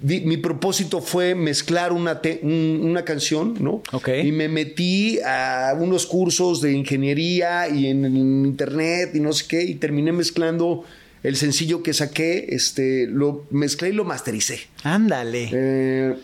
di- 0.00 0.20
mi 0.22 0.36
propósito 0.36 1.00
fue 1.00 1.34
mezclar 1.34 1.92
una, 1.92 2.20
te- 2.20 2.40
un- 2.42 2.80
una 2.82 3.04
canción, 3.04 3.54
¿no? 3.60 3.82
Ok. 3.92 4.08
Y 4.24 4.32
me 4.32 4.48
metí 4.48 5.18
a 5.20 5.74
unos 5.78 6.06
cursos 6.06 6.60
de 6.60 6.72
ingeniería 6.72 7.68
y 7.68 7.86
en, 7.86 8.04
en 8.04 8.16
internet 8.46 9.10
y 9.14 9.20
no 9.20 9.32
sé 9.32 9.44
qué, 9.48 9.62
y 9.62 9.74
terminé 9.76 10.12
mezclando 10.12 10.84
el 11.22 11.36
sencillo 11.36 11.82
que 11.82 11.92
saqué, 11.94 12.46
este, 12.50 13.06
lo 13.06 13.46
mezclé 13.50 13.88
y 13.88 13.92
lo 13.92 14.04
mastericé. 14.04 14.60
Ándale. 14.82 15.48
Eh, 15.52 16.14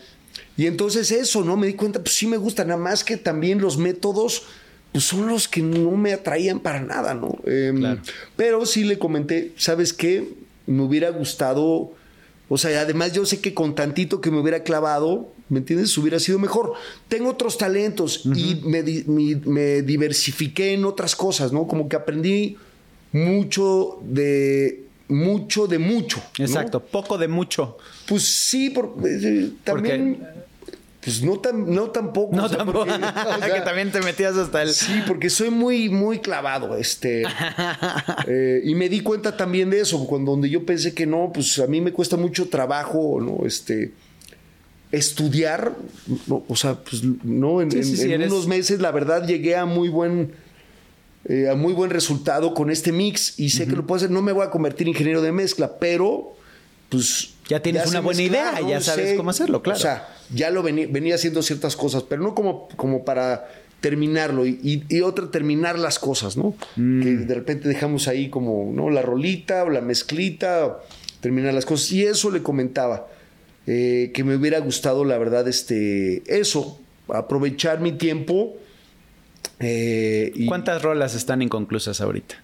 y 0.57 0.67
entonces 0.67 1.11
eso, 1.11 1.43
¿no? 1.43 1.57
Me 1.57 1.65
di 1.67 1.73
cuenta, 1.73 1.99
pues 2.03 2.13
sí 2.15 2.27
me 2.27 2.37
gusta, 2.37 2.63
nada 2.65 2.79
más 2.79 3.03
que 3.03 3.17
también 3.17 3.59
los 3.61 3.77
métodos 3.77 4.43
pues 4.91 5.05
son 5.05 5.25
los 5.27 5.47
que 5.47 5.61
no 5.61 5.91
me 5.91 6.11
atraían 6.11 6.59
para 6.59 6.81
nada, 6.81 7.13
¿no? 7.13 7.37
Eh, 7.45 7.71
Claro. 7.75 8.01
Pero 8.35 8.65
sí 8.65 8.83
le 8.83 8.99
comenté, 8.99 9.53
¿sabes 9.55 9.93
qué? 9.93 10.27
Me 10.67 10.83
hubiera 10.83 11.09
gustado, 11.11 11.93
o 12.53 12.57
sea, 12.57 12.81
además 12.81 13.13
yo 13.13 13.25
sé 13.25 13.39
que 13.39 13.53
con 13.53 13.75
tantito 13.75 14.19
que 14.19 14.29
me 14.29 14.37
hubiera 14.37 14.61
clavado, 14.61 15.31
¿me 15.47 15.59
entiendes? 15.59 15.97
Hubiera 15.97 16.19
sido 16.19 16.37
mejor. 16.37 16.73
Tengo 17.07 17.29
otros 17.29 17.57
talentos 17.57 18.23
y 18.25 18.55
me, 18.65 19.81
diversifiqué 19.81 20.73
en 20.73 20.83
otras 20.83 21.15
cosas, 21.15 21.53
¿no? 21.53 21.65
Como 21.65 21.87
que 21.87 21.95
aprendí 21.95 22.57
mucho 23.13 23.99
de 24.03 24.83
mucho 25.07 25.65
de 25.67 25.79
mucho. 25.79 26.21
¿no? 26.39 26.43
Exacto. 26.43 26.81
Poco 26.81 27.17
de 27.17 27.29
mucho. 27.29 27.77
Pues 28.05 28.23
sí, 28.23 28.69
por, 28.69 28.97
eh, 29.05 29.51
también. 29.63 30.21
Pues 31.03 31.23
no, 31.23 31.39
tan, 31.39 31.73
no 31.73 31.89
tampoco. 31.89 32.35
No 32.35 32.45
o 32.45 32.47
sea, 32.47 32.59
tampoco. 32.59 32.85
porque, 32.85 32.93
o 33.03 33.37
sea, 33.39 33.53
que 33.55 33.61
también 33.61 33.91
te 33.91 34.01
metías 34.01 34.35
hasta 34.37 34.61
el. 34.61 34.69
Sí, 34.69 35.01
porque 35.07 35.29
soy 35.31 35.49
muy, 35.49 35.89
muy 35.89 36.19
clavado. 36.19 36.77
Este, 36.77 37.23
eh, 38.27 38.61
y 38.63 38.75
me 38.75 38.87
di 38.87 38.99
cuenta 39.01 39.35
también 39.35 39.69
de 39.71 39.79
eso, 39.81 40.05
cuando 40.05 40.31
donde 40.31 40.49
yo 40.49 40.65
pensé 40.65 40.93
que 40.93 41.05
no, 41.07 41.31
pues 41.33 41.57
a 41.59 41.65
mí 41.67 41.81
me 41.81 41.91
cuesta 41.91 42.17
mucho 42.17 42.49
trabajo, 42.49 43.19
¿no? 43.19 43.45
Este. 43.47 43.93
Estudiar, 44.91 45.73
no, 46.27 46.43
o 46.49 46.55
sea, 46.57 46.75
pues 46.75 47.01
no, 47.23 47.61
en, 47.61 47.71
Sí, 47.71 47.77
en- 47.77 47.83
sí, 47.85 47.95
sí, 47.97 48.03
en 48.03 48.21
eres- 48.23 48.31
unos 48.31 48.45
meses, 48.47 48.81
la 48.81 48.91
verdad, 48.91 49.25
llegué 49.25 49.55
a 49.55 49.65
muy 49.65 49.87
buen. 49.87 50.33
eh, 51.25 51.47
a 51.49 51.55
muy 51.55 51.71
buen 51.73 51.91
resultado 51.91 52.53
con 52.53 52.69
este 52.69 52.91
mix 52.91 53.39
y 53.39 53.51
sé 53.51 53.67
que 53.67 53.75
lo 53.75 53.87
puedo 53.87 53.97
hacer. 53.97 54.11
No 54.11 54.21
me 54.21 54.33
voy 54.33 54.43
a 54.45 54.49
convertir 54.49 54.87
en 54.87 54.89
ingeniero 54.89 55.21
de 55.21 55.31
mezcla, 55.31 55.77
pero 55.79 56.35
pues. 56.89 57.30
Ya 57.51 57.61
tienes 57.61 57.87
una 57.87 57.99
buena 57.99 58.21
idea, 58.21 58.53
ya 58.69 58.79
sabes 58.81 59.17
cómo 59.17 59.29
hacerlo, 59.29 59.61
claro. 59.61 59.77
O 59.77 59.81
sea, 59.81 60.07
ya 60.33 60.49
lo 60.49 60.63
venía, 60.63 60.87
venía 60.89 61.15
haciendo 61.15 61.41
ciertas 61.43 61.75
cosas, 61.75 62.03
pero 62.03 62.21
no 62.23 62.33
como, 62.33 62.69
como 62.77 63.03
para 63.03 63.49
terminarlo 63.81 64.45
y, 64.45 64.59
y- 64.63 64.83
y 64.87 65.01
otra 65.01 65.29
terminar 65.31 65.77
las 65.77 65.99
cosas, 65.99 66.37
¿no? 66.37 66.53
Mm. 66.75 67.01
Que 67.01 67.09
de 67.17 67.33
repente 67.35 67.67
dejamos 67.67 68.07
ahí 68.07 68.29
como, 68.29 68.71
¿no? 68.73 68.89
La 68.89 69.01
rolita 69.01 69.63
o 69.63 69.69
la 69.69 69.81
mezclita, 69.81 70.79
terminar 71.19 71.53
las 71.53 71.65
cosas. 71.65 71.91
Y 71.91 72.03
eso 72.05 72.31
le 72.31 72.41
comentaba, 72.41 73.07
eh, 73.67 74.11
que 74.13 74.23
me 74.23 74.35
hubiera 74.35 74.59
gustado, 74.59 75.03
la 75.03 75.17
verdad, 75.17 75.47
este, 75.47 76.23
eso, 76.27 76.79
aprovechar 77.09 77.81
mi 77.81 77.91
tiempo. 77.91 78.55
eh, 79.59 80.31
y- 80.35 80.45
¿Cuántas 80.45 80.81
rolas 80.81 81.13
están 81.15 81.41
inconclusas 81.41 82.01
ahorita? 82.01 82.35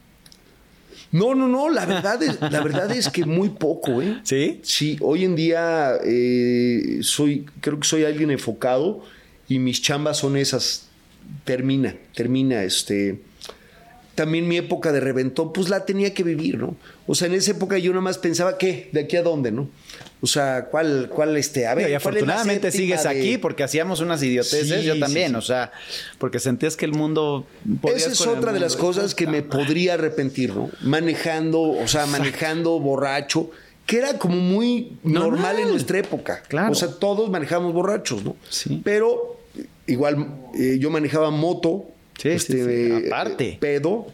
No, 1.12 1.36
no, 1.36 1.47
no, 1.47 1.70
la 1.70 1.86
verdad 1.86 2.22
es, 2.22 2.39
la 2.41 2.62
verdad 2.62 2.91
es 2.91 3.10
que 3.10 3.26
muy 3.26 3.49
poco, 3.49 4.01
¿eh? 4.01 4.20
¿Sí? 4.24 4.60
Sí, 4.64 4.97
hoy 5.01 5.24
en 5.24 5.36
día 5.36 5.93
eh, 6.03 6.99
soy, 7.01 7.45
creo 7.62 7.80
que 7.80 7.88
soy 7.88 8.03
alguien 8.03 8.32
enfocado 8.32 9.03
y 9.47 9.60
mis 9.60 9.82
chambas 9.82 10.18
son 10.18 10.38
esas. 10.38 10.84
Termina, 11.43 11.95
termina, 12.16 12.64
este. 12.64 13.20
También 14.18 14.47
mi 14.47 14.57
época 14.57 14.91
de 14.91 14.99
reventón, 14.99 15.53
pues 15.53 15.70
la 15.70 15.86
tenía 15.86 16.11
que 16.11 16.24
vivir, 16.24 16.57
¿no? 16.57 16.76
O 17.05 17.13
sea, 17.13 17.28
en 17.28 17.36
esa 17.36 17.51
época 17.51 17.78
yo 17.78 17.91
nada 17.91 18.01
más 18.01 18.18
pensaba, 18.18 18.57
¿qué? 18.57 18.89
¿De 18.91 19.01
aquí 19.01 19.15
a 19.15 19.22
dónde, 19.22 19.51
no? 19.51 19.70
O 20.22 20.26
sea, 20.26 20.65
¿cuál, 20.72 21.11
cuál, 21.13 21.38
este? 21.38 21.68
A 21.68 21.76
ver, 21.76 21.84
y 21.84 21.86
¿cuál 21.86 21.91
es 21.91 21.91
la 21.91 21.97
afortunadamente 22.34 22.72
sigues 22.72 23.03
de- 23.03 23.09
aquí 23.09 23.38
porque 23.38 23.61
hacíamos 23.63 23.99
unas 23.99 24.24
idioteces, 24.24 24.82
Sí, 24.82 24.88
yo 24.88 24.97
también, 24.97 25.30
sí. 25.30 25.36
o 25.36 25.41
sea, 25.41 25.72
porque 26.18 26.39
sentías 26.39 26.76
que 26.76 26.86
el 26.86 26.93
mundo... 26.93 27.45
Esa 27.95 28.09
es 28.11 28.22
otra 28.26 28.51
de 28.53 28.59
las 28.59 28.76
cosas 28.76 29.13
que 29.13 29.28
me 29.28 29.43
podría 29.43 29.93
arrepentir, 29.93 30.55
¿no? 30.55 30.72
Manejando, 30.82 31.61
o 31.61 31.88
sea, 31.88 32.07
manejando 32.07 32.80
borracho, 32.80 33.51
que 33.86 33.99
era 33.99 34.18
como 34.18 34.38
muy 34.38 34.97
normal, 35.03 35.30
Normal. 35.30 35.59
en 35.59 35.68
nuestra 35.70 35.99
época. 35.99 36.41
Claro. 36.47 36.72
O 36.72 36.76
sea, 36.76 36.88
todos 36.88 37.30
manejamos 37.30 37.72
borrachos, 37.72 38.24
¿no? 38.24 38.36
Sí. 38.49 38.82
Pero 38.84 39.38
igual 39.86 40.28
eh, 40.59 40.78
yo 40.80 40.89
manejaba 40.89 41.30
moto. 41.30 41.86
Sí, 42.18 42.39
sí, 42.39 42.53
sí. 42.53 42.59
eh, 42.68 43.03
Aparte. 43.07 43.49
eh, 43.49 43.57
pedo. 43.59 44.07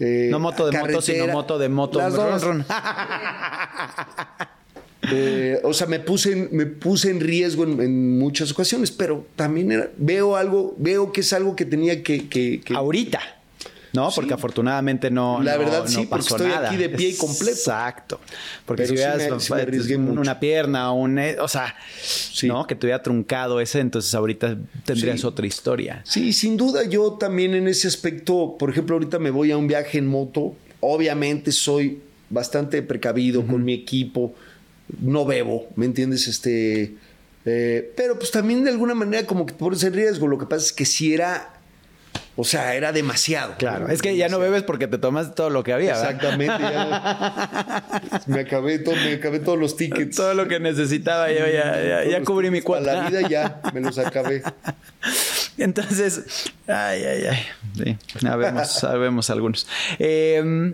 eh, 0.00 0.28
No 0.30 0.38
moto 0.40 0.66
de 0.66 0.78
moto, 0.78 1.00
sino 1.02 1.18
carretera, 1.18 1.32
moto 1.32 1.58
de 1.58 1.68
moto. 1.68 1.98
las 1.98 2.14
Ron, 2.14 2.30
dos. 2.30 2.42
ron. 2.42 2.64
Eh, 5.10 5.60
o 5.64 5.74
sea, 5.74 5.88
me 5.88 5.98
puse 5.98 6.30
en, 6.32 6.48
me 6.52 6.64
puse 6.64 7.10
en 7.10 7.18
riesgo 7.18 7.64
en, 7.64 7.80
en 7.80 8.18
muchas 8.20 8.52
ocasiones, 8.52 8.92
pero 8.92 9.26
también 9.34 9.72
era- 9.72 9.90
veo 9.96 10.36
algo, 10.36 10.76
veo 10.78 11.10
que 11.12 11.22
es 11.22 11.32
algo 11.32 11.56
que 11.56 11.64
tenía 11.64 12.04
que, 12.04 12.28
que- 12.28 12.60
que- 12.60 12.74
Ahorita. 12.74 13.18
No, 13.92 14.10
porque 14.14 14.28
Sí. 14.30 14.34
afortunadamente 14.34 15.10
no. 15.10 15.42
La 15.42 15.56
verdad, 15.58 15.82
no 15.82 15.88
sí, 15.88 16.06
porque 16.08 16.08
pasó 16.24 16.36
estoy 16.36 16.50
nada. 16.50 16.68
aquí 16.68 16.76
de 16.78 16.88
pie 16.88 17.10
y 17.10 17.14
completo. 17.16 17.50
Exacto. 17.52 18.20
Porque 18.64 18.84
Pero 18.84 18.88
si 18.88 18.94
hubieras 18.94 19.50
un- 19.96 20.04
mucho. 20.06 20.20
una 20.20 20.40
pierna, 20.40 20.92
un. 20.92 21.18
eh, 21.18 21.36
O 21.40 21.48
sea, 21.48 21.74
¿no? 22.44 22.66
Que 22.66 22.74
te 22.74 22.86
hubiera 22.86 23.02
truncado 23.02 23.60
ese, 23.60 23.80
entonces 23.80 24.14
ahorita 24.14 24.56
tendrías 24.84 25.20
Sí. 25.20 25.26
otra 25.26 25.46
historia. 25.46 26.00
Sí, 26.06 26.32
sin 26.32 26.56
duda 26.56 26.84
yo 26.84 27.12
también 27.12 27.54
en 27.54 27.68
ese 27.68 27.86
aspecto, 27.86 28.56
por 28.58 28.70
ejemplo, 28.70 28.94
ahorita 28.96 29.18
me 29.18 29.30
voy 29.30 29.50
a 29.50 29.56
un 29.58 29.66
viaje 29.66 29.98
en 29.98 30.06
moto, 30.06 30.54
obviamente 30.80 31.52
soy 31.52 32.00
bastante 32.30 32.80
precavido 32.82 33.46
con 33.46 33.62
mi 33.62 33.74
equipo, 33.74 34.34
no 35.00 35.26
bebo, 35.26 35.66
¿me 35.76 35.84
entiendes? 35.84 36.28
Este, 36.28 36.94
eh, 37.44 37.92
pero 37.96 38.18
pues 38.18 38.30
también 38.30 38.64
de 38.64 38.70
alguna 38.70 38.94
manera 38.94 39.26
como 39.26 39.44
que 39.44 39.52
te 39.52 39.58
pones 39.58 39.82
en 39.84 39.92
riesgo, 39.92 40.26
lo 40.28 40.38
que 40.38 40.46
pasa 40.46 40.64
es 40.66 40.72
que 40.72 40.84
si 40.86 41.12
era, 41.12 41.60
o 42.36 42.44
sea, 42.44 42.74
era 42.74 42.92
demasiado. 42.92 43.54
Claro. 43.58 43.88
Es 43.88 44.00
que 44.00 44.16
ya 44.16 44.28
no 44.28 44.38
bebes 44.38 44.62
porque 44.62 44.86
te 44.88 44.96
tomas 44.98 45.34
todo 45.34 45.50
lo 45.50 45.62
que 45.62 45.72
había. 45.72 45.92
Exactamente, 45.92 46.62
ya 46.62 47.84
me 48.26 48.40
acabé, 48.40 48.78
todo, 48.78 48.94
me 48.96 49.12
acabé 49.14 49.38
todos 49.38 49.58
los 49.58 49.76
tickets. 49.76 50.16
Todo 50.16 50.32
lo 50.34 50.48
que 50.48 50.58
necesitaba 50.58 51.30
yo 51.30 51.46
ya, 51.46 52.04
ya, 52.04 52.22
cubrí 52.22 52.50
mi 52.50 52.62
tickets 52.62 52.84
para 52.84 53.02
la 53.02 53.08
vida 53.10 53.28
ya 53.28 53.60
me 53.74 53.80
los 53.80 53.98
acabé. 53.98 54.42
Entonces, 55.58 56.50
ay, 56.66 57.04
ay, 57.04 57.24
ay. 57.26 57.46
Sí, 57.76 58.18
sabemos, 58.20 58.72
sabemos 58.72 59.28
algunos. 59.30 59.66
Eh, 59.98 60.72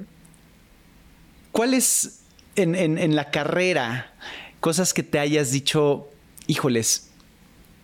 ¿Cuáles 1.53 2.21
en, 2.57 2.75
en- 2.75 2.99
en 2.99 3.17
la 3.17 3.31
carrera 3.31 4.13
cosas 4.61 4.95
que 4.95 5.03
te 5.03 5.19
hayas 5.19 5.51
dicho, 5.51 6.09
híjoles, 6.47 7.11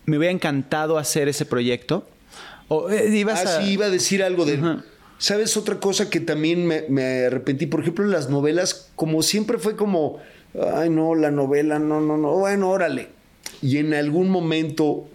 me 0.07 0.19
hubiera 0.19 0.33
encantado 0.33 0.99
hacer 0.99 1.29
ese 1.29 1.45
proyecto? 1.47 2.09
O 2.69 2.91
eh, 2.91 3.25
Ah, 3.29 3.33
a- 3.33 3.63
sí, 3.63 3.73
iba 3.73 3.87
a 3.87 3.91
decir 3.91 4.23
algo 4.23 4.45
de... 4.45 4.55
Ajá. 4.55 4.85
¿Sabes 5.19 5.57
otra 5.57 5.79
cosa 5.81 6.11
que 6.11 6.21
también 6.21 6.67
me, 6.67 6.85
me 6.89 7.27
arrepentí? 7.27 7.67
Por 7.67 7.81
ejemplo, 7.81 8.05
en 8.05 8.11
las 8.11 8.29
novelas, 8.29 8.91
como 8.97 9.23
siempre 9.23 9.59
fue 9.59 9.77
como, 9.77 10.19
ay, 10.75 10.91
no, 10.91 11.15
la 11.15 11.31
novela, 11.31 11.79
no, 11.79 12.01
no, 12.01 12.17
no, 12.19 12.33
bueno, 12.33 12.69
órale. 12.71 13.09
y 13.63 13.79
en 13.79 13.95
algún 13.95 14.29
momento 14.29 15.09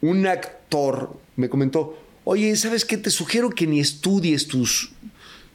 un 0.00 0.26
actor 0.26 1.12
me 1.36 1.48
comentó, 1.50 1.96
oye, 2.24 2.56
¿sabes 2.56 2.84
qué? 2.84 2.96
Te 2.96 3.10
sugiero 3.10 3.50
que 3.50 3.66
ni 3.66 3.80
estudies 3.80 4.48
tus, 4.48 4.92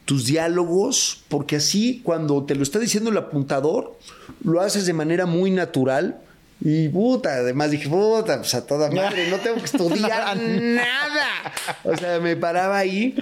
tus 0.05 0.25
diálogos, 0.25 1.23
porque 1.27 1.55
así 1.57 2.01
cuando 2.03 2.43
te 2.45 2.55
lo 2.55 2.63
está 2.63 2.79
diciendo 2.79 3.09
el 3.09 3.17
apuntador, 3.17 3.97
lo 4.43 4.61
haces 4.61 4.85
de 4.85 4.93
manera 4.93 5.25
muy 5.25 5.51
natural. 5.51 6.21
Y 6.61 6.89
puta, 6.89 7.35
además 7.35 7.71
dije, 7.71 7.87
puta, 7.87 8.37
pues 8.37 8.53
a 8.53 8.65
toda 8.65 8.91
madre, 8.91 9.29
no 9.29 9.37
tengo 9.37 9.57
que 9.57 9.65
estudiar 9.65 10.37
nada. 10.37 11.53
O 11.83 11.95
sea, 11.95 12.19
me 12.19 12.35
paraba 12.35 12.77
ahí. 12.77 13.15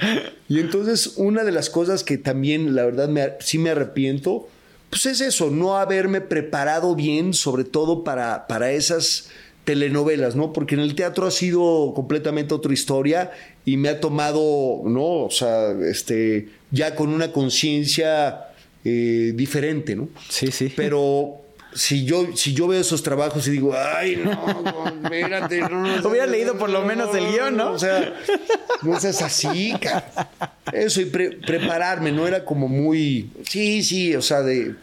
Y 0.49 0.59
entonces, 0.59 1.13
una 1.17 1.43
de 1.43 1.51
las 1.51 1.69
cosas 1.69 2.03
que 2.03 2.17
también, 2.17 2.75
la 2.75 2.85
verdad, 2.85 3.09
me, 3.09 3.33
sí 3.39 3.59
me 3.59 3.69
arrepiento, 3.69 4.47
pues 4.89 5.05
es 5.05 5.21
eso, 5.21 5.51
no 5.51 5.77
haberme 5.77 6.21
preparado 6.21 6.95
bien, 6.95 7.33
sobre 7.33 7.63
todo 7.63 8.03
para, 8.03 8.47
para 8.47 8.71
esas 8.71 9.29
telenovelas, 9.65 10.35
¿no? 10.35 10.53
Porque 10.53 10.75
en 10.75 10.81
el 10.81 10.95
teatro 10.95 11.27
ha 11.27 11.31
sido 11.31 11.91
completamente 11.93 12.53
otra 12.53 12.73
historia 12.73 13.31
y 13.65 13.75
me 13.75 13.89
ha 13.89 13.99
tomado, 13.99 14.81
¿no? 14.85 15.25
O 15.25 15.29
sea, 15.29 15.71
este, 15.71 16.47
ya 16.71 16.95
con 16.95 17.09
una 17.09 17.33
conciencia 17.33 18.47
eh, 18.85 19.33
diferente, 19.35 19.95
¿no? 19.95 20.07
Sí, 20.29 20.51
sí. 20.51 20.71
Pero 20.73 21.41
si 21.77 22.03
yo, 22.05 22.35
si 22.35 22.53
yo 22.53 22.67
veo 22.67 22.81
esos 22.81 23.03
trabajos 23.03 23.47
y 23.47 23.51
digo, 23.51 23.73
ay, 23.75 24.15
no, 24.23 24.61
no, 24.63 24.87
espérate, 25.03 25.59
no, 25.61 25.69
no, 25.81 26.09
Hubiera 26.09 26.25
leído 26.25 26.57
por 26.57 26.69
lo 26.69 26.83
menos 26.83 27.15
el 27.15 27.27
guion, 27.31 27.55
¿no? 27.55 27.71
O 27.71 27.79
sea, 27.79 28.13
no 28.81 28.99
seas 28.99 29.21
así, 29.21 29.73
cara. 29.79 30.29
Eso 30.73 31.01
y 31.01 31.05
pre- 31.05 31.37
prepararme, 31.37 32.11
no 32.11 32.27
era 32.27 32.43
como 32.43 32.67
muy, 32.67 33.29
sí, 33.47 33.83
sí, 33.83 34.15
o 34.15 34.21
sea, 34.21 34.41
de 34.41 34.75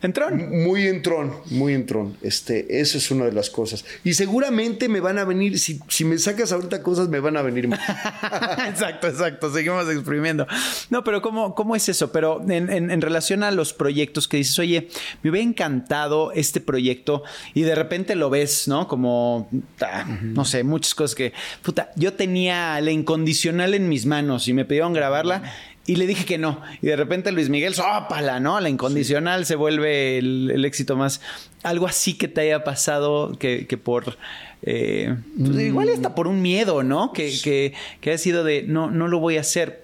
Entrón. 0.00 0.62
muy 0.64 0.86
entrón, 0.86 1.32
muy 1.50 1.74
entrón. 1.74 2.16
Este, 2.22 2.80
eso 2.80 2.98
es 2.98 3.10
una 3.10 3.24
de 3.24 3.32
las 3.32 3.50
cosas. 3.50 3.84
Y 4.04 4.14
seguramente 4.14 4.88
me 4.88 5.00
van 5.00 5.18
a 5.18 5.24
venir, 5.24 5.58
si, 5.58 5.80
si 5.88 6.04
me 6.04 6.18
sacas 6.18 6.52
ahorita 6.52 6.82
cosas, 6.82 7.08
me 7.08 7.18
van 7.18 7.36
a 7.36 7.42
venir 7.42 7.66
más. 7.66 7.80
exacto, 8.68 9.08
exacto. 9.08 9.52
Seguimos 9.52 9.88
exprimiendo. 9.90 10.46
No, 10.90 11.02
pero 11.02 11.20
¿cómo, 11.20 11.54
cómo 11.54 11.74
es 11.74 11.88
eso? 11.88 12.12
Pero 12.12 12.40
en, 12.48 12.70
en- 12.70 12.90
en 12.90 13.00
relación 13.00 13.42
a 13.42 13.50
los 13.50 13.72
proyectos 13.72 14.28
que 14.28 14.36
dices, 14.36 14.58
oye, 14.58 14.88
me 15.22 15.30
hubiera 15.30 15.46
encantado 15.48 16.30
este 16.32 16.60
proyecto 16.60 17.22
y 17.54 17.62
de 17.62 17.74
repente 17.74 18.14
lo 18.14 18.30
ves, 18.30 18.68
¿no? 18.68 18.86
Como, 18.88 19.48
ah, 19.80 20.04
no 20.22 20.44
sé, 20.44 20.62
muchas 20.64 20.94
cosas 20.94 21.14
que, 21.14 21.32
puta, 21.62 21.90
yo 21.96 22.12
tenía 22.12 22.80
la 22.80 22.90
incondicional 22.92 23.74
en 23.74 23.88
mis 23.88 24.06
manos 24.06 24.46
y 24.48 24.52
me 24.52 24.64
pidieron 24.64 24.92
grabarla. 24.92 25.42
Y 25.88 25.96
le 25.96 26.06
dije 26.06 26.26
que 26.26 26.36
no. 26.36 26.60
Y 26.82 26.88
de 26.88 26.96
repente 26.96 27.32
Luis 27.32 27.48
Miguel, 27.48 27.74
sópala, 27.74 28.40
¿no? 28.40 28.60
La 28.60 28.68
incondicional 28.68 29.46
se 29.46 29.56
vuelve 29.56 30.18
el, 30.18 30.50
el 30.54 30.64
éxito 30.66 30.96
más. 30.96 31.22
Algo 31.62 31.86
así 31.86 32.12
que 32.12 32.28
te 32.28 32.42
haya 32.42 32.62
pasado 32.62 33.32
que, 33.38 33.66
que 33.66 33.78
por. 33.78 34.18
eh, 34.60 35.16
pues 35.38 35.58
Igual 35.58 35.88
hasta 35.88 36.14
por 36.14 36.28
un 36.28 36.42
miedo, 36.42 36.82
¿no? 36.82 37.14
Que, 37.14 37.32
que, 37.42 37.72
que 38.02 38.12
ha 38.12 38.18
sido 38.18 38.44
de 38.44 38.64
no, 38.64 38.90
no 38.90 39.08
lo 39.08 39.18
voy 39.18 39.38
a 39.38 39.40
hacer. 39.40 39.82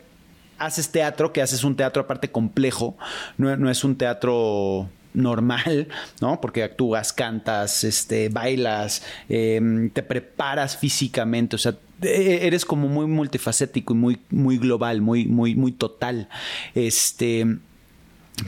Haces 0.59 0.91
teatro, 0.91 1.33
que 1.33 1.41
haces 1.41 1.65
un 1.65 1.75
teatro 1.75 2.03
aparte 2.03 2.31
complejo. 2.31 2.99
No, 3.39 3.57
no 3.57 3.71
es 3.71 3.83
un 3.83 3.97
teatro 3.97 4.91
normal, 5.15 5.89
¿no? 6.21 6.39
Porque 6.39 6.65
actúas, 6.65 7.15
cantas, 7.15 7.83
este, 7.83 8.29
bailas, 8.29 9.03
eh, 9.31 9.89
te 9.95 10.03
preparas 10.03 10.77
físicamente, 10.77 11.57
o 11.57 11.59
sea, 11.59 11.77
eres 12.03 12.65
como 12.65 12.89
muy 12.89 13.07
multifacético 13.07 13.95
y 13.95 13.97
muy, 13.97 14.19
muy 14.31 14.59
global, 14.59 15.01
muy, 15.01 15.27
muy, 15.27 15.55
muy 15.55 15.73
total. 15.73 16.29
Este, 16.75 17.47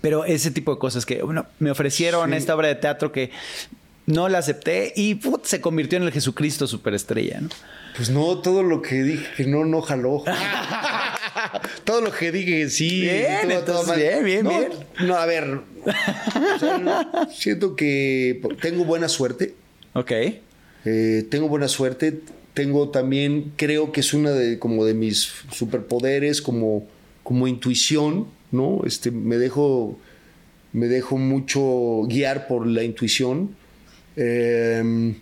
pero 0.03 0.24
ese 0.24 0.51
tipo 0.51 0.72
de 0.74 0.78
cosas 0.78 1.07
que 1.07 1.22
bueno, 1.22 1.47
me 1.59 1.70
ofrecieron 1.70 2.30
Sí. 2.30 2.36
esta 2.36 2.55
obra 2.55 2.68
de 2.68 2.74
teatro 2.74 3.12
que 3.12 3.30
no 4.07 4.28
la 4.28 4.38
acepté 4.38 4.92
y 4.97 5.16
put, 5.16 5.44
se 5.47 5.61
convirtió 5.61 5.97
en 5.99 6.05
el 6.05 6.12
Jesucristo 6.12 6.66
superestrella, 6.66 7.40
¿no? 7.40 7.49
Pues 7.97 8.11
no, 8.11 8.38
todo 8.38 8.62
lo 8.62 8.82
que 8.82 9.03
dije 9.03 9.26
que 9.36 9.47
no, 9.47 9.64
no 9.64 9.80
jaló. 9.80 10.22
todo 11.84 12.01
lo 12.03 12.12
que 12.12 12.30
dije 12.30 12.59
que 12.62 12.70
sí. 12.70 13.01
Bien, 13.03 13.49
todo- 13.49 13.59
entonces, 13.59 13.97
bien, 13.97 14.24
bien, 14.24 14.44
no, 14.44 14.51
bien. 14.51 14.72
No, 15.01 15.16
a 15.16 15.24
ver. 15.26 15.44
o 15.84 16.59
sea, 16.59 16.78
no, 16.78 17.30
siento 17.32 17.74
que 17.74 18.40
tengo 18.61 18.84
buena 18.84 19.09
suerte. 19.09 19.55
Ok. 19.94 20.12
Eh, 20.84 21.26
tengo 21.30 21.49
buena 21.49 21.68
suerte. 21.68 22.20
Tengo 22.57 22.89
también, 22.89 23.53
creo 23.57 23.93
que 23.93 24.01
es 24.01 24.15
una 24.15 24.31
de 24.31 24.59
como 24.59 24.87
de 24.87 24.95
mis 24.95 25.31
superpoderes, 25.53 26.41
como, 26.41 26.87
como 27.23 27.47
intuición, 27.49 28.29
¿no? 28.51 28.81
Este, 28.87 29.11
me 29.11 29.37
dejo, 29.37 29.99
me 30.73 30.87
dejo 30.87 31.19
mucho 31.19 32.05
guiar 32.09 32.49
por 32.49 32.67
la 32.67 32.83
intuición. 32.83 33.51
Eh, 34.17 35.15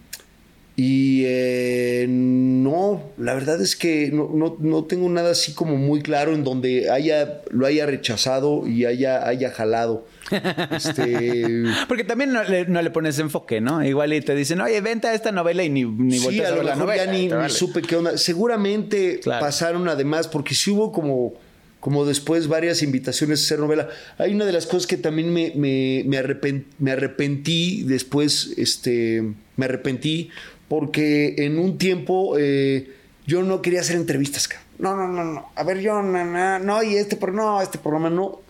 y 0.76 1.22
eh, 1.26 2.07
no, 2.09 3.03
la 3.18 3.35
verdad 3.35 3.61
es 3.61 3.74
que 3.74 4.11
no, 4.12 4.30
no- 4.32 4.57
no 4.61 4.85
tengo 4.85 5.09
nada 5.09 5.32
así 5.32 5.55
como 5.55 5.76
muy 5.76 6.03
claro 6.03 6.35
en 6.35 6.45
donde 6.45 6.89
haya, 6.89 7.43
lo 7.51 7.66
haya 7.66 7.85
rechazado 7.87 8.64
y 8.68 8.85
haya, 8.85 9.26
haya 9.26 9.51
jalado. 9.51 10.07
Este, 10.30 11.64
Porque 11.88 12.04
también 12.04 12.32
no 12.32 12.42
le, 12.44 12.66
no 12.66 12.80
le 12.82 12.90
pones 12.90 13.18
enfoque, 13.18 13.60
¿no? 13.60 13.84
Igual 13.84 14.12
y 14.12 14.20
te 14.20 14.34
dicen, 14.34 14.60
oye, 14.60 14.80
venta 14.80 15.12
esta 15.14 15.32
novela 15.32 15.62
y 15.64 15.70
ni, 15.70 15.84
ni 15.84 16.18
sí, 16.18 16.40
a 16.40 16.48
a 16.48 16.50
ver 16.52 16.64
la 16.64 16.74
novela. 16.76 17.04
ya 17.04 17.12
ni, 17.12 17.28
supe 17.50 17.82
qué 17.82 17.96
onda. 17.96 18.16
Seguramente 18.18 19.20
Claro. 19.20 19.44
pasaron 19.44 19.88
además, 19.88 20.28
porque 20.28 20.54
sí 20.54 20.70
hubo 20.70 20.92
como, 20.92 21.34
como 21.80 22.04
después 22.04 22.48
varias 22.48 22.82
invitaciones 22.82 23.40
a 23.40 23.44
hacer 23.44 23.58
novela. 23.58 23.88
Hay 24.18 24.34
una 24.34 24.44
de 24.44 24.52
las 24.52 24.66
cosas 24.66 24.86
que 24.86 24.96
también 24.96 25.32
me, 25.32 25.52
me, 25.54 26.02
me, 26.06 26.18
arrepen- 26.18 26.64
me 26.78 26.92
arrepentí 26.92 27.82
después, 27.84 28.54
este, 28.56 29.22
me 29.56 29.64
arrepentí, 29.66 30.30
porque 30.68 31.34
en 31.38 31.58
un 31.58 31.78
tiempo 31.78 32.36
eh, 32.38 32.90
yo 33.26 33.42
no 33.42 33.62
quería 33.62 33.80
hacer 33.80 33.96
entrevistas. 33.96 34.48
No, 34.78 34.96
no, 34.96 35.06
no, 35.06 35.24
no. 35.24 35.48
A 35.54 35.62
ver, 35.62 35.78
yo, 35.80 36.02
no, 36.02 36.24
no, 36.24 36.58
no, 36.58 36.82
y 36.82 36.96
este, 36.96 37.16
pro- 37.16 37.32
no, 37.32 37.60
este 37.62 37.78
programa 37.78 38.10
no. 38.10 38.40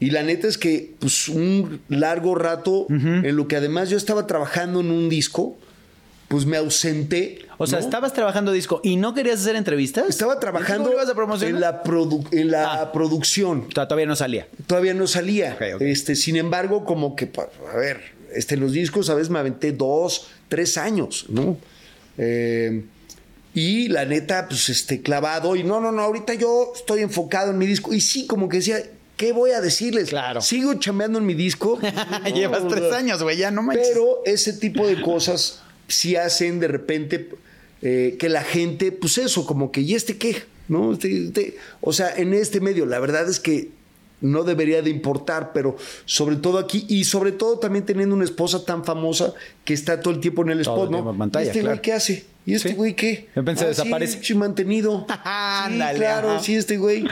Y 0.00 0.10
la 0.10 0.22
neta 0.22 0.46
es 0.46 0.58
que, 0.58 0.94
pues, 1.00 1.28
un 1.28 1.80
largo 1.88 2.34
rato, 2.34 2.86
en 2.88 3.34
lo 3.36 3.48
que 3.48 3.56
además 3.56 3.90
yo 3.90 3.96
estaba 3.96 4.26
trabajando 4.26 4.80
en 4.80 4.90
un 4.90 5.08
disco, 5.08 5.58
pues 6.28 6.44
me 6.46 6.56
ausenté. 6.58 7.40
O 7.56 7.66
sea, 7.66 7.80
¿no? 7.80 7.84
estabas 7.84 8.12
trabajando 8.12 8.52
disco 8.52 8.80
y 8.84 8.96
no 8.96 9.14
querías 9.14 9.40
hacer 9.40 9.56
entrevistas. 9.56 10.04
Estaba 10.08 10.38
trabajando 10.38 10.90
en 11.42 11.58
la, 11.60 11.82
produ- 11.82 12.28
en 12.32 12.50
la 12.50 12.82
Ah. 12.82 12.92
producción. 12.92 13.68
Todavía 13.70 14.06
no 14.06 14.14
salía. 14.14 14.46
Todavía 14.66 14.94
no 14.94 15.06
salía. 15.06 15.56
Este, 15.80 16.14
sin 16.14 16.36
embargo, 16.36 16.84
como 16.84 17.16
que, 17.16 17.26
pa- 17.26 17.48
a 17.72 17.76
ver, 17.76 18.00
este, 18.34 18.56
los 18.58 18.72
discos 18.72 19.08
a 19.10 19.14
veces 19.14 19.30
me 19.30 19.38
aventé 19.38 19.72
dos, 19.72 20.28
tres 20.48 20.76
años, 20.76 21.24
¿no? 21.28 21.56
Eh, 22.18 22.84
y 23.54 23.88
la 23.88 24.04
neta, 24.04 24.46
pues, 24.48 24.68
este, 24.68 25.00
clavado. 25.02 25.56
Y 25.56 25.64
no, 25.64 25.80
no, 25.80 25.90
no, 25.90 26.02
ahorita 26.02 26.34
yo 26.34 26.72
estoy 26.76 27.00
enfocado 27.00 27.50
en 27.50 27.58
mi 27.58 27.66
disco. 27.66 27.92
Y 27.94 28.00
sí, 28.00 28.26
como 28.26 28.48
que 28.48 28.58
decía, 28.58 28.78
¿qué 29.18 29.32
voy 29.32 29.50
a 29.50 29.60
decirles? 29.60 30.08
Claro. 30.08 30.40
Sigo 30.40 30.72
chambeando 30.74 31.18
en 31.18 31.26
mi 31.26 31.34
disco. 31.34 31.78
Llevas 32.34 32.66
tres 32.68 32.90
años, 32.94 33.22
güey, 33.22 33.36
ya 33.36 33.50
no 33.50 33.62
manches. 33.62 33.88
Pero 33.92 34.22
ese 34.24 34.54
tipo 34.54 34.86
de 34.86 35.02
cosas 35.02 35.60
sí 35.88 36.16
hacen 36.16 36.60
de 36.60 36.68
repente 36.68 37.28
eh, 37.82 38.16
que 38.18 38.30
la 38.30 38.42
gente, 38.42 38.90
pues 38.92 39.18
eso, 39.18 39.44
como 39.44 39.70
que, 39.70 39.82
¿y 39.82 39.94
este 39.94 40.16
qué? 40.16 40.42
¿No? 40.68 40.94
Este- 40.94 41.26
este- 41.26 41.56
o 41.82 41.92
sea, 41.92 42.16
en 42.16 42.32
este 42.32 42.60
medio, 42.60 42.86
la 42.86 42.98
verdad 42.98 43.28
es 43.28 43.38
que 43.40 43.70
no 44.20 44.42
debería 44.42 44.82
de 44.82 44.90
importar, 44.90 45.52
pero 45.52 45.76
sobre 46.04 46.36
todo 46.36 46.58
aquí 46.58 46.84
y 46.88 47.04
sobre 47.04 47.30
todo 47.30 47.58
también 47.60 47.84
teniendo 47.86 48.16
una 48.16 48.24
esposa 48.24 48.64
tan 48.64 48.84
famosa 48.84 49.32
que 49.64 49.74
está 49.74 50.00
todo 50.00 50.12
el 50.12 50.20
tiempo 50.20 50.42
en 50.42 50.50
el 50.50 50.62
Todo 50.64 50.74
spot, 50.84 50.86
el 50.98 51.04
¿no? 51.04 51.10
en 51.12 51.18
pantalla, 51.18 51.44
¿Y 51.46 51.48
este 51.50 51.60
claro. 51.60 51.80
qué 51.82 51.92
hace? 51.92 52.24
¿Y 52.48 52.54
este 52.54 52.72
güey 52.72 52.94
qué? 52.96 53.28
De 53.34 53.40
repente 53.42 53.64
Ah, 53.64 53.68
desaparece. 53.68 54.18
Sí, 54.22 54.34
mantenido. 54.34 55.06
sí, 55.08 55.78
claro, 55.96 56.30
ajá. 56.32 56.40
sí, 56.42 56.54
este 56.54 56.78
güey. 56.78 57.04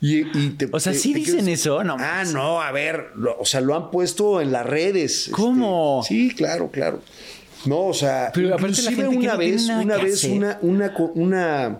Y, 0.00 0.20
y 0.36 0.50
te- 0.58 0.68
O 0.72 0.80
sea, 0.80 0.92
te- 0.92 0.98
¿sí 0.98 1.12
te 1.12 1.20
dicen 1.20 1.36
quedas- 1.46 1.48
eso? 1.60 1.84
No 1.84 1.96
ah, 1.98 2.24
no, 2.32 2.60
a 2.60 2.72
ver, 2.72 3.12
lo- 3.16 3.38
o 3.38 3.44
sea, 3.44 3.60
lo 3.60 3.76
han 3.76 3.90
puesto 3.90 4.40
en 4.40 4.50
las 4.52 4.66
redes. 4.66 5.28
¿Cómo? 5.32 6.00
este, 6.02 6.14
sí, 6.14 6.30
claro, 6.34 6.70
claro. 6.70 7.00
No, 7.66 7.82
o 7.86 7.94
sea, 7.94 8.30
Pero 8.34 8.48
inclusive 8.58 9.06
una 9.08 9.32
no 9.34 9.38
vez, 9.38 9.66
nada 9.68 9.80
una 9.82 9.96
vez 9.96 10.24
una, 10.24 10.58
una 11.14 11.78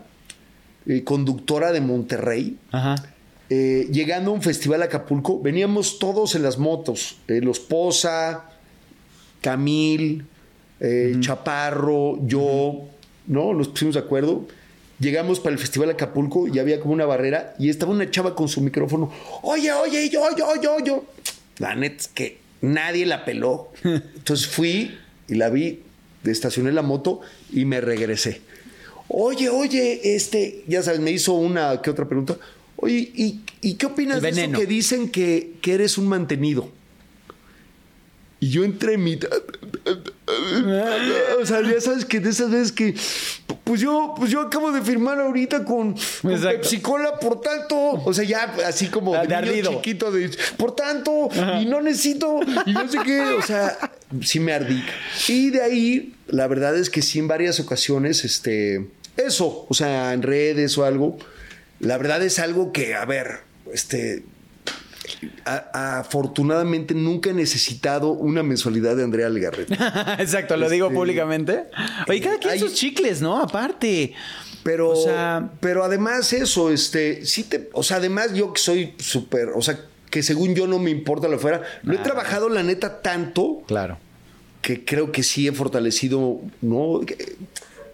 eh, 0.86 1.03
conductora 1.05 1.72
de 1.72 1.80
Monterrey, 1.82 2.57
Ajá. 2.70 2.95
eh, 3.51 3.88
llegando 3.90 4.30
a 4.30 4.34
un 4.34 4.40
festival 4.42 4.80
a 4.82 4.86
Acapulco, 4.86 5.42
veníamos 5.42 5.99
todos 5.99 6.34
en 6.36 6.42
las 6.42 6.57
motos, 6.59 7.18
eh, 7.28 7.40
los 7.42 7.59
Poza, 7.61 8.45
Camil, 9.40 10.24
eh, 10.80 11.16
Chaparro, 11.20 12.18
yo, 12.26 12.88
¿no? 13.26 13.54
Nos 13.54 13.68
pusimos 13.68 13.94
de 13.94 14.00
acuerdo. 14.00 14.46
Llegamos 15.00 15.40
para 15.40 15.54
el 15.54 15.58
festival 15.58 15.90
Acapulco 15.90 16.46
y 16.48 16.58
había 16.58 16.80
como 16.80 16.94
una 16.94 17.04
barrera 17.04 17.54
y 17.58 17.68
estaba 17.68 17.92
una 17.92 18.10
chava 18.10 18.34
con 18.34 18.48
su 18.48 18.60
micrófono. 18.60 19.12
Oye, 19.42 19.72
oye, 19.72 20.08
yo, 20.08 20.24
yo, 20.36 20.46
yo, 20.62 20.78
yo. 20.84 21.04
La 21.58 21.74
neta 21.74 21.96
es 21.96 22.08
que 22.08 22.38
nadie 22.60 23.06
la 23.06 23.24
peló. 23.24 23.70
Entonces 23.84 24.46
fui 24.46 24.96
y 25.28 25.34
la 25.34 25.50
vi, 25.50 25.82
estacioné 26.24 26.72
la 26.72 26.82
moto 26.82 27.20
y 27.52 27.64
me 27.64 27.80
regresé. 27.80 28.40
Oye, 29.08 29.48
oye, 29.48 30.14
este, 30.16 30.64
ya 30.66 30.82
sabes, 30.82 31.00
me 31.00 31.10
hizo 31.10 31.34
una 31.34 31.82
que 31.82 31.90
otra 31.90 32.08
pregunta. 32.08 32.36
Oye, 32.76 33.10
¿y, 33.14 33.40
y 33.60 33.74
qué 33.74 33.86
opinas 33.86 34.22
de 34.22 34.30
eso 34.30 34.52
que 34.52 34.66
dicen 34.66 35.10
que, 35.10 35.54
que 35.60 35.74
eres 35.74 35.98
un 35.98 36.08
mantenido? 36.08 36.70
Y 38.40 38.50
yo 38.50 38.64
entre 38.64 38.98
mi... 38.98 39.18
O 41.40 41.47
sea, 41.47 41.62
ya 41.62 41.80
sabes 41.80 42.05
que 42.05 42.20
de 42.20 42.30
esas 42.30 42.51
veces 42.51 42.72
que. 42.72 42.95
Pues 43.64 43.80
yo, 43.80 44.14
pues 44.16 44.30
yo 44.30 44.40
acabo 44.40 44.72
de 44.72 44.82
firmar 44.82 45.18
ahorita 45.18 45.64
con, 45.64 45.95
con 45.95 46.32
Exacto. 46.32 46.61
Pepsi 46.61 46.80
Cola, 46.80 47.18
por 47.18 47.40
tanto. 47.40 47.76
O 47.76 48.12
sea, 48.12 48.24
ya 48.24 48.55
así 48.66 48.88
como 48.88 49.16
De 49.16 49.42
niño 49.42 49.70
chiquito, 49.70 50.11
de 50.11 50.30
por 50.59 50.76
tanto, 50.76 51.28
y 51.61 51.66
no 51.66 51.80
necesito, 51.80 52.40
y 52.66 52.72
no 52.72 52.88
sé 52.88 52.99
qué. 53.05 53.20
O 53.22 53.42
sea, 53.42 53.76
sí 54.22 54.40
me 54.40 54.53
ardí. 54.53 54.82
Y 55.28 55.51
de 55.51 55.62
ahí, 55.62 56.14
la 56.26 56.47
verdad 56.47 56.76
es 56.76 56.90
que 56.90 57.01
sí, 57.03 57.18
en 57.18 57.28
varias 57.28 57.59
ocasiones, 57.61 58.24
este. 58.24 58.86
Eso, 59.16 59.66
o 59.68 59.74
sea, 59.74 60.12
en 60.12 60.22
redes 60.22 60.76
o 60.76 60.84
algo. 60.84 61.16
La 61.80 61.97
verdad 61.97 62.22
es 62.22 62.38
algo 62.38 62.72
que, 62.72 62.95
a 62.95 63.05
ver, 63.05 63.40
este. 63.72 64.24
A- 65.44 65.98
afortunadamente 66.00 66.94
nunca 66.94 67.30
he 67.30 67.34
necesitado 67.34 68.10
una 68.10 68.42
mensualidad 68.42 68.96
de 68.96 69.04
Andrea 69.04 69.28
Legarreta. 69.28 70.16
Exacto, 70.18 70.56
lo 70.56 70.68
digo 70.68 70.86
Este, 70.86 70.96
públicamente. 70.96 71.64
Oye, 72.08 72.20
cada 72.20 72.38
quien 72.38 72.52
hay- 72.54 72.58
sus 72.60 72.74
chicles, 72.74 73.20
¿no? 73.20 73.40
Aparte. 73.40 74.12
Pero, 74.62 74.90
O 74.90 74.96
sea- 74.96 75.50
pero 75.60 75.84
además 75.84 76.32
eso, 76.32 76.70
este, 76.70 77.26
sí 77.26 77.44
te, 77.44 77.68
o 77.72 77.82
sea, 77.82 77.98
además 77.98 78.32
yo 78.34 78.52
que 78.52 78.60
soy 78.60 78.94
súper, 78.98 79.50
o 79.54 79.60
sea, 79.60 79.78
que 80.10 80.22
según 80.22 80.54
yo 80.54 80.66
no 80.66 80.78
me 80.78 80.90
importa 80.90 81.28
lo 81.28 81.38
fuera, 81.38 81.62
lo 81.82 81.92
he 81.94 81.98
trabajado 81.98 82.48
la 82.48 82.62
neta 82.62 83.02
tanto 83.02 83.62
Claro. 83.66 83.98
que 84.62 84.84
creo 84.84 85.12
que 85.12 85.22
sí 85.22 85.46
he 85.48 85.52
fortalecido, 85.52 86.40
¿no? 86.62 87.00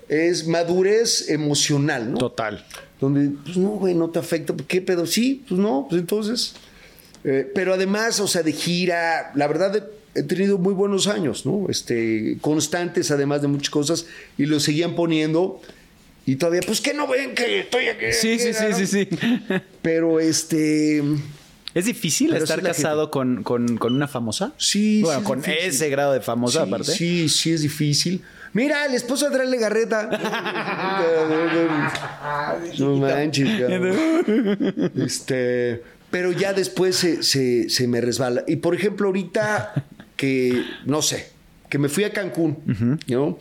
Es 0.08 0.46
madurez 0.46 1.28
emocional, 1.30 2.12
¿no? 2.12 2.18
Total. 2.18 2.64
Donde, 3.00 3.30
pues 3.42 3.56
no, 3.56 3.70
güey, 3.70 3.94
no 3.94 4.10
te 4.10 4.18
afecta, 4.18 4.54
¿qué 4.68 4.80
pedo? 4.82 5.06
Sí, 5.06 5.44
pues 5.48 5.58
no, 5.58 5.86
pues 5.88 6.00
entonces. 6.00 6.54
Eh, 7.24 7.50
pero 7.54 7.74
además, 7.74 8.20
o 8.20 8.28
sea, 8.28 8.42
de 8.42 8.52
gira, 8.52 9.32
la 9.34 9.46
verdad 9.46 9.88
he, 10.14 10.22
tenido 10.22 10.58
muy 10.58 10.74
buenos 10.74 11.06
años, 11.06 11.44
¿no? 11.46 11.66
Este, 11.68 12.38
constantes 12.40 13.10
además 13.10 13.42
de 13.42 13.48
muchas 13.48 13.70
cosas 13.70 14.06
y 14.38 14.46
lo 14.46 14.60
seguían 14.60 14.94
poniendo 14.94 15.60
y 16.26 16.36
todavía, 16.36 16.60
pues 16.66 16.80
que 16.80 16.94
no 16.94 17.06
ven 17.06 17.34
que 17.34 17.60
estoy 17.60 17.86
aquí. 17.88 18.06
Sí, 18.12 18.38
sí, 18.38 18.52
sí, 18.52 18.64
¿no? 18.70 18.76
sí, 18.76 18.86
sí. 18.86 19.08
Pero 19.82 20.20
este, 20.20 21.02
¿Es 21.74 21.84
difícil 21.84 22.30
Pero 22.30 22.42
estar 22.44 22.58
sí 22.58 22.64
casado 22.66 23.10
con, 23.10 23.42
con- 23.44 23.76
con 23.78 23.94
una 23.94 24.08
famosa? 24.08 24.52
sí. 24.56 25.02
Bueno, 25.02 25.20
sí 25.20 25.22
es 25.22 25.26
con 25.28 25.40
difícil. 25.40 25.68
ese 25.68 25.88
grado 25.88 26.12
de 26.12 26.20
famosa, 26.20 26.62
Sí, 26.64 26.68
aparte. 26.68 26.92
Sí, 26.92 27.28
sí 27.28 27.52
es 27.52 27.62
difícil. 27.62 28.22
Mira, 28.52 28.84
el 28.86 28.94
esposo 28.94 29.26
de 29.26 29.36
Andrea 29.36 29.48
Legarreta. 29.48 30.08
no 32.78 32.96
manches, 32.96 33.60
cabrón. 33.60 34.92
Este, 34.96 35.82
pero 36.10 36.32
ya 36.32 36.52
después 36.52 36.96
se, 36.96 37.22
se- 37.22 37.68
se 37.70 37.86
me 37.86 38.00
resbala. 38.00 38.44
Y 38.46 38.56
por 38.56 38.74
ejemplo, 38.74 39.06
ahorita 39.08 39.84
que, 40.16 40.62
no 40.86 41.02
sé, 41.02 41.28
que 41.68 41.78
me 41.78 41.88
fui 41.88 42.04
a 42.04 42.12
Cancún, 42.12 42.98
¿no? 43.08 43.38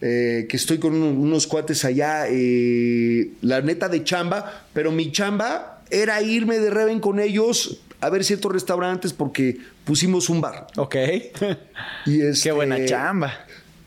Eh, 0.00 0.46
que 0.48 0.56
estoy 0.56 0.78
con 0.78 0.94
uno- 0.94 1.10
unos 1.20 1.46
cuates 1.46 1.84
allá, 1.84 2.26
eh, 2.28 3.30
la 3.42 3.60
neta 3.62 3.88
de 3.88 4.04
chamba, 4.04 4.66
pero 4.72 4.92
mi 4.92 5.10
chamba 5.10 5.82
era 5.90 6.20
irme 6.22 6.58
de 6.58 6.70
Reven 6.70 7.00
con 7.00 7.18
ellos 7.18 7.80
a 8.00 8.08
ver 8.10 8.22
ciertos 8.24 8.52
restaurantes 8.52 9.12
porque 9.12 9.58
pusimos 9.84 10.28
un 10.28 10.40
bar. 10.40 10.68
Ok. 10.76 10.94
Y 12.06 12.18
Qué 12.20 12.28
este, 12.28 12.52
buena 12.52 12.84
chamba. 12.84 13.34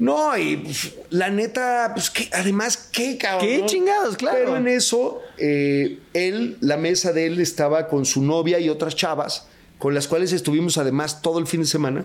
No, 0.02 0.36
y 0.36 0.58
pues, 0.58 0.94
la 1.12 1.30
neta, 1.30 1.92
pues 1.94 2.10
que 2.10 2.28
además, 2.34 2.90
qué 2.92 3.20
cabrón. 3.20 3.48
Qué 3.48 3.66
chingados, 3.68 4.18
claro. 4.18 4.38
Pero 4.40 4.58
en 4.58 4.68
eso, 4.68 5.22
eh, 5.38 6.00
él, 6.14 6.58
la 6.60 6.76
mesa 6.78 7.14
de 7.14 7.28
él 7.28 7.40
estaba 7.40 7.88
con 7.88 8.06
su 8.06 8.24
novia 8.24 8.58
y 8.60 8.68
otras 8.68 8.96
chavas, 8.96 9.46
con 9.78 9.94
las 9.94 10.08
cuales 10.08 10.32
estuvimos 10.34 10.80
además 10.80 11.22
todo 11.22 11.38
el 11.38 11.46
fin 11.46 11.62
de 11.62 11.68
semana. 11.68 12.04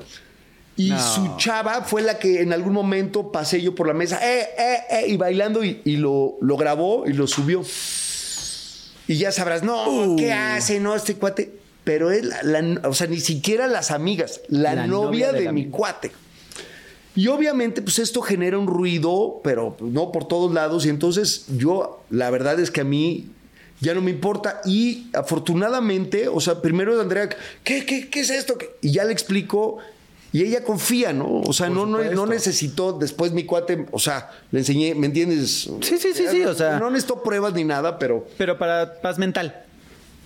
Y 0.77 0.91
No. 0.91 1.01
su 1.15 1.37
chava 1.39 1.85
fue 1.85 2.03
la 2.03 2.19
que 2.19 2.43
en 2.43 2.53
algún 2.53 2.75
momento 2.75 3.33
pasé 3.33 3.63
yo 3.63 3.75
por 3.75 3.87
la 3.87 3.95
mesa, 3.95 4.21
eh, 4.23 4.47
eh, 4.59 4.77
eh, 4.91 5.05
y 5.09 5.17
bailando, 5.17 5.65
y, 5.65 5.81
y 5.87 5.97
lo, 5.97 6.37
lo 6.43 6.59
grabó 6.59 7.05
y 7.07 7.15
lo 7.15 7.27
subió. 7.27 7.65
Y 9.09 9.17
ya 9.17 9.33
sabrás, 9.33 9.63
no, 9.63 9.89
Uh. 9.89 10.17
¿qué 10.17 10.35
hace? 10.35 10.81
No, 10.81 10.95
este 10.95 11.15
cuate. 11.15 11.51
Pero 11.85 12.11
él, 12.11 12.31
la- 12.43 12.81
o 12.89 12.93
sea, 12.93 13.07
ni 13.07 13.21
siquiera 13.21 13.69
las 13.69 13.91
amigas, 13.91 14.43
la, 14.49 14.75
La 14.75 14.87
novia, 14.87 15.29
novia 15.29 15.33
de 15.33 15.53
mi 15.53 15.69
cuate. 15.71 16.11
Y 17.17 17.27
obviamente, 17.29 17.83
pues 17.83 17.99
esto 17.99 18.21
genera 18.23 18.59
un 18.59 18.67
ruido, 18.69 19.41
pero 19.43 19.77
no 19.81 20.13
por 20.13 20.29
todos 20.29 20.53
lados. 20.53 20.87
Y 20.87 20.91
entonces 20.91 21.47
yo, 21.57 22.03
la 22.11 22.31
verdad 22.31 22.61
es 22.61 22.71
que 22.71 22.83
a 22.83 22.85
mí 22.85 23.27
ya 23.81 23.95
no 23.95 24.03
me 24.03 24.11
importa. 24.13 24.61
Y 24.67 25.07
afortunadamente, 25.15 26.29
o 26.29 26.41
sea, 26.41 26.61
primero 26.61 27.01
Andrea, 27.01 27.29
¿qué, 27.65 27.85
qué, 27.87 28.09
qué 28.11 28.21
es 28.21 28.31
esto? 28.31 28.57
Y 28.83 28.93
ya 28.93 29.05
le 29.05 29.13
explico. 29.13 29.79
Y 30.33 30.43
ella 30.43 30.63
confía, 30.65 31.15
¿no? 31.15 31.41
O 31.41 31.53
sea, 31.55 31.71
no, 31.71 31.87
no, 31.87 32.05
no 32.05 32.27
necesitó 32.27 32.93
después 32.93 33.33
mi 33.33 33.45
cuate, 33.45 33.87
o 33.91 33.99
sea, 33.99 34.31
le 34.51 34.59
enseñé, 34.59 34.95
¿me 34.95 35.07
entiendes? 35.07 35.71
Sí, 35.81 35.97
sí, 35.99 36.09
sí, 36.13 36.25
sí, 36.31 36.43
o 36.45 36.53
sea- 36.53 36.79
No 36.79 36.91
necesito 36.91 37.23
pruebas 37.23 37.55
ni 37.55 37.65
nada, 37.65 37.99
pero, 37.99 38.27
Pero 38.37 38.59
para 38.59 39.01
paz 39.01 39.17
mental. 39.19 39.65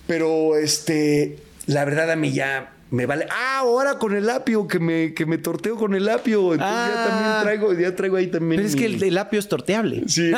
pero 0.07 0.57
este, 0.57 1.39
la 1.67 1.85
verdad 1.85 2.11
a 2.11 2.17
mí 2.17 2.33
ya 2.33 2.73
me 2.91 3.05
vale. 3.05 3.25
Ah, 3.31 3.59
ahora 3.59 3.97
con 3.97 4.13
el 4.15 4.29
apio, 4.29 4.67
que 4.67 4.77
me, 4.79 5.13
que 5.13 5.25
me 5.25 5.37
torteo 5.37 5.75
con 5.77 5.95
el 5.95 6.07
apio. 6.09 6.53
Entonces 6.53 6.77
ya 6.93 7.03
Ah. 7.03 7.07
también 7.09 7.41
traigo, 7.43 7.73
ya 7.73 7.95
traigo 7.95 8.17
ahí 8.17 8.27
también. 8.27 8.57
Pero 8.61 8.67
es 8.69 8.75
que 8.75 8.85
el, 8.85 9.01
el 9.01 9.17
apio 9.17 9.39
es 9.39 9.47
torteable. 9.47 10.03
Sí. 10.07 10.31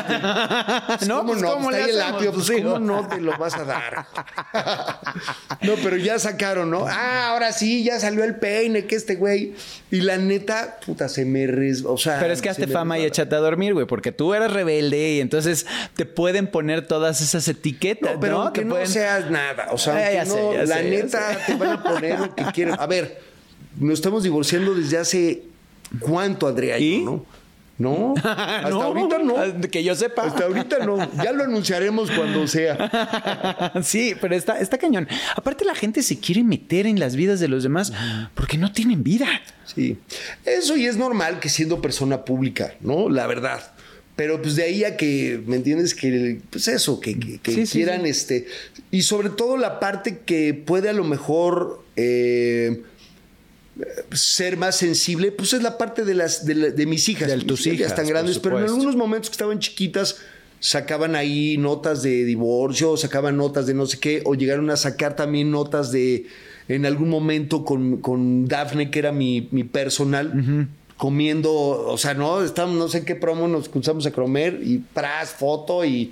Pues, 0.88 1.08
¿No? 1.08 1.18
¿Cómo 1.20 1.32
Pues, 1.32 1.42
no? 1.42 1.54
¿cómo 1.54 1.70
Pues, 1.70 1.76
le 1.86 1.92
está 1.92 2.06
ahí 2.06 2.10
el 2.10 2.16
apio, 2.16 2.32
pues, 2.34 2.46
Sí, 2.46 2.62
¿cómo 2.62 2.80
¿no? 2.80 3.08
te 3.08 3.20
lo 3.22 3.38
vas 3.38 3.56
a 3.56 3.64
dar? 3.66 4.06
no, 5.62 5.74
pero 5.84 5.98
ya 5.98 6.20
sacaron, 6.20 6.70
¿no? 6.70 6.86
Ah, 6.88 7.30
ahora 7.30 7.52
sí, 7.52 7.84
ya 7.84 8.00
salió 8.00 8.24
el 8.24 8.36
peine, 8.36 8.86
que 8.86 8.96
este 8.96 9.16
güey. 9.16 9.54
Y 9.92 10.02
la 10.02 10.18
neta, 10.18 10.78
puta, 10.86 11.08
se 11.10 11.24
me 11.26 11.46
res... 11.48 11.84
O 11.86 11.98
sea... 11.98 12.20
Pero 12.20 12.34
es 12.34 12.42
que 12.42 12.50
hazte 12.50 12.68
fama 12.68 12.98
y 12.98 13.06
échate 13.06 13.36
a 13.36 13.40
dormir, 13.40 13.74
güey, 13.74 13.86
porque 13.86 14.12
tú 14.12 14.34
eras 14.34 14.52
rebelde 14.52 15.14
y 15.14 15.20
entonces 15.22 15.66
te 15.96 16.06
pueden 16.06 16.48
poner 16.48 16.88
todas 16.88 17.22
esas 17.22 17.48
etiquetas, 17.48 18.16
No, 18.16 18.20
pero 18.20 18.52
Te 18.52 18.66
no 18.66 18.72
pueden- 18.76 18.88
seas 18.88 19.30
nada. 19.30 19.68
O 19.72 19.78
sea, 19.78 20.12
ya 20.12 20.26
sé, 20.26 20.36
no, 20.36 20.54
ya 20.54 20.64
la 20.66 20.76
sé, 20.78 20.84
ya 20.84 20.90
neta 20.90 21.38
te 21.46 21.56
van 21.56 21.70
a 21.72 21.84
poner 21.84 22.20
lo 22.20 22.36
que 22.36 22.43
quieren. 22.52 22.76
A 22.78 22.86
ver, 22.86 23.22
nos 23.80 23.94
estamos 23.94 24.24
divorciando 24.24 24.74
desde 24.74 24.98
hace 24.98 25.44
cuánto, 26.00 26.48
Andrea, 26.48 26.78
y 26.80 27.02
¿no? 27.02 27.26
No, 27.78 28.14
hasta 28.24 28.70
No, 28.70 28.82
ahorita 28.82 29.20
no. 29.20 29.70
Que 29.70 29.84
yo 29.84 29.96
sepa. 29.96 30.24
Hasta 30.24 30.46
ahorita 30.46 30.86
no. 30.86 30.98
Ya 31.24 31.32
lo 31.32 31.44
anunciaremos 31.44 32.12
cuando 32.12 32.48
sea. 32.48 33.72
sí, 33.84 34.16
pero 34.20 34.36
está, 34.36 34.60
está 34.60 34.78
cañón. 34.78 35.08
Aparte, 35.36 35.66
la 35.66 35.76
gente 35.76 36.04
se 36.04 36.20
quiere 36.20 36.44
meter 36.44 36.86
en 36.86 37.00
las 37.00 37.16
vidas 37.16 37.40
de 37.40 37.48
los 37.48 37.64
demás 37.64 37.92
porque 38.36 38.58
no 38.58 38.72
tienen 38.72 39.04
vida. 39.04 39.28
Sí. 39.66 39.98
Eso 40.46 40.78
y 40.78 40.86
es 40.86 40.98
normal 40.98 41.40
que 41.40 41.50
siendo 41.50 41.82
persona 41.82 42.26
pública, 42.26 42.76
¿no? 42.82 43.10
La 43.10 43.28
verdad. 43.28 43.73
Pero 44.16 44.42
pues 44.42 44.56
de 44.56 44.64
ahí 44.64 44.84
a 44.84 44.96
que, 44.96 45.42
¿me 45.48 45.56
entiendes? 45.56 45.96
Que, 45.96 46.40
pues 46.52 46.68
eso, 46.68 47.00
que, 47.00 47.18
que- 47.20 47.40
que 47.40 47.66
Sí, 47.66 47.72
quieran, 47.72 48.04
sí. 48.04 48.10
este. 48.10 48.48
Y 48.92 49.02
sobre 49.02 49.30
todo 49.30 49.58
la 49.58 49.80
parte 49.80 50.20
que 50.26 50.54
puede 50.54 50.90
a 50.90 50.94
lo 50.94 51.04
mejor 51.04 51.84
eh, 51.96 52.84
ser 54.12 54.58
más 54.58 54.76
sensible, 54.78 55.32
pues 55.32 55.54
es 55.54 55.64
la 55.64 55.78
parte 55.78 56.06
de 56.06 56.14
las 56.14 56.46
de, 56.46 56.56
la- 56.56 56.70
de 56.70 56.86
mis 56.86 57.10
hijas. 57.10 57.28
De 57.28 57.38
Mis 57.38 57.46
tus 57.48 57.64
ya 57.64 57.74
hijas, 57.74 57.88
están 57.88 58.06
por 58.06 58.14
grandes, 58.14 58.40
pero 58.40 58.60
en 58.60 58.66
algunos 58.66 58.96
momentos 58.96 59.30
que 59.30 59.34
estaban 59.34 59.60
chiquitas 59.60 60.18
sacaban 60.60 61.16
ahí 61.16 61.58
notas 61.58 62.04
de 62.04 62.24
divorcio, 62.24 62.96
sacaban 62.98 63.36
notas 63.36 63.66
de 63.66 63.74
no 63.74 63.86
sé 63.86 64.00
qué, 64.00 64.22
o 64.26 64.36
llegaron 64.36 64.70
a 64.70 64.78
sacar 64.78 65.16
también 65.16 65.50
notas 65.52 65.92
de 65.92 66.26
en 66.70 66.86
algún 66.86 67.10
momento 67.10 67.66
con, 67.66 67.98
con 67.98 68.48
Dafne, 68.48 68.90
que 68.90 69.00
era 69.00 69.12
mi, 69.12 69.50
mi 69.52 69.64
personal. 69.66 70.70
Comiendo, 70.98 71.52
o 71.52 71.98
sea, 71.98 72.14
no, 72.14 72.44
estamos, 72.44 72.76
no 72.76 72.88
sé 72.88 73.00
en 73.00 73.06
qué 73.06 73.16
promo 73.16 73.48
nos 73.48 73.68
cruzamos 73.68 74.06
a 74.06 74.12
comer 74.12 74.60
y 74.64 74.78
pras, 74.78 75.32
foto 75.32 75.84
y. 75.86 76.12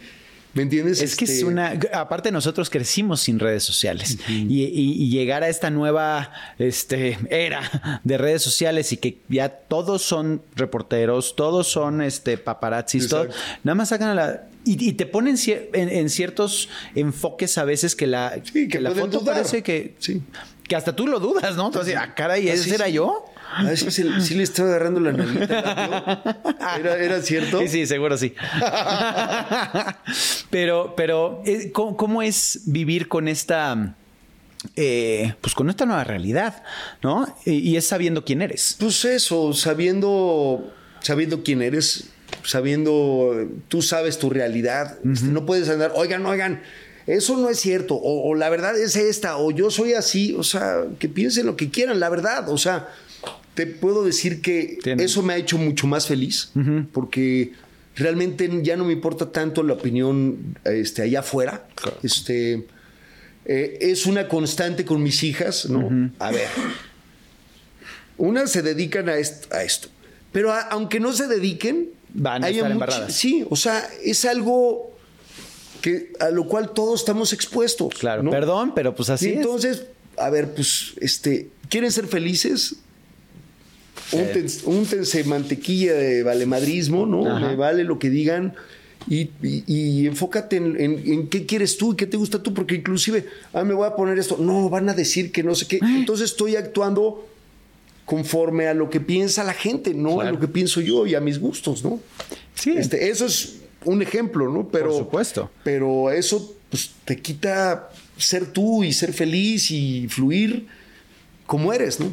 ¿Me 0.54 0.64
entiendes? 0.64 1.02
Es 1.02 1.16
que 1.16 1.24
es 1.24 1.32
Este, 1.32 1.46
una. 1.46 1.80
Aparte, 1.94 2.30
nosotros 2.30 2.70
crecimos 2.70 3.22
sin 3.22 3.40
redes 3.40 3.64
sociales. 3.64 4.18
y, 4.28 4.64
y- 4.66 5.02
y 5.04 5.10
llegar 5.10 5.44
a 5.44 5.48
esta 5.48 5.70
nueva 5.70 6.34
este, 6.60 7.18
era 7.30 8.00
de 8.04 8.18
redes 8.18 8.42
sociales 8.42 8.92
y 8.92 8.98
que 8.98 9.20
ya 9.30 9.48
todos 9.48 10.02
son 10.02 10.42
reporteros, 10.58 11.38
todos 11.38 11.68
son 11.68 12.02
este, 12.02 12.38
paparazzis, 12.38 13.08
todo, 13.08 13.30
nada 13.64 13.76
más 13.76 13.90
sacan 13.90 14.10
a 14.10 14.16
la. 14.16 14.48
Y, 14.66 14.90
y 14.90 14.92
te 14.94 15.06
ponen 15.06 15.38
cier- 15.38 15.70
en, 15.72 15.88
en 15.88 16.10
ciertos 16.10 16.68
enfoques 16.96 17.58
a 17.58 17.64
veces 17.64 17.96
que 17.96 18.06
la, 18.08 18.38
Sí, 18.44 18.68
que 18.68 18.82
la 18.82 18.92
foto 18.92 19.20
dudar. 19.22 19.36
parece 19.36 19.64
que. 19.64 19.96
Sí. 20.00 20.22
Que 20.68 20.76
hasta 20.76 20.94
tú 20.96 21.08
lo 21.08 21.20
dudas, 21.22 21.56
¿no? 21.56 21.68
Entonces, 21.68 21.96
ah, 21.98 22.14
caray, 22.14 22.50
¿ese 22.50 22.64
sí, 22.66 22.72
era 22.74 22.90
yo? 22.90 23.26
A 23.54 23.64
ver 23.64 23.78
si, 23.78 23.92
se- 23.92 24.36
le 24.36 24.44
estaba 24.44 24.70
agarrando 24.70 25.00
la 25.00 25.12
nalguita. 25.12 26.54
¿no? 26.60 26.80
¿Era, 26.80 26.98
¿Era 26.98 27.22
cierto? 27.22 27.60
Sí, 27.60 27.68
sí, 27.68 27.86
seguro 27.88 28.18
sí. 28.18 28.34
pero, 30.50 30.94
pero, 30.96 31.42
eh, 31.46 31.72
¿cómo, 31.72 31.98
cómo 31.98 32.22
es 32.22 32.62
vivir 32.66 33.08
con 33.08 33.28
esta, 33.28 33.96
eh, 34.76 35.34
pues 35.42 35.54
con 35.56 35.70
esta 35.70 35.86
nueva 35.86 36.04
realidad, 36.04 36.64
¿no? 37.04 37.28
Y, 37.46 37.52
y 37.70 37.78
es 37.78 37.86
sabiendo 37.88 38.24
quién 38.24 38.42
eres. 38.42 38.76
Pues 38.80 39.04
eso, 39.06 39.54
sabiendo, 39.54 40.72
sabiendo 41.02 41.44
quién 41.44 41.62
eres, 41.62 42.06
sabiendo, 42.44 43.48
tú 43.68 43.82
sabes 43.82 44.18
tu 44.20 44.30
realidad. 44.30 44.98
Este, 45.12 45.28
no 45.28 45.46
puedes 45.46 45.70
andar, 45.70 45.92
oigan, 45.96 46.26
oigan, 46.26 46.62
eso 47.08 47.38
no 47.38 47.50
es 47.50 47.60
cierto, 47.60 47.96
o, 47.96 48.30
o 48.30 48.36
la 48.36 48.50
verdad 48.50 48.78
es 48.78 48.96
esta, 48.96 49.38
o 49.38 49.52
yo 49.52 49.72
soy 49.72 49.94
así, 49.94 50.34
o 50.38 50.44
sea, 50.44 50.84
que 51.00 51.10
piensen 51.10 51.46
lo 51.46 51.56
que 51.56 51.70
quieran, 51.70 52.00
la 52.00 52.10
verdad, 52.10 52.48
o 52.50 52.58
sea, 52.58 52.88
te 53.56 53.66
puedo 53.68 54.04
decir 54.04 54.42
que 54.42 54.78
Tiene- 54.82 55.04
eso 55.04 55.22
me 55.24 55.34
ha 55.34 55.38
hecho 55.38 55.58
mucho 55.58 55.88
más 55.88 56.08
feliz, 56.08 56.52
porque 56.94 57.52
realmente 57.96 58.50
ya 58.64 58.78
no 58.78 58.86
me 58.86 58.94
importa 58.94 59.32
tanto 59.32 59.64
la 59.64 59.74
opinión 59.74 60.58
este, 60.64 61.02
allá 61.04 61.20
afuera. 61.20 61.68
Este, 62.04 62.66
eh, 63.46 63.78
es 63.82 64.06
una 64.06 64.28
constante 64.28 64.86
con 64.86 65.04
mis 65.04 65.24
hijas, 65.24 65.70
¿no? 65.70 66.12
A 66.20 66.32
ver, 66.32 66.48
unas 68.18 68.52
se 68.52 68.62
dedican 68.62 69.10
a 69.10 69.16
esto, 69.18 69.54
a 69.56 69.64
esto. 69.64 69.88
pero 70.32 70.52
a- 70.52 70.62
aunque 70.62 71.00
no 71.00 71.12
se 71.14 71.28
dediquen, 71.28 71.90
Van 72.14 72.44
a 72.44 72.50
estar 72.50 72.72
embarradas. 72.72 73.14
Sí, 73.14 73.46
o 73.50 73.56
sea, 73.56 73.88
es 74.04 74.26
algo 74.26 74.92
que 75.82 76.12
a 76.20 76.30
lo 76.30 76.46
cual 76.46 76.72
todos 76.74 77.00
estamos 77.02 77.32
expuestos. 77.34 77.96
Claro, 78.00 78.22
¿no? 78.24 78.32
perdón, 78.32 78.74
pero 78.76 78.94
pues 78.96 79.10
así 79.10 79.28
Y 79.28 79.32
es. 79.32 79.36
entonces, 79.38 79.84
a 80.18 80.30
ver, 80.30 80.54
pues, 80.54 80.94
este, 81.02 81.50
¿quieren 81.70 81.90
ser 81.92 82.08
felices? 82.08 82.76
Úntense, 84.14 84.62
úntense 84.66 85.24
mantequilla 85.24 85.94
de 85.94 86.24
valemadrismo, 86.24 87.06
¿no? 87.06 87.26
Ajá. 87.30 87.48
Me 87.50 87.56
vale 87.56 87.84
lo 87.84 88.00
que 88.00 88.10
digan. 88.10 88.54
Y, 89.10 89.30
y- 89.42 89.64
y 89.68 90.06
enfócate 90.08 90.58
en, 90.58 90.80
en- 90.80 91.02
en 91.12 91.28
qué 91.28 91.46
quieres 91.48 91.76
tú 91.78 91.94
y 91.94 91.96
qué 91.96 92.06
te 92.06 92.18
gusta 92.18 92.44
tú, 92.44 92.54
porque 92.54 92.76
inclusive, 92.76 93.26
ah, 93.54 93.64
me 93.64 93.74
voy 93.74 93.88
a 93.88 93.96
poner 93.96 94.20
esto. 94.20 94.38
No, 94.40 94.70
van 94.70 94.90
a 94.90 94.94
decir 94.94 95.32
que 95.32 95.42
no 95.42 95.56
sé 95.56 95.66
qué. 95.68 95.80
Entonces 95.82 96.30
estoy 96.32 96.56
actuando 96.56 97.28
conforme 98.06 98.68
a 98.68 98.74
lo 98.74 98.90
que 98.90 99.00
piensa 99.00 99.44
la 99.44 99.54
gente, 99.54 99.94
no 99.94 100.20
a 100.22 100.32
lo 100.32 100.40
que 100.40 100.48
pienso 100.48 100.82
yo 100.82 101.08
y 101.08 101.16
a 101.16 101.22
mis 101.22 101.40
gustos, 101.40 101.84
¿no? 101.84 102.00
Sí. 102.56 102.72
Este, 102.78 103.10
eso 103.10 103.26
es 103.26 103.58
un 103.86 104.02
ejemplo, 104.02 104.50
¿no? 104.52 104.68
Pero, 104.68 104.90
Por 104.90 104.98
supuesto. 105.00 105.50
Pero 105.64 106.12
eso 106.12 106.56
pues, 106.70 106.92
te 107.06 107.18
quita 107.18 107.90
ser 108.18 108.46
tú 108.48 108.84
y 108.84 108.92
ser 108.94 109.14
feliz 109.14 109.72
y 109.72 110.08
fluir 110.10 110.68
como 111.48 111.74
eres, 111.74 112.00
¿no? 112.00 112.12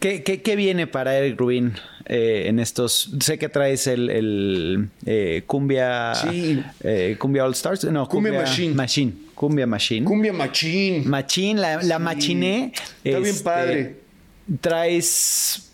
¿Qué, 0.00 0.22
qué, 0.22 0.42
qué 0.42 0.56
viene 0.56 0.86
para 0.86 1.16
Eric 1.18 1.38
Rubin 1.38 1.74
eh, 2.06 2.44
en 2.46 2.58
estos? 2.60 3.10
Sé 3.20 3.38
que 3.38 3.48
traes 3.48 3.86
el, 3.86 4.10
el, 4.10 4.88
eh, 5.06 5.42
Cumbia. 5.46 6.14
Sí. 6.14 6.62
eh, 6.82 7.16
Cumbia 7.18 7.44
All 7.44 7.52
Stars. 7.52 7.84
No, 7.84 8.08
Cumbia 8.08 8.32
Machine. 8.32 8.74
Cumbia 9.34 9.66
Machine. 9.66 10.04
Cumbia 10.04 10.32
machín. 10.32 11.08
Machine, 11.08 11.60
la, 11.60 11.82
la 11.82 11.96
Sí. 11.98 12.02
machiné. 12.02 12.72
Está 13.04 13.18
bien 13.18 13.24
Este, 13.24 13.44
padre. 13.44 13.96
Traes. 14.60 15.64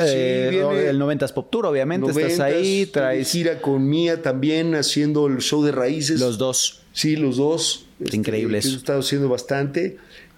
eh, 0.00 0.48
viene- 0.50 0.88
el 0.90 0.98
90s 0.98 1.32
Pop 1.32 1.50
Tour, 1.50 1.66
obviamente. 1.66 2.10
Estás 2.10 2.40
ahí. 2.40 2.86
Traes 2.86 3.30
gira 3.32 3.60
con 3.60 3.88
Mía 3.88 4.20
también 4.22 4.74
haciendo 4.74 5.26
el 5.26 5.38
show 5.38 5.62
de 5.64 5.72
raíces. 5.72 6.20
los 6.20 6.36
dos. 6.38 6.82
Sí, 6.92 7.16
los 7.16 7.36
dos. 7.36 7.86
Este, 8.00 8.16
increíble 8.16 8.54
que 8.60 8.66
eso. 8.68 8.74
he 8.74 8.78
estado 8.78 9.00
haciendo 9.00 9.28
bastante. 9.28 9.96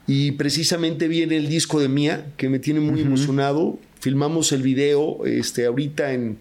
Y 0.09 0.33
precisamente 0.33 1.07
viene 1.07 1.37
el 1.37 1.49
disco 1.49 1.79
de 1.81 1.89
Mía, 1.89 2.27
que 2.37 2.49
me 2.49 2.59
tiene 2.59 2.81
muy 2.81 3.03
emocionado. 3.03 3.79
Filmamos 4.01 4.51
el 4.53 4.63
video 4.63 5.25
este, 5.27 5.67
ahorita 5.67 6.13
en, 6.15 6.39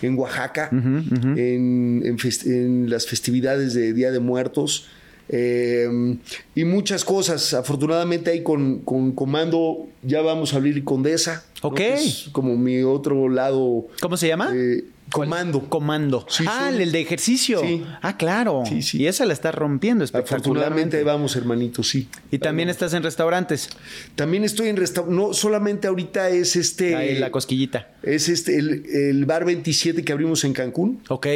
en 0.00 0.18
Oaxaca, 0.18 0.70
En, 0.72 2.02
en 2.46 2.90
las 2.90 3.06
festividades 3.06 3.74
de 3.74 3.92
Día 3.92 4.10
de 4.10 4.20
Muertos. 4.20 4.86
Eh, 5.28 6.16
y 6.54 6.64
muchas 6.64 7.04
cosas. 7.04 7.54
Afortunadamente 7.54 8.30
ahí 8.30 8.42
con, 8.42 8.78
con 8.80 9.12
Comando 9.12 9.86
ya 10.02 10.22
vamos 10.22 10.54
a 10.54 10.56
abrir 10.56 10.82
Condesa. 10.82 11.44
¿no? 11.62 11.68
Ok. 11.68 11.80
Es 11.80 12.30
como 12.32 12.56
mi 12.56 12.82
otro 12.82 13.28
lado. 13.28 13.86
¿Cómo 14.00 14.16
se 14.16 14.28
llama? 14.28 14.50
eh, 14.54 14.82
comando. 15.10 15.68
Comando. 15.68 16.26
Sí, 16.28 16.44
ah, 16.46 16.70
sí. 16.74 16.82
el 16.82 16.92
de 16.92 17.00
ejercicio. 17.00 17.60
Sí. 17.60 17.84
Ah, 18.02 18.16
claro. 18.16 18.62
Sí, 18.66 18.82
sí. 18.82 19.02
Y 19.02 19.06
esa 19.06 19.26
la 19.26 19.32
estás 19.32 19.54
rompiendo 19.54 20.04
Afortunadamente 20.04 20.36
espectacularmente. 20.36 20.96
ahí 20.98 21.04
vamos, 21.04 21.36
hermanito, 21.36 21.82
sí. 21.82 22.08
Y 22.30 22.38
también 22.38 22.68
estás 22.68 22.94
en 22.94 23.02
restaurantes. 23.02 23.68
También 24.14 24.44
estoy 24.44 24.68
en 24.68 24.76
restaurante. 24.76 25.14
No, 25.14 25.34
solamente 25.34 25.88
ahorita 25.88 26.30
es 26.30 26.56
este. 26.56 26.96
Ahí 26.96 27.18
la 27.18 27.30
cosquillita. 27.30 27.88
es 28.02 28.28
este, 28.28 28.58
el, 28.58 28.84
el 28.86 29.26
bar 29.26 29.44
27 29.44 30.04
que 30.04 30.12
abrimos 30.12 30.44
en 30.44 30.52
Cancún. 30.52 31.00
Ok. 31.08 31.26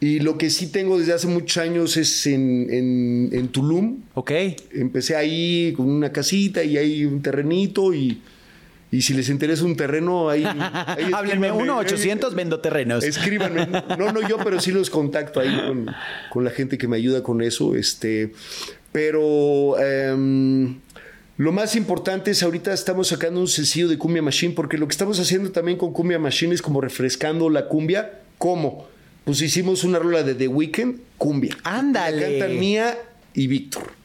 Y 0.00 0.18
lo 0.18 0.36
que 0.36 0.50
sí 0.50 0.66
tengo 0.66 0.98
desde 0.98 1.12
hace 1.12 1.28
muchos 1.28 1.58
años 1.58 1.96
es 1.96 2.26
en, 2.26 2.66
en, 2.70 3.28
en 3.32 3.48
Tulum. 3.48 3.98
Ok. 4.14 4.32
Empecé 4.72 5.14
ahí 5.14 5.72
con 5.76 5.88
una 5.88 6.10
casita 6.10 6.64
y 6.64 6.76
hay 6.76 7.04
un 7.04 7.22
terrenito 7.22 7.94
y, 7.94 8.20
y 8.92 9.00
si 9.00 9.14
les 9.14 9.30
interesa 9.30 9.64
un 9.64 9.74
terreno, 9.74 10.28
ahí. 10.28 10.44
ahí 10.44 11.10
Háblenme, 11.14 11.48
escríbanme. 11.48 11.72
1-800 11.72 12.34
vendo 12.34 12.60
terrenos. 12.60 13.02
Escríbanme. 13.02 13.66
No, 13.98 14.12
no 14.12 14.28
yo, 14.28 14.36
pero 14.36 14.60
sí 14.60 14.70
los 14.70 14.90
contacto 14.90 15.40
ahí 15.40 15.56
con, 15.66 15.86
con 16.30 16.44
la 16.44 16.50
gente 16.50 16.76
que 16.76 16.86
me 16.86 16.98
ayuda 16.98 17.22
con 17.22 17.40
eso. 17.40 17.74
Este, 17.74 18.34
pero 18.92 19.80
em, 19.80 20.78
lo 21.38 21.52
más 21.52 21.74
importante 21.74 22.32
es 22.32 22.42
ahorita 22.42 22.74
estamos 22.74 23.08
sacando 23.08 23.40
un 23.40 23.48
sencillo 23.48 23.88
de 23.88 23.96
Cumbia 23.96 24.20
Machine, 24.20 24.52
porque 24.52 24.76
lo 24.76 24.86
que 24.86 24.92
estamos 24.92 25.18
haciendo 25.18 25.50
también 25.50 25.78
con 25.78 25.94
Cumbia 25.94 26.18
Machine 26.18 26.54
es 26.54 26.60
como 26.60 26.82
refrescando 26.82 27.48
la 27.48 27.68
cumbia. 27.68 28.20
¿Cómo? 28.36 28.88
Pues 29.24 29.40
hicimos 29.40 29.84
una 29.84 30.00
rola 30.00 30.22
de 30.22 30.34
The 30.34 30.48
Weeknd, 30.48 30.96
cumbia. 31.16 31.56
Ándale. 31.64 32.20
La 32.20 32.38
cantan 32.40 32.60
Mía 32.60 32.98
y 33.32 33.46
Víctor. 33.46 34.01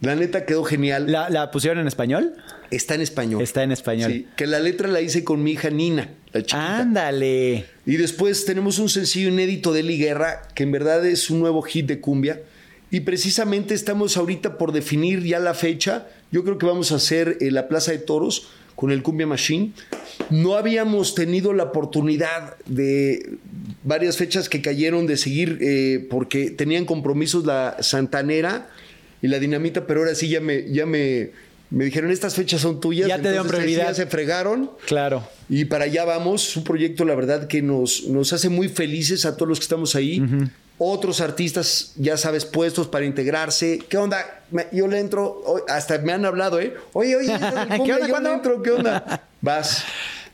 La 0.00 0.14
neta 0.14 0.46
quedó 0.46 0.64
genial. 0.64 1.10
¿La, 1.10 1.28
la 1.28 1.50
pusieron 1.50 1.78
en 1.78 1.86
español? 1.86 2.34
Está 2.70 2.94
en 2.94 3.02
español. 3.02 3.42
Está 3.42 3.62
en 3.62 3.72
español. 3.72 4.12
Sí, 4.12 4.26
que 4.36 4.46
la 4.46 4.60
letra 4.60 4.88
la 4.88 5.00
hice 5.00 5.24
con 5.24 5.42
mi 5.42 5.52
hija 5.52 5.70
Nina, 5.70 6.08
la 6.32 6.40
chiquita. 6.40 6.78
Ándale. 6.78 7.66
Y 7.84 7.96
después 7.96 8.44
tenemos 8.44 8.78
un 8.78 8.88
sencillo 8.88 9.28
inédito 9.28 9.72
de 9.72 9.80
Eli 9.80 9.98
Guerra, 9.98 10.42
que 10.54 10.62
en 10.62 10.72
verdad 10.72 11.04
es 11.04 11.28
un 11.30 11.40
nuevo 11.40 11.62
hit 11.62 11.86
de 11.86 12.00
cumbia. 12.00 12.40
Y 12.90 13.00
precisamente 13.00 13.74
estamos 13.74 14.16
ahorita 14.16 14.56
por 14.56 14.72
definir 14.72 15.22
ya 15.22 15.38
la 15.38 15.54
fecha. 15.54 16.06
Yo 16.32 16.44
creo 16.44 16.58
que 16.58 16.66
vamos 16.66 16.92
a 16.92 16.96
hacer 16.96 17.38
eh, 17.40 17.50
la 17.50 17.68
Plaza 17.68 17.92
de 17.92 17.98
Toros 17.98 18.48
con 18.74 18.90
el 18.90 19.02
Cumbia 19.02 19.26
Machine. 19.26 19.72
No 20.30 20.56
habíamos 20.56 21.14
tenido 21.14 21.52
la 21.52 21.64
oportunidad 21.64 22.56
de 22.66 23.36
varias 23.84 24.16
fechas 24.16 24.48
que 24.48 24.62
cayeron 24.62 25.06
de 25.06 25.16
seguir 25.16 25.58
eh, 25.60 26.06
porque 26.08 26.50
tenían 26.50 26.84
compromisos 26.86 27.44
la 27.44 27.76
Santanera 27.80 28.68
y 29.22 29.28
la 29.28 29.38
Dinamita, 29.38 29.86
pero 29.86 30.00
ahora 30.00 30.14
sí 30.14 30.28
ya 30.28 30.40
me, 30.40 30.70
ya 30.72 30.86
me, 30.86 31.30
me 31.70 31.84
dijeron 31.84 32.10
estas 32.10 32.34
fechas 32.34 32.60
son 32.60 32.80
tuyas. 32.80 33.08
Ya 33.08 33.16
te 33.20 33.28
dieron 33.30 33.46
prioridad. 33.46 33.88
Ya 33.88 33.94
se 33.94 34.06
fregaron. 34.06 34.70
Claro. 34.86 35.26
Y 35.48 35.66
para 35.66 35.84
allá 35.84 36.04
vamos, 36.04 36.48
es 36.48 36.56
un 36.56 36.64
proyecto, 36.64 37.04
la 37.04 37.14
verdad, 37.14 37.46
que 37.46 37.62
nos, 37.62 38.04
nos 38.08 38.32
hace 38.32 38.48
muy 38.48 38.68
felices 38.68 39.24
a 39.26 39.36
todos 39.36 39.48
los 39.48 39.58
que 39.58 39.64
estamos 39.64 39.94
ahí. 39.94 40.22
Otros 40.82 41.20
artistas, 41.20 41.92
ya 41.96 42.16
sabes, 42.16 42.46
puestos 42.46 42.88
para 42.88 43.04
integrarse. 43.04 43.80
¿Qué 43.88 43.98
onda? 43.98 44.42
Me- 44.50 44.66
yo 44.72 44.88
le 44.88 44.98
entro, 44.98 45.42
hasta 45.68 45.98
me 45.98 46.12
han 46.12 46.24
hablado, 46.24 46.58
¿eh? 46.58 46.72
Oye, 46.94 47.16
oye, 47.16 47.26
¿Qué 47.28 47.82
¿qué 47.84 47.92
onda, 47.92 48.08
Yo 48.08 48.20
le 48.20 48.32
entro, 48.32 48.62
¿qué 48.62 48.70
onda? 48.70 49.26
Vas. 49.42 49.84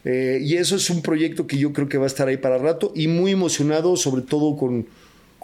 Eh, 0.05 0.39
y 0.41 0.55
eso 0.57 0.77
es 0.77 0.89
un 0.89 1.03
proyecto 1.03 1.49
que 1.49 1.59
yo 1.59 1.73
creo 1.73 1.89
que 1.89 1.99
va 1.99 2.05
a 2.05 2.07
estar 2.07 2.29
ahí 2.29 2.37
para 2.37 2.59
rato 2.59 2.93
y 2.95 3.09
muy 3.09 3.33
emocionado, 3.33 3.97
sobre 3.97 4.23
todo 4.23 4.57
con, 4.57 4.87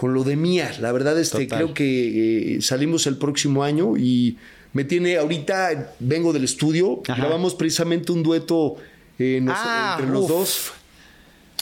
con 0.03 0.15
lo 0.15 0.25
de 0.25 0.35
Mía. 0.35 0.69
La 0.81 0.91
verdad, 0.91 1.17
este, 1.17 1.45
Total. 1.45 1.59
creo 1.61 1.75
que 1.75 2.57
eh, 2.57 2.61
salimos 2.61 3.07
el 3.07 3.19
próximo 3.19 3.63
año 3.63 3.97
y 3.97 4.37
me 4.73 4.83
tiene, 4.83 5.17
ahorita 5.17 5.93
vengo 6.01 6.33
del 6.33 6.43
estudio, 6.43 7.03
Ajá. 7.07 7.21
grabamos 7.21 7.55
precisamente 7.55 8.11
un 8.11 8.25
dueto 8.25 8.75
eh, 9.21 9.39
nos- 9.41 9.55
Ah, 9.57 9.97
entre 10.01 10.13
los 10.13 10.25
uf. 10.25 10.29
dos. 10.29 10.73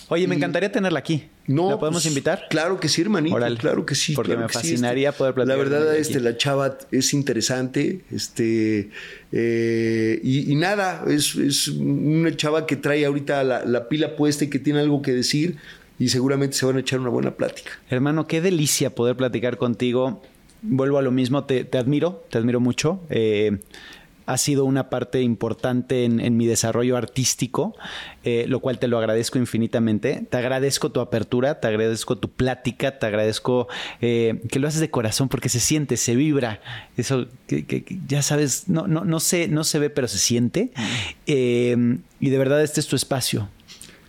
Oye, 0.09 0.26
me 0.26 0.36
encantaría 0.36 0.72
tenerla 0.72 1.01
aquí. 1.01 1.24
No, 1.47 1.68
¿La 1.68 1.78
podemos 1.78 2.03
pues, 2.03 2.07
invitar? 2.11 2.47
Claro 2.49 2.80
que 2.80 2.88
sí, 2.88 3.03
hermanito. 3.03 3.36
Claro 3.59 3.84
que 3.84 3.95
sí. 3.95 4.14
Porque 4.14 4.32
claro 4.32 4.47
me 4.47 4.49
sí, 4.49 4.55
fascinaría 4.55 5.11
este, 5.11 5.18
poder 5.18 5.34
platicar 5.34 5.59
La 5.59 5.62
verdad, 5.62 5.97
este, 5.97 6.14
aquí. 6.14 6.24
la 6.24 6.36
chava 6.38 6.78
es 6.91 7.12
interesante. 7.12 8.01
Este, 8.11 8.88
eh, 9.32 10.18
y, 10.22 10.51
y 10.51 10.55
nada, 10.57 11.05
es, 11.09 11.34
es 11.36 11.68
una 11.68 12.34
chava 12.34 12.66
que 12.66 12.76
trae 12.76 13.05
ahorita 13.05 13.45
la, 13.45 13.64
la 13.66 13.88
pila 13.88 14.16
puesta 14.16 14.45
y 14.45 14.49
que 14.49 14.59
tiene 14.59 14.80
algo 14.80 15.03
que 15.03 15.12
decir. 15.12 15.57
Y 16.01 16.09
seguramente 16.09 16.57
se 16.57 16.67
van 16.67 16.77
a 16.77 16.81
echar 16.81 16.99
una 16.99 17.11
buena 17.11 17.33
plática. 17.37 17.71
Hermano, 17.89 18.27
qué 18.27 18.41
delicia 18.41 18.93
poder 18.95 19.15
platicar 19.17 19.57
contigo. 19.59 20.21
Vuelvo 20.63 20.99
a 20.99 21.03
lo 21.03 21.13
mismo, 21.13 21.45
te, 21.45 21.63
te 21.65 21.79
admiro, 21.79 22.25
te 22.31 22.39
admiro 22.39 22.59
mucho. 22.59 23.01
Eh, 23.11 23.59
has 24.27 24.41
sido 24.43 24.65
una 24.65 24.89
parte 24.91 25.21
importante 25.23 26.05
en, 26.05 26.21
en 26.21 26.37
mi 26.37 26.47
desarrollo 26.47 26.97
artístico, 26.97 27.75
eh, 28.23 28.45
lo 28.49 28.61
cual 28.61 28.79
te 28.79 28.87
lo 28.87 28.97
agradezco 28.97 29.39
infinitamente. 29.39 30.25
Te 30.31 30.37
agradezco 30.37 30.91
tu 30.93 31.01
apertura, 31.01 31.61
te 31.61 31.67
agradezco 31.69 32.17
tu 32.17 32.31
plática, 32.31 32.99
te 32.99 33.07
agradezco 33.07 33.67
eh, 34.01 34.41
que 34.51 34.59
lo 34.61 34.69
haces 34.69 34.81
de 34.81 34.89
corazón 34.91 35.29
porque 35.29 35.49
se 35.49 35.61
siente, 35.61 35.97
se 35.97 36.15
vibra. 36.15 36.61
Eso 36.97 37.27
que, 37.47 37.67
que- 37.67 37.83
que 37.85 37.99
ya 38.07 38.23
sabes, 38.23 38.69
no, 38.69 38.87
no, 38.87 39.05
no, 39.05 39.21
se, 39.21 39.49
no 39.49 39.65
se 39.65 39.79
ve, 39.81 39.91
pero 39.91 40.07
se 40.09 40.19
siente. 40.19 40.71
Eh, 41.27 41.99
y 42.21 42.31
de 42.31 42.39
verdad 42.39 42.63
este 42.63 42.81
es 42.81 42.87
tu 42.87 42.97
espacio. 42.97 43.49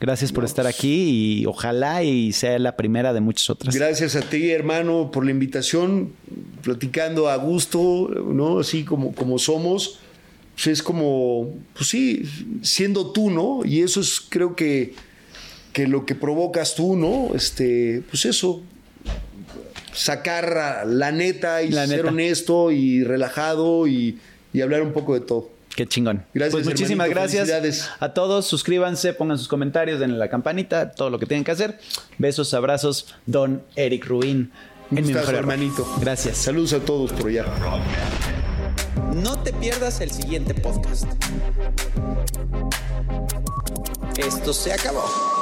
Gracias 0.01 0.31
por 0.31 0.43
estar 0.43 0.65
aquí 0.65 1.41
y 1.41 1.45
ojalá 1.45 2.01
y 2.01 2.33
sea 2.33 2.57
la 2.57 2.75
primera 2.75 3.13
de 3.13 3.21
muchas 3.21 3.51
otras. 3.51 3.75
Gracias 3.75 4.15
a 4.15 4.21
ti, 4.21 4.49
hermano, 4.49 5.11
por 5.11 5.23
la 5.23 5.29
invitación. 5.29 6.13
Platicando 6.63 7.29
a 7.29 7.35
gusto, 7.35 8.09
¿no? 8.09 8.59
Así 8.59 8.83
como, 8.83 9.13
como 9.13 9.37
somos. 9.37 9.99
Pues 10.55 10.65
es 10.67 10.81
como, 10.81 11.53
pues 11.75 11.87
sí, 11.89 12.23
siendo 12.63 13.11
tú, 13.11 13.29
¿no? 13.29 13.61
Y 13.63 13.81
eso 13.81 14.01
es, 14.01 14.19
creo 14.27 14.55
que, 14.55 14.95
que 15.71 15.85
lo 15.87 16.03
que 16.07 16.15
provocas 16.15 16.73
tú, 16.73 16.95
¿no? 16.95 17.35
Este, 17.35 18.01
pues 18.09 18.25
eso. 18.25 18.63
Sacar 19.93 20.87
la 20.87 21.11
neta 21.11 21.61
y 21.61 21.69
La 21.69 21.85
ser 21.85 21.97
neta. 21.97 22.09
honesto 22.09 22.71
y 22.71 23.03
relajado 23.03 23.87
y, 23.87 24.17
y 24.51 24.61
hablar 24.61 24.81
un 24.81 24.93
poco 24.93 25.13
de 25.13 25.19
todo. 25.21 25.49
Qué 25.75 25.87
chingón. 25.87 26.25
Gracias, 26.33 26.53
Pues 26.53 26.65
muchísimas 26.65 27.09
gracias 27.09 27.89
a 27.99 28.13
todos. 28.13 28.45
Suscríbanse, 28.45 29.13
pongan 29.13 29.37
sus 29.37 29.47
comentarios, 29.47 29.99
denle 29.99 30.17
la 30.17 30.29
campanita, 30.29 30.91
todo 30.91 31.09
lo 31.09 31.19
que 31.19 31.25
tienen 31.25 31.43
que 31.43 31.51
hacer. 31.51 31.79
Besos, 32.17 32.53
abrazos, 32.53 33.15
Don 33.25 33.63
Eric 33.75 34.05
Rubín. 34.05 34.51
Un 34.89 34.97
en 34.97 35.07
mi 35.07 35.13
mejor 35.13 35.35
hermanito. 35.35 35.87
Gracias. 36.01 36.37
Saludos 36.37 36.73
a 36.73 36.79
todos 36.79 37.13
por 37.13 37.29
allá. 37.29 37.45
No 39.15 39.39
te 39.39 39.53
pierdas 39.53 40.01
el 40.01 40.11
siguiente 40.11 40.53
podcast. 40.53 41.05
Esto 44.17 44.53
se 44.53 44.73
acabó. 44.73 45.40